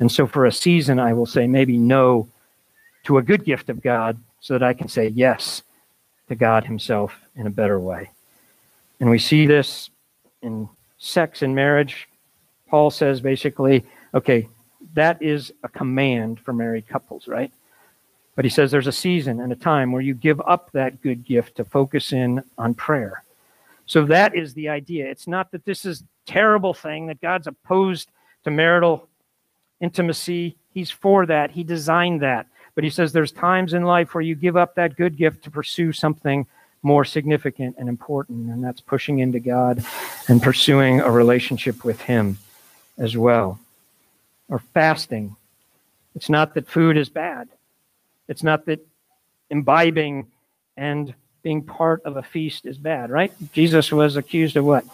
And 0.00 0.10
so 0.10 0.26
for 0.26 0.46
a 0.46 0.52
season, 0.52 0.98
I 0.98 1.12
will 1.12 1.26
say 1.26 1.46
maybe 1.46 1.76
no 1.76 2.28
to 3.04 3.18
a 3.18 3.22
good 3.22 3.44
gift 3.44 3.68
of 3.68 3.82
God 3.82 4.18
so 4.40 4.54
that 4.54 4.62
I 4.62 4.72
can 4.74 4.88
say 4.88 5.08
yes 5.08 5.62
to 6.28 6.34
God 6.34 6.64
Himself 6.64 7.20
in 7.36 7.46
a 7.46 7.50
better 7.50 7.78
way. 7.80 8.10
And 9.00 9.10
we 9.10 9.18
see 9.18 9.46
this 9.46 9.90
in 10.42 10.68
sex 10.98 11.42
and 11.42 11.54
marriage. 11.54 12.08
Paul 12.68 12.90
says 12.90 13.20
basically, 13.20 13.84
okay, 14.14 14.48
that 14.94 15.22
is 15.22 15.52
a 15.62 15.68
command 15.68 16.40
for 16.40 16.52
married 16.52 16.88
couples, 16.88 17.28
right? 17.28 17.52
But 18.38 18.44
he 18.44 18.50
says 18.50 18.70
there's 18.70 18.86
a 18.86 18.92
season 18.92 19.40
and 19.40 19.50
a 19.50 19.56
time 19.56 19.90
where 19.90 20.00
you 20.00 20.14
give 20.14 20.40
up 20.42 20.70
that 20.70 21.02
good 21.02 21.24
gift 21.24 21.56
to 21.56 21.64
focus 21.64 22.12
in 22.12 22.40
on 22.56 22.72
prayer. 22.72 23.24
So 23.86 24.04
that 24.04 24.36
is 24.36 24.54
the 24.54 24.68
idea. 24.68 25.10
It's 25.10 25.26
not 25.26 25.50
that 25.50 25.64
this 25.64 25.84
is 25.84 26.04
terrible 26.24 26.72
thing 26.72 27.06
that 27.08 27.20
God's 27.20 27.48
opposed 27.48 28.12
to 28.44 28.52
marital 28.52 29.08
intimacy. 29.80 30.54
He's 30.72 30.88
for 30.88 31.26
that. 31.26 31.50
He 31.50 31.64
designed 31.64 32.22
that. 32.22 32.46
But 32.76 32.84
he 32.84 32.90
says 32.90 33.12
there's 33.12 33.32
times 33.32 33.74
in 33.74 33.82
life 33.82 34.14
where 34.14 34.22
you 34.22 34.36
give 34.36 34.56
up 34.56 34.76
that 34.76 34.94
good 34.94 35.16
gift 35.16 35.42
to 35.42 35.50
pursue 35.50 35.92
something 35.92 36.46
more 36.84 37.04
significant 37.04 37.74
and 37.76 37.88
important, 37.88 38.50
and 38.50 38.62
that's 38.62 38.80
pushing 38.80 39.18
into 39.18 39.40
God 39.40 39.84
and 40.28 40.40
pursuing 40.40 41.00
a 41.00 41.10
relationship 41.10 41.84
with 41.84 42.02
Him 42.02 42.38
as 42.98 43.16
well. 43.16 43.58
Or 44.48 44.60
fasting. 44.60 45.34
It's 46.14 46.28
not 46.28 46.54
that 46.54 46.68
food 46.68 46.96
is 46.96 47.08
bad. 47.08 47.48
It's 48.28 48.42
not 48.42 48.66
that 48.66 48.86
imbibing 49.50 50.28
and 50.76 51.14
being 51.42 51.64
part 51.64 52.02
of 52.04 52.16
a 52.16 52.22
feast 52.22 52.66
is 52.66 52.78
bad, 52.78 53.10
right? 53.10 53.32
Jesus 53.52 53.90
was 53.90 54.16
accused 54.16 54.56
of 54.56 54.64
what? 54.64 54.84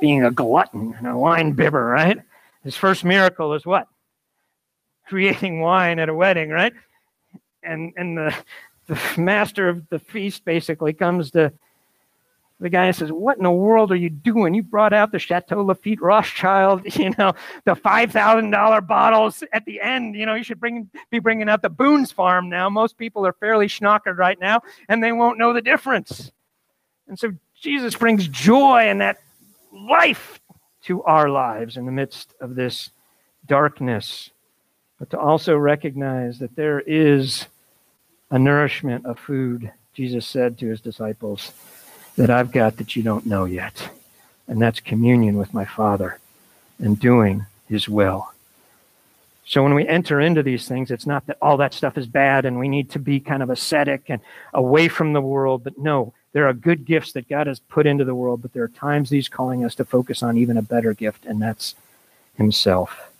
Being 0.00 0.24
a 0.24 0.30
glutton 0.30 0.94
and 0.98 1.06
a 1.06 1.16
wine 1.16 1.52
bibber, 1.52 1.84
right? 1.84 2.18
His 2.64 2.76
first 2.76 3.04
miracle 3.04 3.54
is 3.54 3.64
what? 3.64 3.86
Creating 5.06 5.60
wine 5.60 5.98
at 5.98 6.08
a 6.08 6.14
wedding, 6.14 6.50
right? 6.50 6.72
And 7.62 7.92
and 7.96 8.16
the 8.16 8.34
the 8.86 8.98
master 9.16 9.68
of 9.68 9.88
the 9.88 9.98
feast 9.98 10.44
basically 10.44 10.92
comes 10.92 11.30
to 11.32 11.52
The 12.60 12.70
guy 12.70 12.90
says, 12.92 13.10
What 13.10 13.36
in 13.36 13.42
the 13.42 13.50
world 13.50 13.90
are 13.92 13.96
you 13.96 14.10
doing? 14.10 14.54
You 14.54 14.62
brought 14.62 14.92
out 14.92 15.12
the 15.12 15.18
Chateau 15.18 15.64
Lafite 15.64 16.00
Rothschild, 16.00 16.82
you 16.96 17.12
know, 17.18 17.34
the 17.64 17.74
$5,000 17.74 18.86
bottles 18.86 19.42
at 19.52 19.64
the 19.64 19.80
end. 19.80 20.14
You 20.14 20.26
know, 20.26 20.34
you 20.34 20.44
should 20.44 20.60
bring, 20.60 20.88
be 21.10 21.18
bringing 21.18 21.48
out 21.48 21.62
the 21.62 21.68
Boone's 21.68 22.12
Farm 22.12 22.48
now. 22.48 22.68
Most 22.68 22.96
people 22.96 23.26
are 23.26 23.32
fairly 23.34 23.66
schnockered 23.66 24.18
right 24.18 24.38
now, 24.40 24.62
and 24.88 25.02
they 25.02 25.12
won't 25.12 25.38
know 25.38 25.52
the 25.52 25.62
difference. 25.62 26.30
And 27.08 27.18
so 27.18 27.32
Jesus 27.60 27.94
brings 27.96 28.28
joy 28.28 28.88
and 28.88 29.00
that 29.00 29.18
life 29.72 30.40
to 30.84 31.02
our 31.04 31.28
lives 31.28 31.76
in 31.76 31.86
the 31.86 31.92
midst 31.92 32.34
of 32.40 32.54
this 32.54 32.90
darkness, 33.46 34.30
but 34.98 35.10
to 35.10 35.18
also 35.18 35.56
recognize 35.56 36.38
that 36.38 36.56
there 36.56 36.80
is 36.80 37.46
a 38.30 38.38
nourishment 38.38 39.06
of 39.06 39.18
food, 39.18 39.72
Jesus 39.92 40.26
said 40.26 40.58
to 40.58 40.68
his 40.68 40.80
disciples, 40.80 41.52
that 42.16 42.30
I've 42.30 42.52
got 42.52 42.76
that 42.76 42.96
you 42.96 43.02
don't 43.02 43.26
know 43.26 43.44
yet. 43.44 43.90
And 44.46 44.60
that's 44.60 44.80
communion 44.80 45.36
with 45.36 45.54
my 45.54 45.64
Father 45.64 46.18
and 46.78 46.98
doing 46.98 47.46
his 47.68 47.88
will. 47.88 48.30
So 49.46 49.62
when 49.62 49.74
we 49.74 49.86
enter 49.86 50.20
into 50.20 50.42
these 50.42 50.66
things, 50.66 50.90
it's 50.90 51.06
not 51.06 51.26
that 51.26 51.36
all 51.42 51.56
that 51.58 51.74
stuff 51.74 51.98
is 51.98 52.06
bad 52.06 52.44
and 52.44 52.58
we 52.58 52.68
need 52.68 52.90
to 52.90 52.98
be 52.98 53.20
kind 53.20 53.42
of 53.42 53.50
ascetic 53.50 54.04
and 54.08 54.20
away 54.52 54.88
from 54.88 55.12
the 55.12 55.20
world, 55.20 55.64
but 55.64 55.78
no, 55.78 56.14
there 56.32 56.48
are 56.48 56.52
good 56.52 56.84
gifts 56.84 57.12
that 57.12 57.28
God 57.28 57.46
has 57.46 57.60
put 57.60 57.86
into 57.86 58.04
the 58.04 58.14
world, 58.14 58.42
but 58.42 58.52
there 58.52 58.64
are 58.64 58.68
times 58.68 59.08
He's 59.08 59.28
calling 59.28 59.64
us 59.64 59.74
to 59.76 59.84
focus 59.84 60.22
on 60.22 60.36
even 60.36 60.56
a 60.56 60.62
better 60.62 60.92
gift, 60.92 61.26
and 61.26 61.40
that's 61.40 61.74
Himself. 62.36 63.10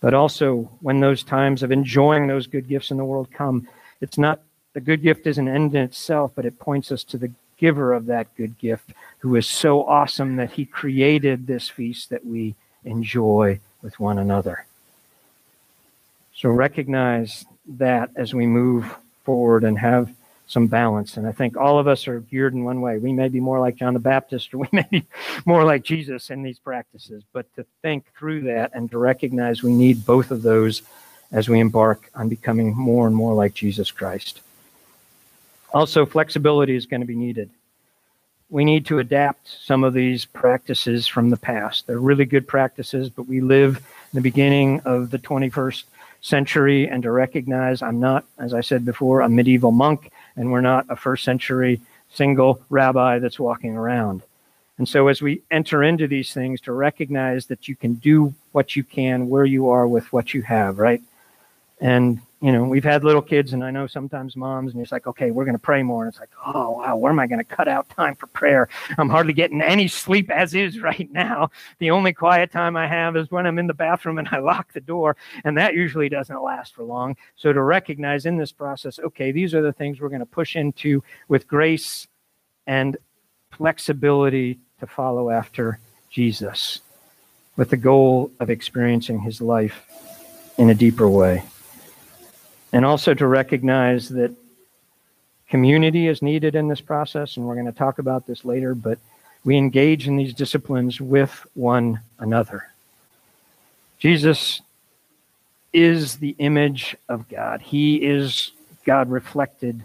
But 0.00 0.14
also, 0.14 0.70
when 0.80 1.00
those 1.00 1.22
times 1.22 1.62
of 1.62 1.70
enjoying 1.70 2.26
those 2.26 2.46
good 2.46 2.68
gifts 2.68 2.90
in 2.90 2.96
the 2.96 3.04
world 3.04 3.30
come, 3.30 3.68
it's 4.00 4.16
not 4.16 4.40
the 4.72 4.80
good 4.80 5.02
gift 5.02 5.26
is 5.26 5.36
an 5.36 5.48
end 5.48 5.74
in 5.74 5.82
itself, 5.82 6.32
but 6.34 6.46
it 6.46 6.58
points 6.58 6.90
us 6.90 7.04
to 7.04 7.18
the 7.18 7.30
giver 7.56 7.92
of 7.92 8.06
that 8.06 8.34
good 8.36 8.58
gift, 8.58 8.90
who 9.18 9.36
is 9.36 9.46
so 9.46 9.84
awesome 9.84 10.36
that 10.36 10.52
he 10.52 10.64
created 10.64 11.46
this 11.46 11.68
feast 11.68 12.10
that 12.10 12.24
we 12.24 12.54
enjoy 12.84 13.58
with 13.82 13.98
one 13.98 14.18
another. 14.18 14.64
So 16.34 16.50
recognize 16.50 17.46
that 17.78 18.10
as 18.16 18.34
we 18.34 18.46
move 18.46 18.94
forward 19.24 19.64
and 19.64 19.78
have 19.78 20.12
some 20.46 20.68
balance. 20.68 21.16
And 21.16 21.26
I 21.26 21.32
think 21.32 21.56
all 21.56 21.78
of 21.78 21.88
us 21.88 22.06
are 22.06 22.20
geared 22.20 22.54
in 22.54 22.64
one 22.64 22.80
way. 22.80 22.98
We 22.98 23.12
may 23.12 23.28
be 23.28 23.40
more 23.40 23.58
like 23.58 23.76
John 23.76 23.94
the 23.94 24.00
Baptist 24.00 24.54
or 24.54 24.58
we 24.58 24.68
may 24.72 24.86
be 24.90 25.06
more 25.46 25.64
like 25.64 25.82
Jesus 25.82 26.30
in 26.30 26.42
these 26.42 26.58
practices, 26.58 27.24
but 27.32 27.52
to 27.56 27.66
think 27.82 28.04
through 28.16 28.42
that 28.42 28.70
and 28.74 28.90
to 28.90 28.98
recognize 28.98 29.62
we 29.62 29.72
need 29.72 30.06
both 30.06 30.30
of 30.30 30.42
those 30.42 30.82
as 31.32 31.48
we 31.48 31.58
embark 31.58 32.10
on 32.14 32.28
becoming 32.28 32.74
more 32.76 33.06
and 33.06 33.16
more 33.16 33.34
like 33.34 33.54
Jesus 33.54 33.90
Christ. 33.90 34.40
Also, 35.76 36.06
flexibility 36.06 36.74
is 36.74 36.86
going 36.86 37.02
to 37.02 37.06
be 37.06 37.14
needed. 37.14 37.50
We 38.48 38.64
need 38.64 38.86
to 38.86 38.98
adapt 38.98 39.46
some 39.46 39.84
of 39.84 39.92
these 39.92 40.24
practices 40.24 41.06
from 41.06 41.28
the 41.28 41.36
past. 41.36 41.86
They're 41.86 41.98
really 41.98 42.24
good 42.24 42.48
practices, 42.48 43.10
but 43.10 43.28
we 43.28 43.42
live 43.42 43.76
in 43.76 44.14
the 44.14 44.22
beginning 44.22 44.80
of 44.86 45.10
the 45.10 45.18
21st 45.18 45.84
century 46.22 46.88
and 46.88 47.02
to 47.02 47.10
recognize 47.10 47.82
I'm 47.82 48.00
not, 48.00 48.24
as 48.38 48.54
I 48.54 48.62
said 48.62 48.86
before, 48.86 49.20
a 49.20 49.28
medieval 49.28 49.70
monk, 49.70 50.10
and 50.34 50.50
we're 50.50 50.62
not 50.62 50.86
a 50.88 50.96
first 50.96 51.24
century 51.24 51.82
single 52.10 52.62
rabbi 52.70 53.18
that's 53.18 53.38
walking 53.38 53.76
around. 53.76 54.22
And 54.78 54.88
so, 54.88 55.08
as 55.08 55.20
we 55.20 55.42
enter 55.50 55.82
into 55.82 56.08
these 56.08 56.32
things, 56.32 56.62
to 56.62 56.72
recognize 56.72 57.44
that 57.48 57.68
you 57.68 57.76
can 57.76 57.96
do 57.96 58.32
what 58.52 58.76
you 58.76 58.82
can 58.82 59.28
where 59.28 59.44
you 59.44 59.68
are 59.68 59.86
with 59.86 60.10
what 60.10 60.32
you 60.32 60.40
have, 60.40 60.78
right? 60.78 61.02
And 61.82 62.22
you 62.42 62.52
know, 62.52 62.64
we've 62.64 62.84
had 62.84 63.02
little 63.02 63.22
kids, 63.22 63.54
and 63.54 63.64
I 63.64 63.70
know 63.70 63.86
sometimes 63.86 64.36
moms, 64.36 64.74
and 64.74 64.82
it's 64.82 64.92
like, 64.92 65.06
okay, 65.06 65.30
we're 65.30 65.46
going 65.46 65.56
to 65.56 65.62
pray 65.62 65.82
more. 65.82 66.04
And 66.04 66.12
it's 66.12 66.20
like, 66.20 66.32
oh, 66.46 66.72
wow, 66.72 66.94
where 66.94 67.10
am 67.10 67.18
I 67.18 67.26
going 67.26 67.38
to 67.38 67.44
cut 67.44 67.66
out 67.66 67.88
time 67.88 68.14
for 68.14 68.26
prayer? 68.26 68.68
I'm 68.98 69.08
hardly 69.08 69.32
getting 69.32 69.62
any 69.62 69.88
sleep 69.88 70.30
as 70.30 70.54
is 70.54 70.80
right 70.82 71.10
now. 71.10 71.50
The 71.78 71.90
only 71.90 72.12
quiet 72.12 72.52
time 72.52 72.76
I 72.76 72.86
have 72.86 73.16
is 73.16 73.30
when 73.30 73.46
I'm 73.46 73.58
in 73.58 73.66
the 73.66 73.74
bathroom 73.74 74.18
and 74.18 74.28
I 74.30 74.38
lock 74.38 74.74
the 74.74 74.82
door, 74.82 75.16
and 75.44 75.56
that 75.56 75.74
usually 75.74 76.10
doesn't 76.10 76.42
last 76.42 76.74
for 76.74 76.84
long. 76.84 77.16
So 77.36 77.54
to 77.54 77.62
recognize 77.62 78.26
in 78.26 78.36
this 78.36 78.52
process, 78.52 78.98
okay, 78.98 79.32
these 79.32 79.54
are 79.54 79.62
the 79.62 79.72
things 79.72 79.98
we're 79.98 80.10
going 80.10 80.20
to 80.20 80.26
push 80.26 80.56
into 80.56 81.02
with 81.28 81.48
grace 81.48 82.06
and 82.66 82.98
flexibility 83.50 84.58
to 84.80 84.86
follow 84.86 85.30
after 85.30 85.78
Jesus 86.10 86.82
with 87.56 87.70
the 87.70 87.78
goal 87.78 88.30
of 88.40 88.50
experiencing 88.50 89.20
his 89.20 89.40
life 89.40 89.86
in 90.58 90.68
a 90.68 90.74
deeper 90.74 91.08
way 91.08 91.42
and 92.72 92.84
also 92.84 93.14
to 93.14 93.26
recognize 93.26 94.08
that 94.10 94.34
community 95.48 96.08
is 96.08 96.22
needed 96.22 96.54
in 96.54 96.68
this 96.68 96.80
process, 96.80 97.36
and 97.36 97.46
we're 97.46 97.54
going 97.54 97.66
to 97.66 97.72
talk 97.72 97.98
about 97.98 98.26
this 98.26 98.44
later, 98.44 98.74
but 98.74 98.98
we 99.44 99.56
engage 99.56 100.08
in 100.08 100.16
these 100.16 100.34
disciplines 100.34 101.00
with 101.00 101.46
one 101.54 102.00
another. 102.18 102.68
Jesus 103.98 104.60
is 105.72 106.16
the 106.16 106.34
image 106.38 106.96
of 107.08 107.28
God. 107.28 107.60
He 107.60 107.96
is 107.96 108.52
God 108.84 109.10
reflected 109.10 109.84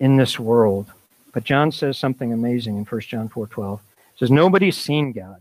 in 0.00 0.16
this 0.16 0.38
world. 0.38 0.90
But 1.32 1.44
John 1.44 1.72
says 1.72 1.98
something 1.98 2.32
amazing 2.32 2.76
in 2.76 2.84
1 2.84 3.00
John 3.02 3.28
4:12. 3.28 3.80
He 4.14 4.18
says 4.18 4.30
nobody's 4.30 4.76
seen 4.76 5.12
God. 5.12 5.40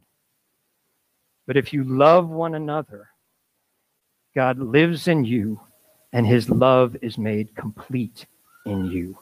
But 1.47 1.58
if 1.58 1.74
you 1.74 1.84
love 1.84 2.30
one 2.30 2.56
another, 2.56 3.10
God 4.34 4.58
lives 4.58 5.08
in 5.08 5.26
you 5.26 5.60
and 6.14 6.26
his 6.26 6.49
love 6.49 6.95
is 7.01 7.18
made 7.18 7.55
complete 7.55 8.26
in 8.66 8.86
you. 8.86 9.18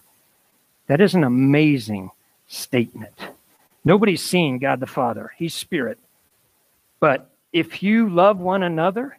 That 0.88 1.02
is 1.02 1.14
an 1.14 1.24
amazing 1.24 2.12
statement. 2.48 3.14
Nobody's 3.86 4.24
seen 4.24 4.60
God 4.60 4.80
the 4.80 4.88
Father, 4.88 5.32
he's 5.38 5.54
spirit. 5.54 6.00
But 7.00 7.30
if 7.54 7.82
you 7.82 8.10
love 8.10 8.40
one 8.40 8.64
another, 8.64 9.18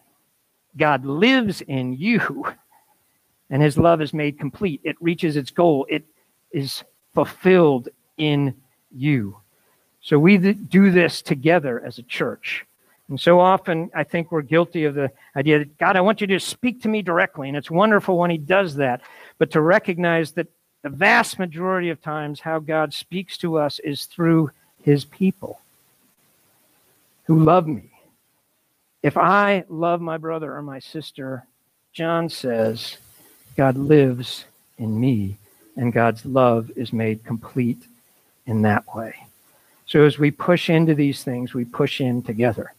God 0.77 1.05
lives 1.05 1.61
in 1.63 1.95
you, 1.95 2.47
and 3.51 3.63
his 3.63 3.79
love 3.79 4.01
is 4.01 4.13
made 4.13 4.39
complete. 4.39 4.81
It 4.85 4.97
reaches 5.01 5.37
its 5.37 5.51
goal, 5.51 5.87
it 5.89 6.05
is 6.53 6.85
fulfilled 7.15 7.89
in 8.17 8.55
you. 8.91 9.37
So 10.03 10.19
we 10.19 10.39
do 10.39 10.91
this 10.91 11.23
together 11.23 11.83
as 11.85 11.99
a 11.99 12.03
church. 12.03 12.65
And 13.11 13.21
so 13.21 13.41
often, 13.41 13.91
I 13.93 14.05
think 14.05 14.31
we're 14.31 14.41
guilty 14.41 14.85
of 14.85 14.95
the 14.95 15.11
idea 15.35 15.59
that, 15.59 15.79
God, 15.79 15.97
I 15.97 16.01
want 16.01 16.21
you 16.21 16.29
to 16.29 16.39
speak 16.39 16.81
to 16.83 16.89
me 16.89 17.03
directly. 17.03 17.49
And 17.49 17.57
it's 17.57 17.71
wonderful 17.71 18.17
when 18.17 18.31
He 18.31 18.39
does 18.39 18.77
that. 18.77 19.03
But 19.37 19.51
to 19.51 19.61
recognize 19.61 20.31
that 20.33 20.47
the 20.83 20.91
vast 20.91 21.39
majority 21.39 21.91
of 21.91 22.01
times, 22.01 22.39
how 22.39 22.61
God 22.61 22.95
speaks 22.95 23.37
to 23.39 23.59
us 23.59 23.81
is 23.81 24.05
through 24.05 24.53
His 24.85 25.05
people 25.05 25.61
who 27.25 27.43
love 27.43 27.67
me. 27.67 27.91
If 29.03 29.17
I 29.17 29.65
love 29.69 30.01
my 30.01 30.17
brother 30.17 30.55
or 30.55 30.63
my 30.63 30.79
sister, 30.79 31.45
John 31.93 32.29
says, 32.29 32.97
God 33.57 33.77
lives 33.77 34.45
in 34.79 35.01
me, 35.01 35.37
and 35.77 35.93
God's 35.93 36.25
love 36.25 36.71
is 36.77 36.93
made 36.93 37.25
complete 37.25 37.83
in 38.47 38.63
that 38.63 38.95
way. 38.95 39.17
So 39.87 40.05
as 40.05 40.17
we 40.17 40.31
push 40.31 40.71
into 40.71 40.95
these 40.95 41.25
things, 41.25 41.55
we 41.55 41.65
push 41.65 42.01
in 42.01 42.23
together 42.23 42.73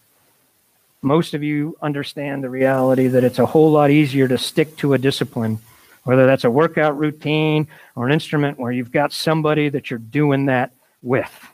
most 1.01 1.33
of 1.33 1.43
you 1.43 1.77
understand 1.81 2.43
the 2.43 2.49
reality 2.49 3.07
that 3.07 3.23
it's 3.23 3.39
a 3.39 3.45
whole 3.45 3.71
lot 3.71 3.89
easier 3.89 4.27
to 4.27 4.37
stick 4.37 4.77
to 4.77 4.93
a 4.93 4.97
discipline, 4.97 5.59
whether 6.03 6.25
that's 6.25 6.43
a 6.43 6.51
workout 6.51 6.97
routine 6.97 7.67
or 7.95 8.05
an 8.05 8.13
instrument 8.13 8.59
where 8.59 8.71
you've 8.71 8.91
got 8.91 9.11
somebody 9.11 9.69
that 9.69 9.89
you're 9.89 9.99
doing 9.99 10.45
that 10.45 10.71
with. 11.01 11.47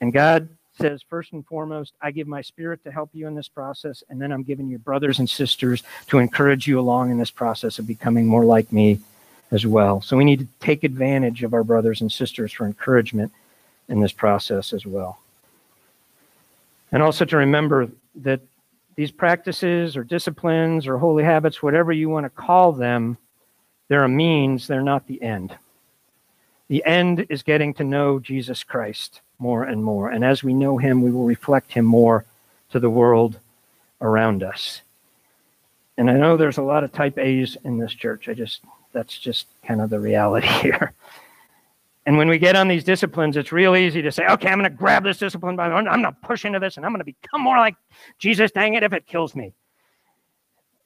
And 0.00 0.12
God 0.12 0.48
says, 0.80 1.04
first 1.08 1.32
and 1.32 1.46
foremost, 1.46 1.92
I 2.00 2.10
give 2.10 2.26
my 2.26 2.40
spirit 2.40 2.82
to 2.84 2.90
help 2.90 3.10
you 3.12 3.26
in 3.26 3.34
this 3.34 3.48
process, 3.48 4.02
and 4.08 4.20
then 4.20 4.32
I'm 4.32 4.42
giving 4.42 4.68
you 4.68 4.78
brothers 4.78 5.18
and 5.18 5.28
sisters 5.28 5.82
to 6.08 6.18
encourage 6.18 6.66
you 6.66 6.80
along 6.80 7.10
in 7.10 7.18
this 7.18 7.30
process 7.30 7.78
of 7.78 7.86
becoming 7.86 8.26
more 8.26 8.44
like 8.44 8.72
me 8.72 9.00
as 9.52 9.66
well. 9.66 10.00
So 10.00 10.16
we 10.16 10.24
need 10.24 10.38
to 10.40 10.48
take 10.58 10.84
advantage 10.84 11.42
of 11.42 11.54
our 11.54 11.64
brothers 11.64 12.00
and 12.00 12.10
sisters 12.10 12.52
for 12.52 12.66
encouragement 12.66 13.32
in 13.88 14.00
this 14.00 14.12
process 14.12 14.72
as 14.72 14.86
well. 14.86 15.20
And 16.92 17.02
also 17.02 17.24
to 17.24 17.36
remember 17.36 17.88
that 18.16 18.40
these 18.96 19.10
practices 19.10 19.96
or 19.96 20.04
disciplines 20.04 20.86
or 20.86 20.98
holy 20.98 21.24
habits, 21.24 21.62
whatever 21.62 21.92
you 21.92 22.08
want 22.08 22.24
to 22.24 22.30
call 22.30 22.72
them, 22.72 23.16
they're 23.88 24.04
a 24.04 24.08
means, 24.08 24.66
they're 24.66 24.82
not 24.82 25.06
the 25.06 25.22
end. 25.22 25.56
The 26.68 26.84
end 26.84 27.26
is 27.28 27.42
getting 27.42 27.74
to 27.74 27.84
know 27.84 28.20
Jesus 28.20 28.62
Christ 28.62 29.20
more 29.38 29.64
and 29.64 29.82
more. 29.82 30.10
And 30.10 30.24
as 30.24 30.44
we 30.44 30.54
know 30.54 30.78
him, 30.78 31.02
we 31.02 31.10
will 31.10 31.24
reflect 31.24 31.72
him 31.72 31.84
more 31.84 32.24
to 32.70 32.78
the 32.78 32.90
world 32.90 33.38
around 34.00 34.42
us. 34.42 34.82
And 35.96 36.08
I 36.10 36.14
know 36.14 36.36
there's 36.36 36.58
a 36.58 36.62
lot 36.62 36.84
of 36.84 36.92
type 36.92 37.18
A's 37.18 37.56
in 37.64 37.78
this 37.78 37.92
church. 37.92 38.28
I 38.28 38.34
just, 38.34 38.62
that's 38.92 39.18
just 39.18 39.46
kind 39.66 39.80
of 39.80 39.90
the 39.90 40.00
reality 40.00 40.46
here. 40.62 40.92
And 42.06 42.16
when 42.16 42.28
we 42.28 42.38
get 42.38 42.56
on 42.56 42.68
these 42.68 42.82
disciplines, 42.82 43.36
it's 43.36 43.52
real 43.52 43.76
easy 43.76 44.00
to 44.02 44.10
say, 44.10 44.26
okay, 44.26 44.48
I'm 44.48 44.58
going 44.58 44.70
to 44.70 44.76
grab 44.76 45.04
this 45.04 45.18
discipline, 45.18 45.56
but 45.56 45.70
I'm 45.70 45.84
going 45.84 46.02
to 46.02 46.16
push 46.22 46.44
into 46.44 46.58
this 46.58 46.76
and 46.76 46.86
I'm 46.86 46.92
going 46.92 47.00
to 47.00 47.04
become 47.04 47.42
more 47.42 47.58
like 47.58 47.76
Jesus, 48.18 48.50
dang 48.50 48.74
it, 48.74 48.82
if 48.82 48.92
it 48.92 49.06
kills 49.06 49.36
me. 49.36 49.52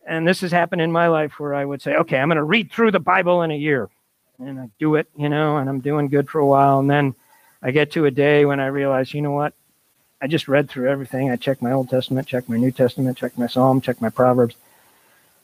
And 0.07 0.27
this 0.27 0.41
has 0.41 0.53
happened 0.53 0.83
in 0.83 0.93
my 0.93 1.09
life 1.09 1.39
where 1.39 1.55
I 1.55 1.65
would 1.65 1.81
say, 1.81 1.95
okay, 1.95 2.19
I'm 2.19 2.29
going 2.29 2.37
to 2.37 2.45
read 2.45 2.71
through 2.71 2.91
the 2.91 3.01
Bible 3.01 3.43
in 3.43 3.51
a 3.51 3.57
year. 3.57 3.89
And 4.39 4.59
I 4.59 4.69
do 4.79 4.97
it, 4.97 5.07
you 5.17 5.29
know, 5.29 5.57
and 5.57 5.69
I'm 5.69 5.81
doing 5.81 6.09
good 6.09 6.29
for 6.29 6.41
a 6.41 6.47
while. 6.47 6.81
And 6.81 6.91
then 6.91 7.15
I 7.63 7.71
get 7.71 7.93
to 7.93 8.05
a 8.05 8.11
day 8.11 8.45
when 8.45 8.61
I 8.61 8.67
realize, 8.67 9.15
you 9.15 9.23
know 9.23 9.31
what? 9.31 9.55
I 10.21 10.27
just 10.27 10.49
read 10.49 10.69
through 10.69 10.91
everything. 10.91 11.31
I 11.31 11.37
checked 11.37 11.63
my 11.63 11.73
Old 11.73 11.89
Testament, 11.89 12.27
checked 12.27 12.49
my 12.49 12.57
New 12.57 12.71
Testament, 12.71 13.17
checked 13.17 13.39
my 13.39 13.47
Psalm, 13.47 13.81
checked 13.81 14.03
my 14.03 14.11
Proverbs, 14.11 14.57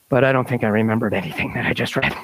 but 0.08 0.24
I 0.24 0.32
don't 0.32 0.48
think 0.48 0.64
I 0.64 0.68
remembered 0.68 1.14
anything 1.14 1.54
that 1.54 1.66
I 1.66 1.72
just 1.72 1.96
read. 1.96 2.14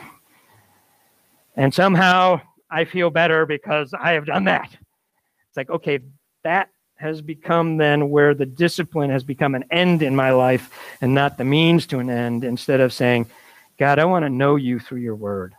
And 1.55 1.72
somehow 1.72 2.40
I 2.70 2.84
feel 2.84 3.10
better 3.10 3.46
because 3.46 3.94
I 3.94 4.12
have 4.12 4.26
done 4.26 4.44
that. 4.44 4.70
It's 5.48 5.56
like, 5.56 5.70
okay, 5.70 6.00
that 6.42 6.70
has 6.96 7.20
become 7.20 7.76
then 7.76 8.10
where 8.10 8.34
the 8.34 8.46
discipline 8.46 9.10
has 9.10 9.22
become 9.22 9.54
an 9.54 9.64
end 9.70 10.02
in 10.02 10.16
my 10.16 10.30
life 10.30 10.70
and 11.00 11.14
not 11.14 11.38
the 11.38 11.44
means 11.44 11.86
to 11.86 11.98
an 11.98 12.10
end 12.10 12.44
instead 12.44 12.80
of 12.80 12.92
saying, 12.92 13.26
God, 13.78 13.98
I 13.98 14.06
want 14.06 14.24
to 14.24 14.30
know 14.30 14.56
you 14.56 14.78
through 14.78 15.00
your 15.00 15.14
word. 15.14 15.54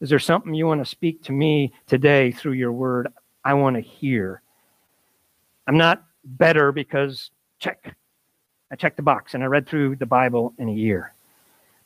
Is 0.00 0.10
there 0.10 0.18
something 0.18 0.54
you 0.54 0.66
want 0.66 0.80
to 0.80 0.90
speak 0.90 1.22
to 1.24 1.32
me 1.32 1.72
today 1.86 2.30
through 2.30 2.52
your 2.52 2.72
word? 2.72 3.08
I 3.44 3.54
want 3.54 3.76
to 3.76 3.82
hear. 3.82 4.42
I'm 5.66 5.76
not 5.76 6.04
better 6.24 6.70
because 6.70 7.30
check. 7.58 7.96
I 8.70 8.76
checked 8.76 8.96
the 8.96 9.02
box 9.02 9.34
and 9.34 9.42
I 9.42 9.46
read 9.46 9.68
through 9.68 9.96
the 9.96 10.06
Bible 10.06 10.54
in 10.58 10.68
a 10.68 10.72
year. 10.72 11.12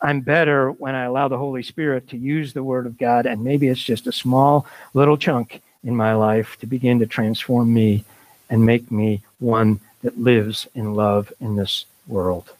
I'm 0.03 0.21
better 0.21 0.71
when 0.71 0.95
I 0.95 1.05
allow 1.05 1.29
the 1.29 1.39
Holy 1.39 1.63
Spirit 1.63 2.09
to 2.09 2.17
use 2.17 2.53
the 2.53 2.63
Word 2.63 2.87
of 2.87 2.99
God, 2.99 3.27
and 3.27 3.45
maybe 3.45 3.69
it's 3.69 3.83
just 3.83 4.07
a 4.07 4.13
small 4.13 4.67
little 4.95 5.19
chunk 5.19 5.61
in 5.85 5.95
my 5.95 6.15
life 6.15 6.57
to 6.61 6.67
begin 6.67 6.99
to 7.01 7.07
transform 7.07 7.73
me 7.73 8.05
and 8.49 8.65
make 8.65 8.91
me 8.91 9.23
one 9.39 9.81
that 10.03 10.19
lives 10.19 10.67
in 10.75 10.95
love 10.95 11.33
in 11.41 11.57
this 11.57 11.85
world. 12.07 12.51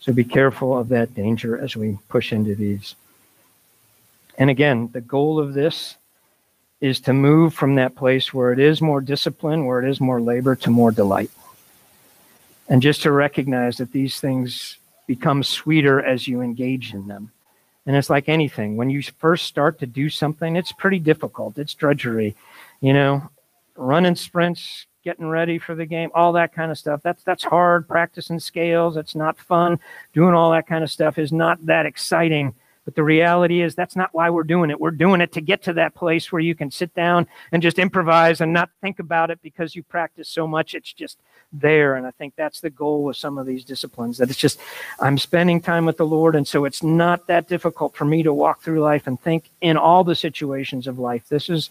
So 0.00 0.12
be 0.12 0.24
careful 0.24 0.76
of 0.76 0.88
that 0.88 1.14
danger 1.14 1.56
as 1.56 1.76
we 1.76 1.98
push 2.08 2.32
into 2.32 2.54
these. 2.54 2.94
And 4.36 4.50
again, 4.50 4.90
the 4.92 5.00
goal 5.00 5.38
of 5.38 5.54
this 5.54 5.96
is 6.80 7.00
to 7.00 7.12
move 7.12 7.54
from 7.54 7.76
that 7.76 7.94
place 7.94 8.34
where 8.34 8.52
it 8.52 8.58
is 8.58 8.82
more 8.82 9.00
discipline, 9.00 9.64
where 9.64 9.82
it 9.82 9.88
is 9.88 10.00
more 10.00 10.20
labor, 10.20 10.56
to 10.56 10.70
more 10.70 10.90
delight. 10.90 11.30
And 12.68 12.82
just 12.82 13.02
to 13.02 13.12
recognize 13.12 13.78
that 13.78 13.92
these 13.92 14.20
things 14.20 14.76
become 15.06 15.42
sweeter 15.42 16.02
as 16.02 16.26
you 16.26 16.40
engage 16.40 16.94
in 16.94 17.06
them. 17.06 17.32
And 17.86 17.96
it's 17.96 18.10
like 18.10 18.28
anything. 18.28 18.76
When 18.76 18.88
you 18.88 19.02
first 19.02 19.46
start 19.46 19.78
to 19.80 19.86
do 19.86 20.08
something, 20.08 20.56
it's 20.56 20.72
pretty 20.72 20.98
difficult. 20.98 21.58
It's 21.58 21.74
drudgery. 21.74 22.34
You 22.80 22.94
know, 22.94 23.28
running 23.76 24.16
sprints, 24.16 24.86
getting 25.04 25.28
ready 25.28 25.58
for 25.58 25.74
the 25.74 25.84
game, 25.84 26.10
all 26.14 26.32
that 26.32 26.54
kind 26.54 26.70
of 26.70 26.78
stuff. 26.78 27.02
That's 27.02 27.22
that's 27.22 27.44
hard. 27.44 27.86
Practicing 27.86 28.40
scales, 28.40 28.96
it's 28.96 29.14
not 29.14 29.38
fun. 29.38 29.78
Doing 30.14 30.34
all 30.34 30.52
that 30.52 30.66
kind 30.66 30.82
of 30.82 30.90
stuff 30.90 31.18
is 31.18 31.32
not 31.32 31.64
that 31.66 31.86
exciting. 31.86 32.54
But 32.84 32.94
the 32.94 33.02
reality 33.02 33.62
is 33.62 33.74
that's 33.74 33.96
not 33.96 34.10
why 34.12 34.28
we're 34.28 34.44
doing 34.44 34.70
it. 34.70 34.80
We're 34.80 34.90
doing 34.90 35.20
it 35.22 35.32
to 35.32 35.40
get 35.40 35.62
to 35.62 35.72
that 35.74 35.94
place 35.94 36.30
where 36.30 36.40
you 36.40 36.54
can 36.54 36.70
sit 36.70 36.94
down 36.94 37.26
and 37.50 37.62
just 37.62 37.78
improvise 37.78 38.40
and 38.40 38.52
not 38.52 38.70
think 38.82 38.98
about 38.98 39.30
it 39.30 39.40
because 39.42 39.74
you 39.74 39.82
practice 39.82 40.28
so 40.28 40.46
much. 40.46 40.74
It's 40.74 40.92
just 40.92 41.18
there. 41.60 41.94
And 41.94 42.06
I 42.06 42.10
think 42.10 42.34
that's 42.36 42.60
the 42.60 42.70
goal 42.70 43.04
with 43.04 43.16
some 43.16 43.38
of 43.38 43.46
these 43.46 43.64
disciplines 43.64 44.18
that 44.18 44.30
it's 44.30 44.38
just, 44.38 44.60
I'm 45.00 45.18
spending 45.18 45.60
time 45.60 45.86
with 45.86 45.96
the 45.96 46.06
Lord. 46.06 46.34
And 46.34 46.46
so 46.46 46.64
it's 46.64 46.82
not 46.82 47.26
that 47.28 47.48
difficult 47.48 47.96
for 47.96 48.04
me 48.04 48.22
to 48.22 48.32
walk 48.32 48.62
through 48.62 48.80
life 48.80 49.06
and 49.06 49.20
think 49.20 49.50
in 49.60 49.76
all 49.76 50.04
the 50.04 50.14
situations 50.14 50.86
of 50.86 50.98
life. 50.98 51.28
This 51.28 51.48
is 51.48 51.70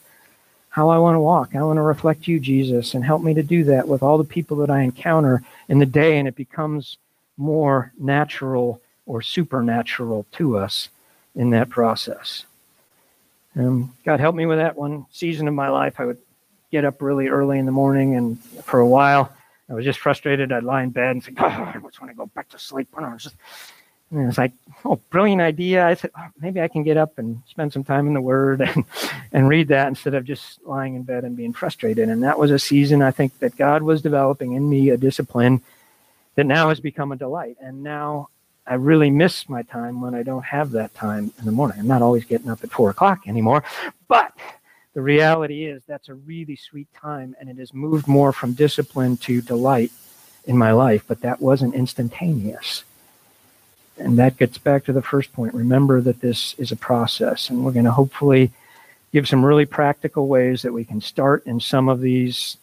how 0.70 0.90
I 0.90 0.98
want 0.98 1.16
to 1.16 1.20
walk. 1.20 1.56
I 1.56 1.62
want 1.62 1.78
to 1.78 1.84
reflect 1.84 2.28
you, 2.28 2.40
Jesus, 2.40 2.94
and 2.94 3.06
help 3.06 3.22
me 3.22 3.34
to 3.36 3.44
do 3.44 3.66
that 3.66 3.88
with 3.88 4.02
all 4.02 4.18
the 4.18 4.24
people 4.24 4.58
that 4.58 4.70
I 4.70 4.82
encounter 4.82 5.44
in 5.70 5.80
the 5.80 5.86
day. 5.86 6.18
And 6.18 6.28
it 6.28 6.36
becomes 6.36 6.98
more 7.38 7.92
natural 8.00 8.82
or 9.06 9.22
supernatural 9.22 10.26
to 10.34 10.58
us 10.58 10.90
in 11.36 11.50
that 11.52 11.70
process. 11.70 12.46
Um, 13.56 13.94
God 14.04 14.20
help 14.20 14.36
me 14.36 14.46
with 14.46 14.58
that 14.58 14.76
one 14.76 15.06
season 15.12 15.48
of 15.48 15.54
my 15.54 15.70
life. 15.70 16.00
I 16.00 16.06
would 16.06 16.18
get 16.72 16.86
up 16.86 17.02
really 17.02 17.28
early 17.28 17.60
in 17.60 17.68
the 17.68 17.72
morning, 17.72 18.16
and 18.16 18.40
for 18.64 18.80
a 18.80 18.88
while, 18.88 19.32
I 19.70 19.74
was 19.74 19.86
just 19.86 20.00
frustrated. 20.00 20.52
I'd 20.52 20.64
lie 20.64 20.84
in 20.84 20.90
bed 20.90 21.12
and 21.12 21.24
think, 21.24 21.40
"Oh, 21.42 21.46
I 21.46 21.80
just 21.84 22.02
want 22.02 22.12
to 22.12 22.18
go 22.18 22.26
back 22.28 22.50
to 22.50 22.60
sleep." 22.60 22.90
And 22.98 23.06
I 23.06 23.14
was 23.14 23.24
just, 23.24 23.36
and 24.12 24.28
it's 24.28 24.38
like, 24.38 24.52
"Oh, 24.84 25.00
brilliant 25.10 25.42
idea!" 25.42 25.86
I 25.86 25.94
said, 25.94 26.12
oh, 26.18 26.28
"Maybe 26.40 26.62
I 26.62 26.68
can 26.68 26.84
get 26.84 26.98
up 26.98 27.18
and 27.18 27.42
spend 27.48 27.72
some 27.74 27.84
time 27.84 28.08
in 28.08 28.14
the 28.14 28.22
Word 28.22 28.62
and 28.62 28.84
and 29.32 29.48
read 29.48 29.70
that 29.70 29.88
instead 29.88 30.14
of 30.14 30.26
just 30.26 30.64
lying 30.66 30.96
in 30.96 31.04
bed 31.04 31.24
and 31.24 31.38
being 31.38 31.54
frustrated." 31.54 32.10
And 32.10 32.24
that 32.24 32.38
was 32.40 32.52
a 32.52 32.60
season 32.60 33.02
I 33.02 33.12
think 33.12 33.40
that 33.40 33.56
God 33.56 33.84
was 33.84 34.02
developing 34.02 34.54
in 34.54 34.70
me 34.70 34.90
a 34.90 34.98
discipline 34.98 35.62
that 36.36 36.46
now 36.46 36.70
has 36.70 36.80
become 36.80 37.12
a 37.12 37.16
delight. 37.16 37.58
And 37.62 37.84
now 37.84 38.30
I 38.66 38.76
really 38.76 39.12
miss 39.12 39.48
my 39.50 39.62
time 39.64 40.02
when 40.02 40.16
I 40.16 40.24
don't 40.24 40.46
have 40.46 40.72
that 40.72 40.94
time 40.94 41.32
in 41.40 41.46
the 41.46 41.52
morning. 41.52 41.80
I'm 41.80 41.88
not 41.88 42.02
always 42.02 42.26
getting 42.26 42.50
up 42.50 42.64
at 42.64 42.72
four 42.72 42.90
o'clock 42.90 43.28
anymore, 43.28 43.64
but 44.08 44.34
the 44.94 45.02
reality 45.02 45.66
is 45.66 45.82
that's 45.88 46.10
a 46.10 46.14
really 46.14 46.56
sweet 46.56 46.88
time 46.94 47.36
and 47.40 47.50
it 47.50 47.58
has 47.58 47.74
moved 47.74 48.08
more 48.08 48.32
from 48.32 48.54
discipline 48.54 49.18
to 49.18 49.42
delight 49.42 49.92
in 50.46 50.58
my 50.58 50.72
life, 50.72 51.04
but 51.08 51.22
that 51.22 51.42
wasn't 51.42 51.74
instantaneous. 51.74 52.84
And 53.98 54.18
that 54.20 54.38
gets 54.38 54.58
back 54.58 54.86
to 54.86 54.94
the 54.94 55.02
first 55.02 55.34
point. 55.34 55.54
Remember 55.54 56.02
that 56.02 56.22
this 56.22 56.56
is 56.58 56.72
a 56.72 56.76
process, 56.76 57.50
and 57.50 57.64
we're 57.64 57.72
going 57.72 57.86
to 57.86 57.92
hopefully 57.92 58.52
give 59.12 59.28
some 59.28 59.46
really 59.46 59.66
practical 59.66 60.28
ways 60.28 60.64
that 60.64 60.74
we 60.74 60.84
can 60.84 61.00
start 61.00 61.46
in 61.46 61.60
some 61.60 61.88
of 61.88 62.02
these 62.02 62.58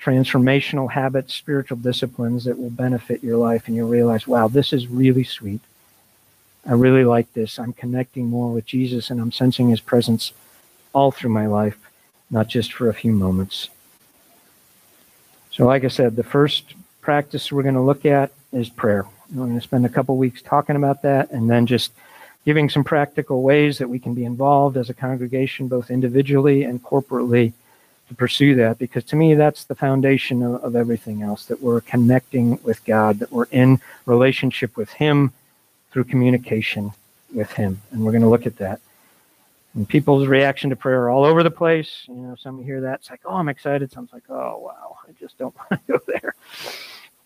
transformational 0.00 0.90
habits, 0.90 1.34
spiritual 1.34 1.78
disciplines 1.78 2.44
that 2.44 2.58
will 2.58 2.70
benefit 2.70 3.24
your 3.24 3.36
life, 3.36 3.66
and 3.66 3.76
you'll 3.76 3.88
realize, 3.88 4.26
wow, 4.26 4.48
this 4.48 4.72
is 4.72 4.86
really 4.86 5.24
sweet. 5.24 5.60
I 6.66 6.72
really 6.72 7.04
like 7.04 7.32
this. 7.32 7.58
I'm 7.58 7.72
connecting 7.72 8.26
more 8.26 8.52
with 8.52 8.66
Jesus, 8.66 9.10
and 9.10 9.20
I'm 9.20 9.32
sensing 9.32 9.70
his 9.70 9.80
presence 9.80 10.32
all 10.92 11.10
through 11.10 11.30
my 11.30 11.46
life, 11.46 11.78
not 12.30 12.48
just 12.48 12.72
for 12.72 12.88
a 12.88 12.94
few 12.94 13.12
moments. 13.12 13.68
So, 15.50 15.66
like 15.66 15.84
I 15.84 15.88
said, 15.88 16.16
the 16.16 16.24
first 16.24 16.74
practice 17.00 17.50
we're 17.50 17.62
going 17.62 17.74
to 17.74 17.80
look 17.80 18.06
at 18.06 18.30
is 18.52 18.68
prayer. 18.68 19.06
We're 19.32 19.46
going 19.46 19.58
to 19.58 19.62
spend 19.62 19.86
a 19.86 19.90
couple 19.90 20.16
weeks 20.16 20.42
talking 20.42 20.76
about 20.76 21.02
that 21.02 21.30
and 21.30 21.48
then 21.48 21.66
just 21.66 21.92
giving 22.44 22.68
some 22.68 22.84
practical 22.84 23.42
ways 23.42 23.78
that 23.78 23.88
we 23.88 23.98
can 23.98 24.14
be 24.14 24.24
involved 24.24 24.76
as 24.76 24.90
a 24.90 24.94
congregation, 24.94 25.68
both 25.68 25.90
individually 25.90 26.62
and 26.64 26.82
corporately, 26.82 27.52
to 28.10 28.14
pursue 28.16 28.56
that 28.56 28.76
because 28.76 29.04
to 29.04 29.14
me 29.14 29.34
that's 29.34 29.64
the 29.64 29.74
foundation 29.74 30.42
of, 30.42 30.64
of, 30.64 30.74
everything 30.74 31.22
else 31.22 31.44
that 31.44 31.62
we're 31.62 31.80
connecting 31.80 32.58
with 32.64 32.84
god 32.84 33.20
that 33.20 33.30
we're 33.30 33.46
in 33.52 33.80
relationship 34.04 34.76
with 34.76 34.90
him 34.90 35.32
through 35.92 36.02
communication 36.02 36.90
with 37.32 37.52
him 37.52 37.80
and 37.92 38.04
we're 38.04 38.10
going 38.10 38.20
to 38.20 38.28
look 38.28 38.46
at 38.46 38.56
that 38.56 38.80
and 39.74 39.88
people's 39.88 40.26
reaction 40.26 40.70
to 40.70 40.76
prayer 40.76 41.08
all 41.08 41.24
over 41.24 41.42
the 41.42 41.50
place. 41.50 42.04
You 42.08 42.14
know 42.14 42.36
some 42.36 42.62
hear 42.62 42.80
that 42.82 43.00
it's 43.00 43.10
like 43.10 43.20
oh 43.24 43.36
i'm 43.36 43.48
excited. 43.48 43.90
Some's 43.92 44.12
like 44.12 44.28
oh 44.28 44.58
wow 44.58 44.96
i 45.08 45.12
just 45.12 45.38
don't 45.38 45.54
want 45.70 45.86
to 45.86 45.92
go 45.92 46.00
there. 46.06 46.34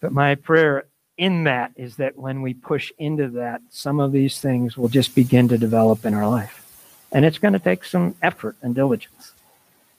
But 0.01 0.12
my 0.12 0.34
prayer 0.34 0.84
in 1.16 1.45
that 1.45 1.72
is 1.76 1.97
that 1.97 2.16
when 2.16 2.42
we 2.42 2.55
push 2.55 2.92
into 2.99 3.28
that 3.30 3.62
some 3.70 4.01
of 4.01 4.12
these 4.12 4.40
things 4.40 4.76
will 4.76 4.88
just 4.88 5.14
begin 5.14 5.49
to 5.49 5.59
develop 5.59 6.05
in 6.05 6.14
our 6.14 6.28
life. 6.28 6.61
And 7.12 7.24
it's 7.24 7.38
going 7.38 7.53
to 7.53 7.61
take 7.61 7.84
some 7.84 8.16
effort 8.20 8.57
and 8.62 8.74
diligence. 8.74 9.32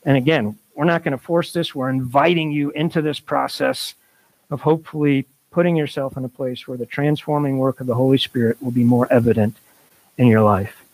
And 0.04 0.18
again 0.18 0.58
we're 0.76 0.86
not 0.86 1.04
going 1.04 1.14
to 1.14 1.24
force 1.24 1.54
this. 1.54 1.74
We're 1.74 1.90
inviting 1.90 2.52
you 2.52 2.70
into 2.72 3.02
this 3.02 3.20
process 3.20 3.96
of 4.52 4.62
hopefully 4.62 5.26
putting 5.52 5.78
yourself 5.78 6.18
in 6.18 6.26
a 6.26 6.30
place 6.30 6.68
where 6.68 6.78
the 6.78 6.86
transforming 6.86 7.58
work 7.58 7.80
of 7.80 7.88
the 7.88 7.96
Holy 7.96 8.18
Spirit 8.18 8.62
will 8.62 8.72
be 8.72 8.84
more 8.84 9.12
evident 9.12 9.56
in 10.18 10.28
your 10.28 10.42
life. 10.42 10.85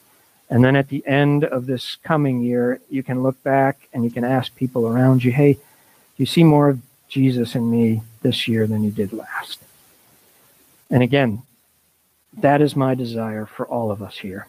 And 0.52 0.64
then 0.64 0.76
at 0.76 0.90
the 0.90 1.06
end 1.08 1.46
of 1.46 1.66
this 1.66 1.96
coming 2.04 2.42
year, 2.42 2.82
you 2.90 3.04
can 3.04 3.24
look 3.24 3.42
back 3.42 3.88
and 3.94 4.04
you 4.04 4.12
can 4.12 4.26
ask 4.26 4.54
people 4.54 4.86
around 4.86 5.24
you, 5.24 5.32
hey, 5.32 5.54
do 5.54 5.60
you 6.18 6.26
see 6.26 6.44
more 6.44 6.68
of 6.70 6.82
Jesus 7.08 7.56
in 7.56 7.72
me 7.72 8.02
this 8.22 8.50
year 8.50 8.68
than 8.68 8.84
you 8.84 8.92
did 8.92 9.14
last? 9.14 9.64
And 10.90 11.02
again, 11.02 11.44
that 12.38 12.62
is 12.62 12.76
my 12.76 12.96
desire 12.96 13.46
for 13.46 13.66
all 13.66 13.92
of 13.92 14.02
us 14.02 14.18
here. 14.18 14.46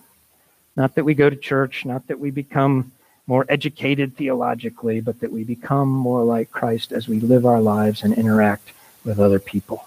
Not 0.74 0.96
that 0.96 1.04
we 1.04 1.14
go 1.14 1.30
to 1.30 1.36
church, 1.36 1.84
not 1.84 2.08
that 2.08 2.18
we 2.18 2.32
become 2.32 2.90
more 3.28 3.46
educated 3.48 4.16
theologically, 4.16 5.00
but 5.00 5.20
that 5.20 5.30
we 5.30 5.44
become 5.44 5.88
more 5.88 6.24
like 6.24 6.50
Christ 6.50 6.90
as 6.90 7.06
we 7.06 7.20
live 7.20 7.46
our 7.46 7.60
lives 7.60 8.02
and 8.02 8.12
interact 8.12 8.72
with 9.04 9.20
other 9.20 9.38
people. 9.38 9.86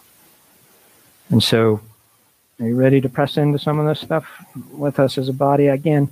And 1.29 1.43
so, 1.43 1.81
are 2.59 2.67
you 2.67 2.75
ready 2.75 3.01
to 3.01 3.09
press 3.09 3.37
into 3.37 3.59
some 3.59 3.79
of 3.79 3.85
this 3.85 3.99
stuff 3.99 4.25
with 4.71 4.99
us 4.99 5.17
as 5.17 5.27
a 5.27 5.33
body? 5.33 5.67
Again, 5.67 6.11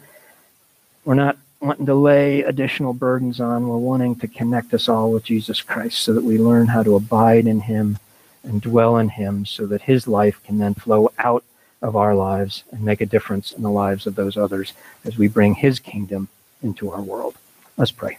we're 1.06 1.14
not 1.14 1.38
wanting 1.62 1.86
to 1.86 1.96
lay 1.96 2.42
additional 2.42 2.94
burdens 2.94 3.40
on. 3.40 3.68
We're 3.68 3.78
wanting 3.78 4.18
to 4.18 4.28
connect 4.28 4.74
us 4.74 4.90
all 4.90 5.12
with 5.12 5.24
Jesus 5.24 5.62
Christ 5.62 6.00
so 6.00 6.14
that 6.14 6.24
we 6.24 6.38
learn 6.38 6.68
how 6.68 6.84
to 6.84 6.96
abide 6.96 7.48
in 7.48 7.62
Him 7.62 7.98
and 8.44 8.62
dwell 8.62 8.98
in 8.98 9.08
Him 9.08 9.46
so 9.46 9.66
that 9.68 9.84
His 9.84 10.08
life 10.08 10.44
can 10.44 10.58
then 10.58 10.74
flow 10.74 11.12
out 11.18 11.46
of 11.82 11.96
our 11.96 12.14
lives 12.14 12.64
and 12.72 12.82
make 12.82 13.00
a 13.00 13.06
difference 13.06 13.54
in 13.54 13.62
the 13.62 13.72
lives 13.72 14.06
of 14.06 14.16
those 14.16 14.36
others 14.36 14.74
as 15.06 15.18
we 15.18 15.30
bring 15.30 15.56
His 15.56 15.80
kingdom 15.80 16.28
into 16.62 16.92
our 16.92 17.02
world. 17.02 17.36
Let's 17.78 17.92
pray. 17.92 18.18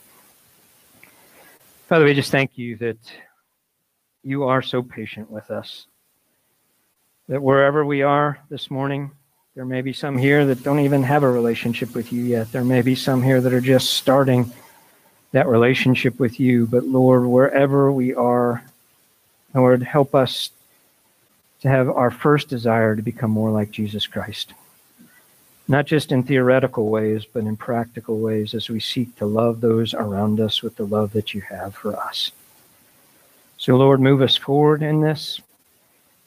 Father, 1.89 2.07
we 2.07 2.15
just 2.15 2.31
thank 2.31 2.57
you 2.57 2.77
that 2.77 2.97
you 4.23 4.45
are 4.45 4.63
so 4.63 4.83
patient 4.83 5.31
with 5.31 5.51
us. 5.51 5.87
That 7.29 7.43
wherever 7.43 7.85
we 7.87 8.03
are 8.03 8.39
this 8.51 8.71
morning, 8.71 9.11
there 9.55 9.65
may 9.65 9.81
be 9.81 9.95
some 9.95 10.19
here 10.19 10.45
that 10.47 10.63
don't 10.63 10.81
even 10.81 11.03
have 11.05 11.23
a 11.23 11.31
relationship 11.31 11.95
with 11.95 12.13
you 12.13 12.23
yet. 12.23 12.53
There 12.53 12.65
may 12.65 12.83
be 12.83 12.95
some 12.95 13.23
here 13.23 13.41
that 13.41 13.55
are 13.55 13.63
just 13.63 13.95
starting 13.95 14.53
that 15.33 15.47
relationship 15.49 16.21
with 16.21 16.39
you. 16.39 16.67
But 16.67 16.85
Lord, 16.85 17.25
wherever 17.25 17.91
we 17.91 18.15
are, 18.15 18.63
Lord, 19.55 19.83
help 19.83 20.15
us 20.15 20.51
to 21.63 21.69
have 21.69 21.89
our 21.89 22.11
first 22.11 22.49
desire 22.49 22.95
to 22.95 23.01
become 23.01 23.31
more 23.31 23.51
like 23.51 23.71
Jesus 23.71 24.07
Christ. 24.07 24.53
Not 25.67 25.87
just 25.87 26.13
in 26.13 26.25
theoretical 26.25 26.91
ways, 26.91 27.25
but 27.25 27.45
in 27.45 27.57
practical 27.57 28.19
ways 28.19 28.53
as 28.53 28.69
we 28.69 28.81
seek 28.81 29.17
to 29.17 29.25
love 29.25 29.63
those 29.63 29.95
around 29.95 30.41
us 30.41 30.63
with 30.63 30.77
the 30.77 30.87
love 30.87 31.15
that 31.15 31.33
you 31.33 31.41
have 31.41 31.75
for 31.75 31.97
us. 31.97 32.33
So, 33.57 33.77
Lord, 33.77 33.99
move 34.01 34.21
us 34.21 34.37
forward 34.37 34.83
in 34.83 35.01
this. 35.01 35.41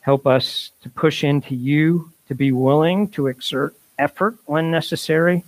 Help 0.07 0.25
us 0.25 0.71
to 0.81 0.89
push 0.89 1.21
into 1.21 1.53
you, 1.53 2.13
to 2.29 2.33
be 2.33 2.49
willing 2.53 3.09
to 3.09 3.27
exert 3.27 3.75
effort 3.99 4.37
when 4.45 4.71
necessary, 4.71 5.43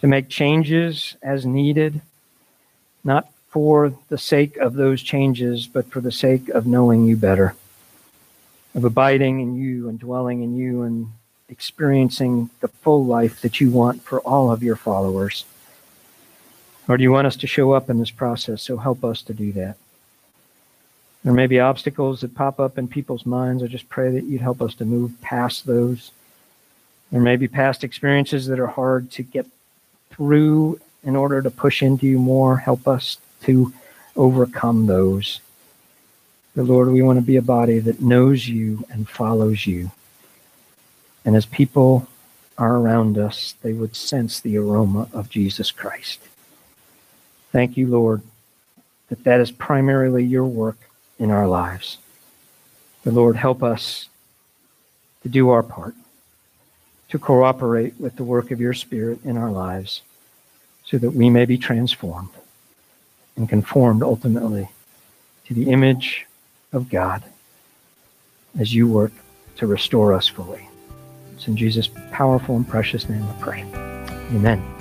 to 0.00 0.08
make 0.08 0.28
changes 0.28 1.14
as 1.22 1.46
needed, 1.46 2.00
not 3.04 3.30
for 3.46 3.94
the 4.08 4.18
sake 4.18 4.56
of 4.56 4.74
those 4.74 5.00
changes, 5.00 5.68
but 5.68 5.86
for 5.92 6.00
the 6.00 6.10
sake 6.10 6.48
of 6.48 6.66
knowing 6.66 7.06
you 7.06 7.16
better, 7.16 7.54
of 8.74 8.82
abiding 8.82 9.38
in 9.38 9.54
you 9.54 9.88
and 9.88 10.00
dwelling 10.00 10.42
in 10.42 10.56
you 10.56 10.82
and 10.82 11.12
experiencing 11.48 12.50
the 12.58 12.66
full 12.66 13.06
life 13.06 13.40
that 13.42 13.60
you 13.60 13.70
want 13.70 14.02
for 14.02 14.18
all 14.22 14.50
of 14.50 14.60
your 14.60 14.74
followers. 14.74 15.44
Or 16.88 16.96
do 16.96 17.04
you 17.04 17.12
want 17.12 17.28
us 17.28 17.36
to 17.36 17.46
show 17.46 17.70
up 17.74 17.88
in 17.88 18.00
this 18.00 18.10
process? 18.10 18.60
So 18.60 18.78
help 18.78 19.04
us 19.04 19.22
to 19.22 19.32
do 19.32 19.52
that. 19.52 19.76
There 21.28 21.34
may 21.34 21.46
be 21.46 21.60
obstacles 21.60 22.22
that 22.22 22.34
pop 22.34 22.58
up 22.58 22.78
in 22.78 22.88
people's 22.88 23.26
minds. 23.26 23.62
I 23.62 23.66
just 23.66 23.90
pray 23.90 24.10
that 24.12 24.24
you'd 24.24 24.40
help 24.40 24.62
us 24.62 24.74
to 24.76 24.86
move 24.86 25.20
past 25.20 25.66
those. 25.66 26.10
There 27.10 27.20
may 27.20 27.36
be 27.36 27.48
past 27.48 27.84
experiences 27.84 28.46
that 28.46 28.58
are 28.58 28.66
hard 28.66 29.10
to 29.10 29.22
get 29.22 29.46
through 30.08 30.80
in 31.04 31.16
order 31.16 31.42
to 31.42 31.50
push 31.50 31.82
into 31.82 32.06
you 32.06 32.18
more. 32.18 32.56
Help 32.56 32.88
us 32.88 33.18
to 33.42 33.74
overcome 34.16 34.86
those. 34.86 35.42
But 36.56 36.64
Lord, 36.64 36.88
we 36.88 37.02
want 37.02 37.18
to 37.18 37.26
be 37.26 37.36
a 37.36 37.42
body 37.42 37.78
that 37.78 38.00
knows 38.00 38.48
you 38.48 38.86
and 38.88 39.06
follows 39.06 39.66
you. 39.66 39.90
And 41.26 41.36
as 41.36 41.44
people 41.44 42.08
are 42.56 42.76
around 42.76 43.18
us, 43.18 43.54
they 43.60 43.74
would 43.74 43.94
sense 43.94 44.40
the 44.40 44.56
aroma 44.56 45.10
of 45.12 45.28
Jesus 45.28 45.72
Christ. 45.72 46.20
Thank 47.52 47.76
you, 47.76 47.86
Lord, 47.86 48.22
that 49.10 49.24
that 49.24 49.40
is 49.40 49.50
primarily 49.50 50.24
your 50.24 50.46
work 50.46 50.78
in 51.18 51.30
our 51.30 51.46
lives. 51.46 51.98
The 53.04 53.12
Lord, 53.12 53.36
help 53.36 53.62
us 53.62 54.08
to 55.22 55.28
do 55.28 55.50
our 55.50 55.62
part, 55.62 55.94
to 57.08 57.18
cooperate 57.18 57.94
with 57.98 58.16
the 58.16 58.24
work 58.24 58.50
of 58.50 58.60
your 58.60 58.74
Spirit 58.74 59.20
in 59.24 59.36
our 59.36 59.50
lives, 59.50 60.02
so 60.84 60.98
that 60.98 61.10
we 61.10 61.30
may 61.30 61.44
be 61.44 61.58
transformed 61.58 62.30
and 63.36 63.48
conformed 63.48 64.02
ultimately 64.02 64.68
to 65.46 65.54
the 65.54 65.70
image 65.70 66.26
of 66.72 66.90
God 66.90 67.22
as 68.58 68.74
you 68.74 68.88
work 68.88 69.12
to 69.56 69.66
restore 69.66 70.12
us 70.12 70.28
fully. 70.28 70.68
It's 71.34 71.46
in 71.46 71.56
Jesus' 71.56 71.88
powerful 72.10 72.56
and 72.56 72.68
precious 72.68 73.08
name 73.08 73.22
I 73.22 73.40
pray. 73.40 73.62
Amen. 74.32 74.77